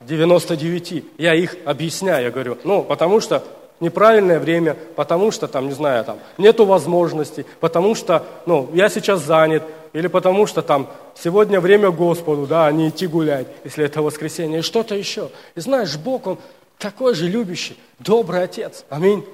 99, 0.00 1.04
я 1.18 1.34
их 1.34 1.56
объясняю, 1.64 2.24
я 2.24 2.30
говорю, 2.30 2.58
ну, 2.64 2.82
потому 2.82 3.20
что 3.20 3.44
неправильное 3.80 4.38
время, 4.38 4.76
потому 4.96 5.30
что 5.30 5.48
там, 5.48 5.68
не 5.68 5.74
знаю, 5.74 6.04
там 6.04 6.18
нету 6.38 6.64
возможности, 6.64 7.46
потому 7.60 7.94
что, 7.94 8.24
ну, 8.46 8.70
я 8.72 8.88
сейчас 8.88 9.20
занят, 9.20 9.62
или 9.92 10.06
потому 10.08 10.46
что 10.46 10.62
там 10.62 10.88
сегодня 11.14 11.60
время 11.60 11.90
Господу, 11.90 12.46
да, 12.46 12.66
а 12.66 12.72
не 12.72 12.88
идти 12.88 13.06
гулять, 13.06 13.46
если 13.64 13.84
это 13.84 14.02
воскресенье, 14.02 14.58
и 14.58 14.62
что-то 14.62 14.94
еще. 14.94 15.30
И 15.54 15.60
знаешь, 15.60 15.96
Бог, 15.96 16.26
Он 16.26 16.38
такой 16.78 17.14
же 17.14 17.28
любящий, 17.28 17.76
добрый 17.98 18.42
Отец. 18.42 18.84
Аминь. 18.88 19.24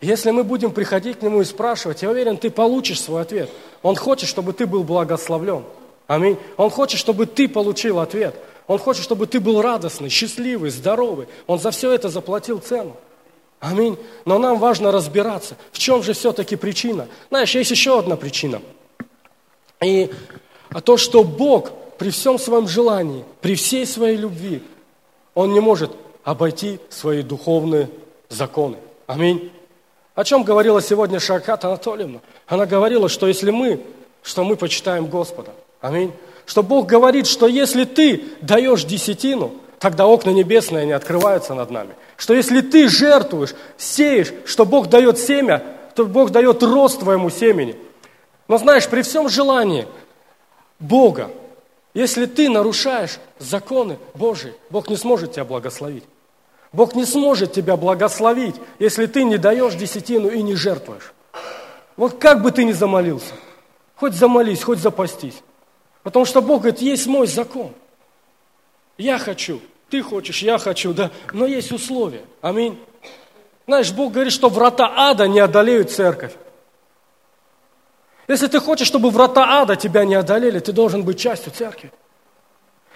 Если 0.00 0.30
мы 0.32 0.44
будем 0.44 0.70
приходить 0.70 1.18
к 1.18 1.22
Нему 1.22 1.40
и 1.40 1.44
спрашивать, 1.44 2.02
я 2.02 2.10
уверен, 2.10 2.36
ты 2.36 2.50
получишь 2.50 3.00
свой 3.00 3.22
ответ. 3.22 3.48
Он 3.82 3.96
хочет, 3.96 4.28
чтобы 4.28 4.52
ты 4.52 4.66
был 4.66 4.82
благословлен. 4.82 5.64
Аминь. 6.06 6.36
Он 6.56 6.68
хочет, 6.68 6.98
чтобы 7.00 7.26
ты 7.26 7.48
получил 7.48 8.00
ответ. 8.00 8.34
Он 8.66 8.78
хочет, 8.78 9.04
чтобы 9.04 9.26
ты 9.26 9.40
был 9.40 9.62
радостный, 9.62 10.08
счастливый, 10.08 10.70
здоровый. 10.70 11.28
Он 11.46 11.58
за 11.58 11.70
все 11.70 11.92
это 11.92 12.08
заплатил 12.08 12.58
цену. 12.58 12.96
Аминь. 13.64 13.96
Но 14.26 14.38
нам 14.38 14.58
важно 14.58 14.92
разбираться, 14.92 15.56
в 15.72 15.78
чем 15.78 16.02
же 16.02 16.12
все-таки 16.12 16.54
причина. 16.54 17.08
Знаешь, 17.30 17.54
есть 17.54 17.70
еще 17.70 17.98
одна 17.98 18.16
причина. 18.16 18.60
И 19.82 20.10
а 20.68 20.82
то, 20.82 20.98
что 20.98 21.24
Бог 21.24 21.70
при 21.96 22.10
всем 22.10 22.38
своем 22.38 22.68
желании, 22.68 23.24
при 23.40 23.54
всей 23.54 23.86
своей 23.86 24.18
любви, 24.18 24.62
Он 25.34 25.54
не 25.54 25.60
может 25.60 25.92
обойти 26.24 26.78
свои 26.90 27.22
духовные 27.22 27.88
законы. 28.28 28.76
Аминь. 29.06 29.50
О 30.14 30.24
чем 30.24 30.42
говорила 30.42 30.82
сегодня 30.82 31.18
Шакат 31.18 31.64
Анатольевна? 31.64 32.20
Она 32.46 32.66
говорила, 32.66 33.08
что 33.08 33.26
если 33.26 33.50
мы, 33.50 33.80
что 34.22 34.44
мы 34.44 34.56
почитаем 34.56 35.06
Господа. 35.06 35.52
Аминь. 35.80 36.12
Что 36.44 36.62
Бог 36.62 36.84
говорит, 36.86 37.26
что 37.26 37.46
если 37.46 37.84
ты 37.84 38.24
даешь 38.42 38.84
десятину, 38.84 39.54
тогда 39.84 40.06
окна 40.06 40.30
небесные 40.30 40.86
не 40.86 40.92
открываются 40.92 41.52
над 41.52 41.70
нами. 41.70 41.94
Что 42.16 42.32
если 42.32 42.62
ты 42.62 42.88
жертвуешь, 42.88 43.54
сеешь, 43.76 44.32
что 44.46 44.64
Бог 44.64 44.88
дает 44.88 45.18
семя, 45.18 45.62
то 45.94 46.06
Бог 46.06 46.30
дает 46.30 46.62
рост 46.62 47.00
твоему 47.00 47.28
семени. 47.28 47.76
Но 48.48 48.56
знаешь, 48.56 48.88
при 48.88 49.02
всем 49.02 49.28
желании 49.28 49.86
Бога, 50.78 51.30
если 51.92 52.24
ты 52.24 52.48
нарушаешь 52.48 53.18
законы 53.38 53.98
Божьи, 54.14 54.54
Бог 54.70 54.88
не 54.88 54.96
сможет 54.96 55.32
тебя 55.32 55.44
благословить. 55.44 56.04
Бог 56.72 56.94
не 56.94 57.04
сможет 57.04 57.52
тебя 57.52 57.76
благословить, 57.76 58.56
если 58.78 59.04
ты 59.04 59.22
не 59.22 59.36
даешь 59.36 59.74
десятину 59.74 60.30
и 60.30 60.40
не 60.40 60.54
жертвуешь. 60.54 61.12
Вот 61.98 62.14
как 62.14 62.40
бы 62.40 62.52
ты 62.52 62.64
ни 62.64 62.72
замолился, 62.72 63.34
хоть 63.96 64.14
замолись, 64.14 64.62
хоть 64.62 64.78
запастись. 64.78 65.42
Потому 66.02 66.24
что 66.24 66.40
Бог 66.40 66.62
говорит, 66.62 66.80
есть 66.80 67.06
мой 67.06 67.26
закон. 67.26 67.74
Я 68.96 69.18
хочу, 69.18 69.60
ты 69.94 70.02
хочешь, 70.02 70.42
я 70.42 70.58
хочу, 70.58 70.92
да, 70.92 71.12
но 71.32 71.46
есть 71.46 71.70
условия. 71.70 72.24
Аминь. 72.42 72.76
Знаешь, 73.64 73.92
Бог 73.92 74.10
говорит, 74.10 74.32
что 74.32 74.48
врата 74.48 74.92
ада 74.96 75.28
не 75.28 75.38
одолеют 75.38 75.92
церковь. 75.92 76.32
Если 78.26 78.48
ты 78.48 78.58
хочешь, 78.58 78.88
чтобы 78.88 79.10
врата 79.10 79.60
ада 79.60 79.76
тебя 79.76 80.04
не 80.04 80.16
одолели, 80.16 80.58
ты 80.58 80.72
должен 80.72 81.04
быть 81.04 81.20
частью 81.20 81.52
церкви. 81.52 81.92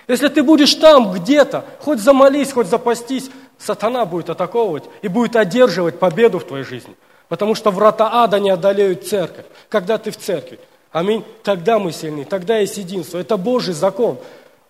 Если 0.09 0.27
ты 0.27 0.43
будешь 0.43 0.75
там 0.75 1.13
где-то, 1.13 1.65
хоть 1.79 2.01
замолись, 2.01 2.51
хоть 2.51 2.67
запастись, 2.67 3.31
сатана 3.59 4.05
будет 4.05 4.31
атаковывать 4.31 4.83
и 5.01 5.07
будет 5.07 5.37
одерживать 5.37 6.01
победу 6.01 6.41
в 6.41 6.47
твоей 6.49 6.65
жизни. 6.65 6.97
Потому 7.29 7.55
что 7.55 7.71
врата 7.71 8.11
ада 8.13 8.41
не 8.41 8.51
одолеют 8.51 9.07
церковь. 9.07 9.47
Когда 9.69 9.99
ты 9.99 10.11
в 10.11 10.17
церкви. 10.17 10.59
Аминь. 10.91 11.25
Тогда 11.45 11.79
мы 11.79 11.93
сильны, 11.93 12.25
тогда 12.25 12.59
есть 12.59 12.77
единство. 12.77 13.19
Это 13.19 13.37
Божий 13.37 13.75
закон. 13.75 14.19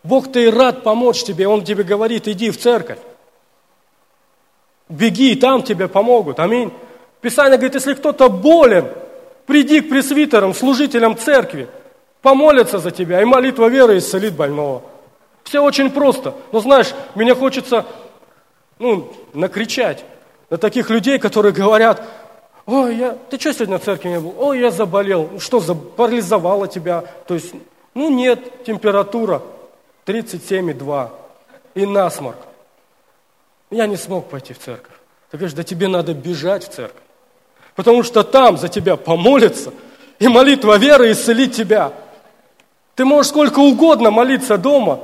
Бог-то 0.08 0.40
и 0.40 0.48
рад 0.48 0.82
помочь 0.82 1.22
тебе. 1.22 1.46
Он 1.46 1.62
тебе 1.62 1.84
говорит, 1.84 2.28
иди 2.28 2.50
в 2.50 2.58
церковь. 2.58 2.98
Беги, 4.88 5.34
там 5.36 5.62
тебе 5.62 5.86
помогут. 5.86 6.40
Аминь. 6.40 6.72
Писание 7.20 7.58
говорит, 7.58 7.74
если 7.74 7.92
кто-то 7.92 8.30
болен, 8.30 8.88
приди 9.44 9.82
к 9.82 9.90
пресвитерам, 9.90 10.54
служителям 10.54 11.14
церкви, 11.14 11.68
помолятся 12.22 12.78
за 12.78 12.90
тебя, 12.90 13.20
и 13.20 13.26
молитва 13.26 13.66
веры 13.66 13.98
исцелит 13.98 14.34
больного. 14.34 14.80
Все 15.44 15.62
очень 15.62 15.90
просто. 15.90 16.34
Но 16.52 16.60
знаешь, 16.60 16.94
мне 17.14 17.34
хочется 17.34 17.84
ну, 18.78 19.12
накричать 19.34 20.06
на 20.48 20.56
таких 20.56 20.88
людей, 20.88 21.18
которые 21.18 21.52
говорят, 21.52 22.02
ой, 22.64 22.96
я, 22.96 23.14
ты 23.28 23.38
что 23.38 23.52
сегодня 23.52 23.78
в 23.78 23.84
церкви 23.84 24.08
не 24.08 24.20
был? 24.20 24.34
Ой, 24.38 24.60
я 24.60 24.70
заболел. 24.70 25.38
Что, 25.38 25.60
парализовало 25.60 26.66
тебя? 26.66 27.04
То 27.26 27.34
есть, 27.34 27.52
ну 27.92 28.08
нет, 28.08 28.64
температура 28.64 29.42
37,2 30.08 31.10
и 31.74 31.84
насморк. 31.84 32.38
Я 33.70 33.86
не 33.86 33.96
смог 33.96 34.30
пойти 34.30 34.54
в 34.54 34.58
церковь. 34.58 34.94
Ты 35.30 35.36
говоришь, 35.36 35.54
да 35.54 35.62
тебе 35.62 35.88
надо 35.88 36.14
бежать 36.14 36.64
в 36.66 36.72
церковь. 36.72 37.02
Потому 37.74 38.02
что 38.02 38.22
там 38.22 38.56
за 38.56 38.68
тебя 38.68 38.96
помолятся, 38.96 39.72
и 40.18 40.26
молитва 40.26 40.78
веры 40.78 41.12
исцелит 41.12 41.52
тебя. 41.52 41.92
Ты 42.94 43.04
можешь 43.04 43.30
сколько 43.30 43.60
угодно 43.60 44.10
молиться 44.10 44.56
дома, 44.56 45.00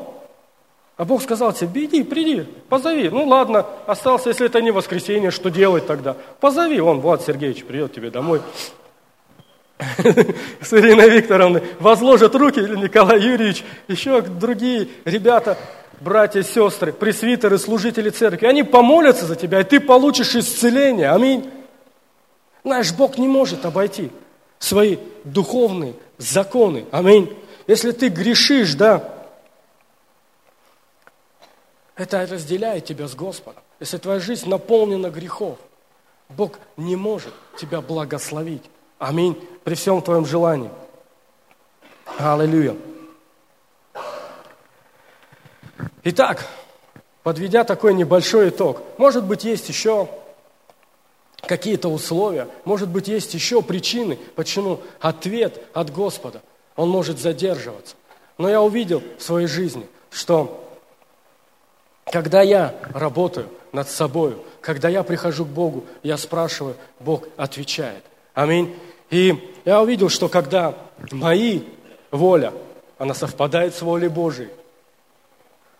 а 0.96 1.04
Бог 1.04 1.22
сказал 1.22 1.52
тебе, 1.52 1.84
иди, 1.84 2.02
приди, 2.02 2.42
позови. 2.68 3.10
Ну 3.10 3.26
ладно, 3.26 3.66
остался, 3.86 4.30
если 4.30 4.46
это 4.46 4.62
не 4.62 4.70
воскресенье, 4.70 5.30
что 5.30 5.50
делать 5.50 5.86
тогда? 5.86 6.16
Позови, 6.40 6.80
он, 6.80 7.00
Влад 7.00 7.22
Сергеевич, 7.22 7.64
придет 7.64 7.92
тебе 7.92 8.10
домой. 8.10 8.40
С 9.78 10.72
Ириной 10.72 11.10
Викторовной 11.10 11.62
возложат 11.80 12.34
руки, 12.34 12.60
Николай 12.60 13.20
Юрьевич, 13.20 13.64
еще 13.88 14.20
другие 14.20 14.88
ребята, 15.04 15.58
братья, 16.00 16.42
сестры, 16.42 16.92
пресвитеры, 16.92 17.58
служители 17.58 18.10
церкви. 18.10 18.46
Они 18.46 18.62
помолятся 18.62 19.26
за 19.26 19.36
тебя, 19.36 19.60
и 19.60 19.64
ты 19.64 19.80
получишь 19.80 20.36
исцеление. 20.36 21.10
Аминь. 21.10 21.50
Знаешь, 22.62 22.92
Бог 22.92 23.18
не 23.18 23.28
может 23.28 23.66
обойти 23.66 24.10
свои 24.58 24.98
духовные 25.24 25.94
законы. 26.18 26.86
Аминь. 26.92 27.36
Если 27.66 27.90
ты 27.90 28.08
грешишь, 28.08 28.74
да, 28.74 29.12
это 31.96 32.26
разделяет 32.26 32.84
тебя 32.84 33.08
с 33.08 33.14
Господом. 33.14 33.62
Если 33.80 33.98
твоя 33.98 34.20
жизнь 34.20 34.48
наполнена 34.48 35.10
грехов, 35.10 35.58
Бог 36.28 36.58
не 36.76 36.96
может 36.96 37.32
тебя 37.58 37.80
благословить. 37.80 38.62
Аминь. 39.04 39.36
При 39.64 39.74
всем 39.74 40.00
твоем 40.00 40.24
желании. 40.24 40.70
Аллилуйя. 42.18 42.74
Итак, 46.04 46.46
подведя 47.22 47.64
такой 47.64 47.92
небольшой 47.92 48.48
итог, 48.48 48.80
может 48.96 49.24
быть, 49.24 49.44
есть 49.44 49.68
еще 49.68 50.08
какие-то 51.42 51.90
условия, 51.90 52.48
может 52.64 52.88
быть, 52.88 53.08
есть 53.08 53.34
еще 53.34 53.60
причины, 53.60 54.18
почему 54.36 54.80
ответ 55.00 55.60
от 55.74 55.92
Господа, 55.92 56.40
он 56.74 56.88
может 56.88 57.18
задерживаться. 57.18 57.96
Но 58.38 58.48
я 58.48 58.62
увидел 58.62 59.02
в 59.18 59.22
своей 59.22 59.48
жизни, 59.48 59.86
что 60.10 60.66
когда 62.06 62.40
я 62.40 62.74
работаю 62.94 63.50
над 63.72 63.90
собой, 63.90 64.38
когда 64.62 64.88
я 64.88 65.02
прихожу 65.02 65.44
к 65.44 65.48
Богу, 65.48 65.84
я 66.02 66.16
спрашиваю, 66.16 66.76
Бог 67.00 67.24
отвечает. 67.36 68.02
Аминь. 68.32 68.74
И 69.10 69.52
я 69.64 69.80
увидел, 69.80 70.08
что 70.08 70.28
когда 70.28 70.74
мои 71.10 71.62
воля, 72.10 72.52
она 72.98 73.14
совпадает 73.14 73.74
с 73.74 73.82
волей 73.82 74.08
Божией, 74.08 74.50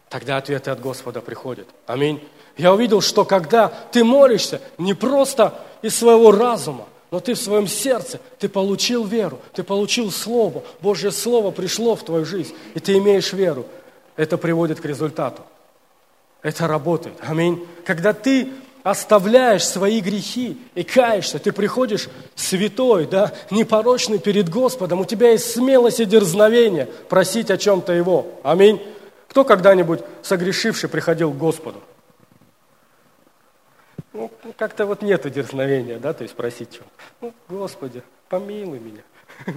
тогда 0.09 0.37
ответы 0.37 0.71
от 0.71 0.81
Господа 0.81 1.21
приходят. 1.21 1.69
Аминь. 1.87 2.23
Я 2.57 2.73
увидел, 2.73 3.01
что 3.01 3.25
когда 3.25 3.69
ты 3.69 4.05
молишься, 4.05 4.61
не 4.79 4.95
просто 4.95 5.55
из 5.83 5.97
своего 5.97 6.31
разума, 6.31 6.87
но 7.11 7.21
ты 7.21 7.35
в 7.35 7.39
своем 7.39 7.67
сердце, 7.67 8.21
ты 8.39 8.49
получил 8.49 9.05
веру, 9.05 9.41
ты 9.53 9.63
получил 9.63 10.11
Слово, 10.11 10.65
Божье 10.81 11.11
Слово 11.11 11.51
пришло 11.51 11.95
в 11.95 12.03
твою 12.03 12.25
жизнь, 12.25 12.55
и 12.75 12.81
ты 12.81 12.99
имеешь 12.99 13.33
веру. 13.33 13.67
Это 14.17 14.39
приводит 14.39 14.81
к 14.81 14.85
результату. 14.85 15.43
Это 16.43 16.67
работает. 16.67 17.17
Аминь. 17.21 17.67
Когда 17.85 18.13
ты 18.13 18.53
оставляешь 18.85 19.65
свои 19.65 20.01
грехи 20.01 20.61
и 20.75 20.85
каешься, 20.85 21.41
ты 21.41 21.53
приходишь 21.53 22.09
святой, 22.37 23.07
да, 23.07 23.33
непорочный 23.51 24.19
перед 24.19 24.51
Господом, 24.51 25.01
у 25.01 25.05
тебя 25.07 25.31
есть 25.33 25.51
смелость 25.53 26.01
и 26.01 26.05
дерзновение 26.05 26.87
просить 27.09 27.51
о 27.51 27.57
чем-то 27.57 27.93
Его. 27.93 28.27
Аминь. 28.45 28.81
Кто 29.29 29.43
когда-нибудь 29.43 30.01
согрешивший 30.23 30.91
приходил 30.91 31.33
к 31.33 31.39
Господу? 31.39 31.83
Ну, 34.13 34.31
как-то 34.57 34.87
вот 34.87 35.03
нету 35.03 35.31
дерзновения, 35.31 35.99
да, 35.99 36.13
то 36.13 36.23
есть 36.23 36.37
просить 36.37 36.71
чем. 36.71 36.85
Ну, 37.23 37.33
Господи, 37.49 38.03
помилуй 38.29 38.79
меня. 38.79 39.03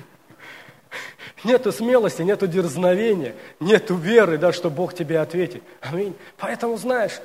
Нету 1.43 1.71
смелости, 1.71 2.23
нету 2.23 2.47
дерзновения, 2.47 3.36
нету 3.59 3.95
веры, 3.95 4.39
да, 4.39 4.51
что 4.51 4.71
Бог 4.71 4.95
тебе 4.95 5.19
ответит. 5.19 5.61
Аминь. 5.82 6.15
Поэтому, 6.38 6.78
знаешь, 6.78 7.19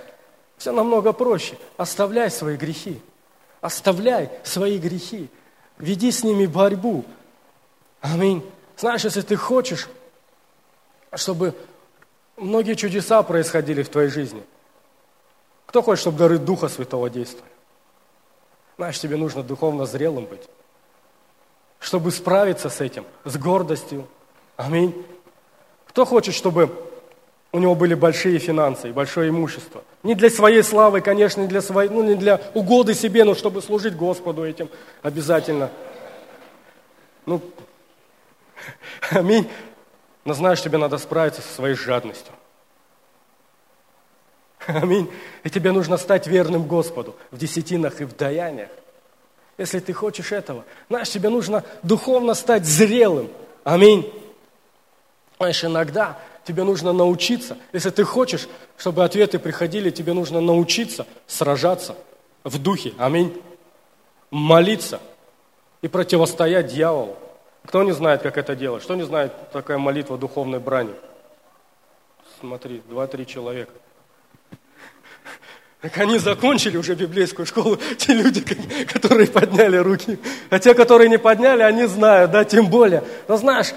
все 0.63 0.71
намного 0.71 1.13
проще. 1.13 1.59
Оставляй 1.77 2.31
свои 2.31 2.57
грехи. 2.57 3.03
Оставляй 3.61 4.31
свои 4.45 4.79
грехи. 4.79 5.29
Веди 5.79 6.13
с 6.13 6.23
ними 6.23 6.47
борьбу. 6.47 7.05
Аминь. 8.01 8.49
Знаешь, 8.77 9.03
если 9.03 9.23
ты 9.23 9.35
хочешь, 9.35 9.89
чтобы 11.15 11.57
многие 12.37 12.75
чудеса 12.75 13.25
происходили 13.25 13.83
в 13.83 13.89
твоей 13.89 14.09
жизни, 14.09 14.45
кто 15.67 15.83
хочет, 15.83 16.03
чтобы 16.03 16.19
дары 16.19 16.39
Духа 16.39 16.69
Святого 16.69 17.11
действовали? 17.11 17.51
Знаешь, 18.77 19.01
тебе 19.01 19.17
нужно 19.17 19.43
духовно 19.43 19.85
зрелым 19.85 20.27
быть 20.27 20.43
чтобы 21.81 22.13
справиться 22.13 22.71
с 22.71 22.81
этим, 22.81 23.05
с 23.25 23.37
гордостью. 23.37 24.07
Аминь. 24.57 25.05
Кто 25.89 26.05
хочет, 26.05 26.33
чтобы 26.33 26.71
у 27.53 27.59
него 27.59 27.75
были 27.75 27.95
большие 27.95 28.39
финансы 28.39 28.89
и 28.89 28.93
большое 28.93 29.29
имущество. 29.29 29.85
Не 30.03 30.15
для 30.15 30.31
своей 30.31 30.63
славы, 30.63 31.03
конечно, 31.03 31.43
не 31.43 31.47
для, 31.47 31.61
своей, 31.61 31.91
ну, 31.91 32.03
не 32.03 32.15
для 32.15 32.41
угоды 32.55 32.95
себе, 32.95 33.25
но 33.25 33.35
чтобы 33.35 33.61
служить 33.61 33.95
Господу 33.95 34.45
этим 34.45 34.71
обязательно. 35.03 35.71
Ну, 37.27 37.43
аминь. 39.11 39.49
Но 40.25 40.35
знаешь, 40.35 40.63
тебе 40.63 40.79
надо 40.79 40.97
справиться 40.99 41.43
со 41.43 41.53
своей 41.53 41.75
жадностью. 41.75 42.33
Аминь. 44.67 45.11
И 45.43 45.51
тебе 45.51 45.73
нужно 45.73 45.97
стать 45.97 46.29
верным 46.29 46.69
Господу 46.69 47.17
в 47.33 47.39
десятинах 47.39 48.01
и 48.01 48.05
в 48.05 48.17
даяниях. 48.17 48.71
Если 49.59 49.81
ты 49.81 49.93
хочешь 49.93 50.31
этого, 50.31 50.65
знаешь, 50.89 51.11
тебе 51.11 51.29
нужно 51.29 51.65
духовно 51.83 52.35
стать 52.35 52.65
зрелым. 52.65 53.31
Аминь. 53.65 54.13
Знаешь, 55.39 55.65
иногда 55.65 56.19
тебе 56.45 56.65
нужно 56.65 56.93
научиться, 56.93 57.57
если 57.73 57.91
ты 57.91 58.05
хочешь, 58.05 58.49
чтобы 58.77 59.05
ответы 59.05 59.39
приходили, 59.39 59.91
тебе 59.91 60.13
нужно 60.13 60.41
научиться 60.41 61.07
сражаться 61.27 61.97
в 62.45 62.59
духе. 62.59 62.93
Аминь. 62.99 63.41
Молиться 64.31 65.01
и 65.83 65.89
противостоять 65.89 66.69
дьяволу. 66.69 67.17
Кто 67.67 67.83
не 67.83 67.93
знает, 67.93 68.23
как 68.23 68.39
это 68.39 68.57
делать? 68.57 68.83
Что 68.83 68.95
не 68.95 69.05
знает 69.05 69.33
такая 69.53 69.79
молитва 69.79 70.19
духовной 70.19 70.59
брани? 70.59 70.95
Смотри, 72.41 72.83
два-три 72.89 73.27
человека. 73.27 73.73
Так 75.81 75.99
они 75.99 76.19
закончили 76.19 76.77
уже 76.77 76.95
библейскую 76.95 77.45
школу, 77.45 77.77
те 77.99 78.15
люди, 78.15 78.41
которые 78.85 79.27
подняли 79.27 79.77
руки. 79.77 80.17
А 80.49 80.61
те, 80.61 80.75
которые 80.75 81.11
не 81.11 81.19
подняли, 81.19 81.63
они 81.63 81.87
знают, 81.87 82.31
да, 82.31 82.45
тем 82.45 82.69
более. 82.71 83.03
Но 83.27 83.37
знаешь, 83.37 83.73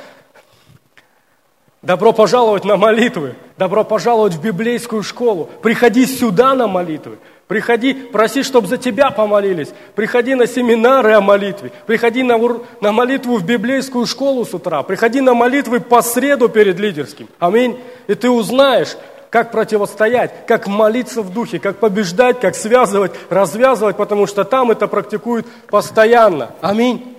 добро 1.85 2.11
пожаловать 2.11 2.65
на 2.65 2.77
молитвы, 2.77 3.35
добро 3.57 3.83
пожаловать 3.83 4.33
в 4.33 4.41
библейскую 4.41 5.03
школу. 5.03 5.49
Приходи 5.61 6.05
сюда 6.05 6.53
на 6.53 6.67
молитвы. 6.67 7.17
Приходи, 7.47 7.93
проси, 7.93 8.41
чтобы 8.41 8.67
за 8.67 8.77
тебя 8.77 9.11
помолились. 9.11 9.69
Приходи 9.93 10.33
на 10.33 10.47
семинары 10.47 11.13
о 11.13 11.21
молитве. 11.21 11.71
Приходи 11.85 12.23
на, 12.23 12.39
на 12.81 12.91
молитву 12.91 13.37
в 13.37 13.45
библейскую 13.45 14.07
школу 14.07 14.45
с 14.45 14.53
утра. 14.53 14.81
Приходи 14.81 15.21
на 15.21 15.35
молитвы 15.35 15.79
по 15.79 16.01
среду 16.01 16.49
перед 16.49 16.79
лидерским. 16.79 17.27
Аминь. 17.37 17.79
И 18.07 18.15
ты 18.15 18.31
узнаешь, 18.31 18.97
как 19.29 19.51
противостоять, 19.51 20.47
как 20.47 20.65
молиться 20.65 21.21
в 21.21 21.31
духе, 21.31 21.59
как 21.59 21.77
побеждать, 21.77 22.39
как 22.39 22.55
связывать, 22.55 23.11
развязывать, 23.29 23.95
потому 23.95 24.25
что 24.25 24.43
там 24.43 24.71
это 24.71 24.87
практикуют 24.87 25.45
постоянно. 25.67 26.51
Аминь. 26.61 27.15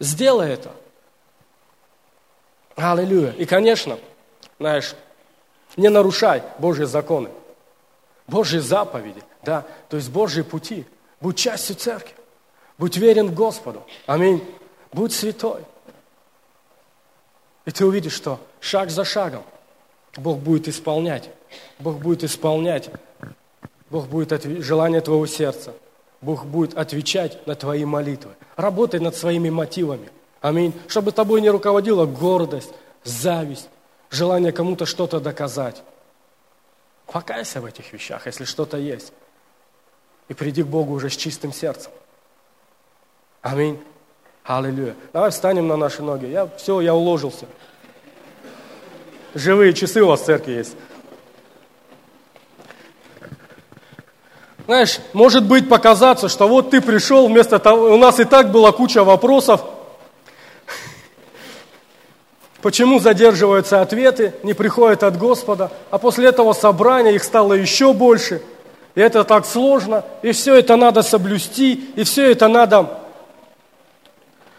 Сделай 0.00 0.52
это. 0.52 0.70
Аллилуйя. 2.76 3.32
И, 3.32 3.44
конечно, 3.46 3.98
знаешь, 4.58 4.94
не 5.76 5.88
нарушай 5.88 6.42
Божьи 6.58 6.84
законы, 6.84 7.30
Божьи 8.26 8.58
заповеди, 8.58 9.22
да, 9.42 9.64
то 9.88 9.96
есть 9.96 10.10
Божьи 10.10 10.42
пути. 10.42 10.86
Будь 11.20 11.36
частью 11.36 11.76
церкви, 11.76 12.14
будь 12.78 12.96
верен 12.96 13.34
Господу. 13.34 13.82
Аминь. 14.06 14.44
Будь 14.92 15.12
святой. 15.12 15.62
И 17.64 17.70
ты 17.70 17.84
увидишь, 17.84 18.12
что 18.12 18.38
шаг 18.60 18.90
за 18.90 19.04
шагом– 19.04 19.42
Бог 20.16 20.38
будет 20.38 20.68
исполнять. 20.68 21.30
Бог 21.78 21.98
будет 21.98 22.24
исполнять. 22.24 22.90
Бог 23.90 24.08
будет 24.08 24.32
отв... 24.32 24.46
желание 24.62 25.00
твоего 25.00 25.26
сердца. 25.26 25.74
Бог 26.20 26.46
будет 26.46 26.76
отвечать 26.76 27.46
на 27.46 27.54
твои 27.54 27.84
молитвы. 27.84 28.32
Работай 28.56 29.00
над 29.00 29.14
своими 29.14 29.50
мотивами. 29.50 30.08
Аминь. 30.46 30.72
Чтобы 30.86 31.10
тобой 31.10 31.40
не 31.40 31.50
руководила 31.50 32.06
гордость, 32.06 32.70
зависть, 33.02 33.68
желание 34.10 34.52
кому-то 34.52 34.86
что-то 34.86 35.18
доказать. 35.18 35.82
Покайся 37.06 37.60
в 37.60 37.64
этих 37.64 37.92
вещах, 37.92 38.26
если 38.26 38.44
что-то 38.44 38.76
есть. 38.76 39.12
И 40.28 40.34
приди 40.34 40.62
к 40.62 40.68
Богу 40.68 40.92
уже 40.92 41.10
с 41.10 41.16
чистым 41.16 41.52
сердцем. 41.52 41.90
Аминь. 43.42 43.82
Аллилуйя. 44.44 44.94
Давай 45.12 45.32
встанем 45.32 45.66
на 45.66 45.76
наши 45.76 46.00
ноги. 46.00 46.26
Я, 46.26 46.46
все, 46.58 46.80
я 46.80 46.94
уложился. 46.94 47.46
Живые 49.34 49.72
часы 49.72 50.00
у 50.00 50.06
вас 50.06 50.20
в 50.20 50.26
церкви 50.26 50.52
есть. 50.52 50.76
Знаешь, 54.66 55.00
может 55.12 55.44
быть 55.44 55.68
показаться, 55.68 56.28
что 56.28 56.46
вот 56.46 56.70
ты 56.70 56.80
пришел 56.80 57.26
вместо 57.26 57.58
того, 57.58 57.92
у 57.92 57.96
нас 57.96 58.20
и 58.20 58.24
так 58.24 58.52
была 58.52 58.70
куча 58.70 59.02
вопросов, 59.02 59.64
почему 62.66 62.98
задерживаются 62.98 63.80
ответы, 63.80 64.34
не 64.42 64.52
приходят 64.52 65.04
от 65.04 65.16
Господа, 65.16 65.70
а 65.92 65.98
после 65.98 66.26
этого 66.26 66.52
собрания 66.52 67.14
их 67.14 67.22
стало 67.22 67.52
еще 67.52 67.92
больше, 67.92 68.42
и 68.96 69.00
это 69.00 69.22
так 69.22 69.46
сложно, 69.46 70.04
и 70.22 70.32
все 70.32 70.56
это 70.56 70.74
надо 70.74 71.02
соблюсти, 71.02 71.74
и 71.94 72.02
все 72.02 72.28
это 72.28 72.48
надо 72.48 72.98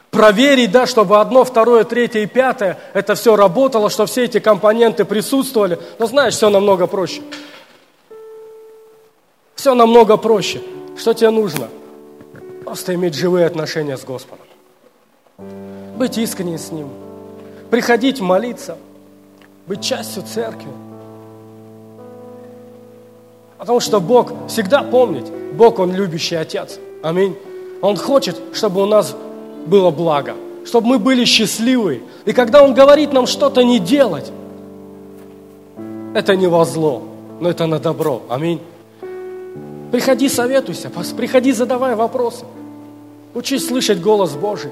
проверить, 0.10 0.72
да, 0.72 0.88
чтобы 0.88 1.20
одно, 1.20 1.44
второе, 1.44 1.84
третье 1.84 2.22
и 2.22 2.28
пятое, 2.28 2.80
это 2.94 3.14
все 3.16 3.36
работало, 3.36 3.90
что 3.90 4.06
все 4.06 4.24
эти 4.24 4.40
компоненты 4.40 5.04
присутствовали. 5.04 5.78
Но 6.00 6.06
знаешь, 6.06 6.36
все 6.36 6.50
намного 6.50 6.88
проще. 6.88 7.22
Все 9.56 9.74
намного 9.74 10.16
проще. 10.16 10.62
Что 10.98 11.14
тебе 11.14 11.32
нужно? 11.32 11.68
Просто 12.64 12.96
иметь 12.96 13.16
живые 13.16 13.46
отношения 13.46 13.98
с 13.98 14.06
Господом. 14.06 14.46
Быть 15.98 16.18
искренним 16.18 16.58
с 16.58 16.72
Ним. 16.72 17.07
Приходить 17.70 18.22
молиться. 18.22 18.78
Быть 19.68 19.82
частью 19.82 20.24
церкви. 20.24 20.70
Потому 23.58 23.80
что 23.80 24.00
Бог 24.00 24.32
всегда 24.48 24.84
помнит, 24.84 25.26
Бог, 25.54 25.80
Он 25.80 25.94
любящий 25.94 26.36
Отец. 26.36 26.80
Аминь. 27.04 27.36
Он 27.82 27.98
хочет, 27.98 28.38
чтобы 28.54 28.84
у 28.84 28.86
нас 28.86 29.16
было 29.66 29.92
благо, 29.92 30.36
чтобы 30.66 30.88
мы 30.88 31.00
были 31.00 31.26
счастливы. 31.26 32.04
И 32.26 32.34
когда 32.34 32.64
Он 32.64 32.74
говорит 32.74 33.12
нам 33.14 33.28
что-то 33.28 33.64
не 33.64 33.80
делать, 33.80 34.32
это 36.14 36.36
не 36.36 36.48
во 36.48 36.66
зло, 36.66 37.04
но 37.40 37.50
это 37.50 37.66
на 37.66 37.80
добро. 37.80 38.22
Аминь. 38.30 38.62
Приходи, 39.92 40.30
советуйся, 40.30 40.90
приходи, 41.16 41.52
задавай 41.52 41.96
вопросы. 41.96 42.46
Учись 43.34 43.68
слышать 43.68 44.02
голос 44.02 44.34
Божий. 44.34 44.72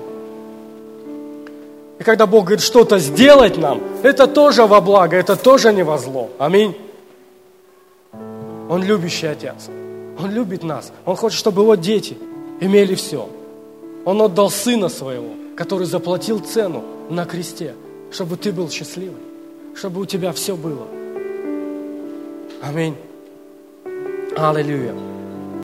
И 1.99 2.03
когда 2.03 2.25
Бог 2.25 2.45
говорит 2.45 2.63
что-то 2.63 2.99
сделать 2.99 3.57
нам, 3.57 3.81
это 4.03 4.27
тоже 4.27 4.65
во 4.65 4.81
благо, 4.81 5.15
это 5.15 5.35
тоже 5.35 5.71
не 5.71 5.83
во 5.83 5.97
зло. 5.97 6.29
Аминь. 6.37 6.75
Он 8.69 8.83
любящий 8.83 9.27
Отец. 9.27 9.69
Он 10.19 10.31
любит 10.31 10.63
нас. 10.63 10.91
Он 11.05 11.15
хочет, 11.15 11.37
чтобы 11.37 11.61
его 11.61 11.75
дети 11.75 12.17
имели 12.59 12.95
все. 12.95 13.29
Он 14.03 14.21
отдал 14.21 14.49
Сына 14.49 14.89
Своего, 14.89 15.29
который 15.55 15.87
заплатил 15.87 16.39
цену 16.39 16.83
на 17.09 17.25
кресте, 17.25 17.75
чтобы 18.11 18.37
ты 18.37 18.51
был 18.51 18.69
счастливый, 18.69 19.21
чтобы 19.75 20.01
у 20.01 20.05
тебя 20.05 20.31
все 20.31 20.55
было. 20.55 20.87
Аминь. 22.61 22.95
Аллилуйя. 24.37 25.14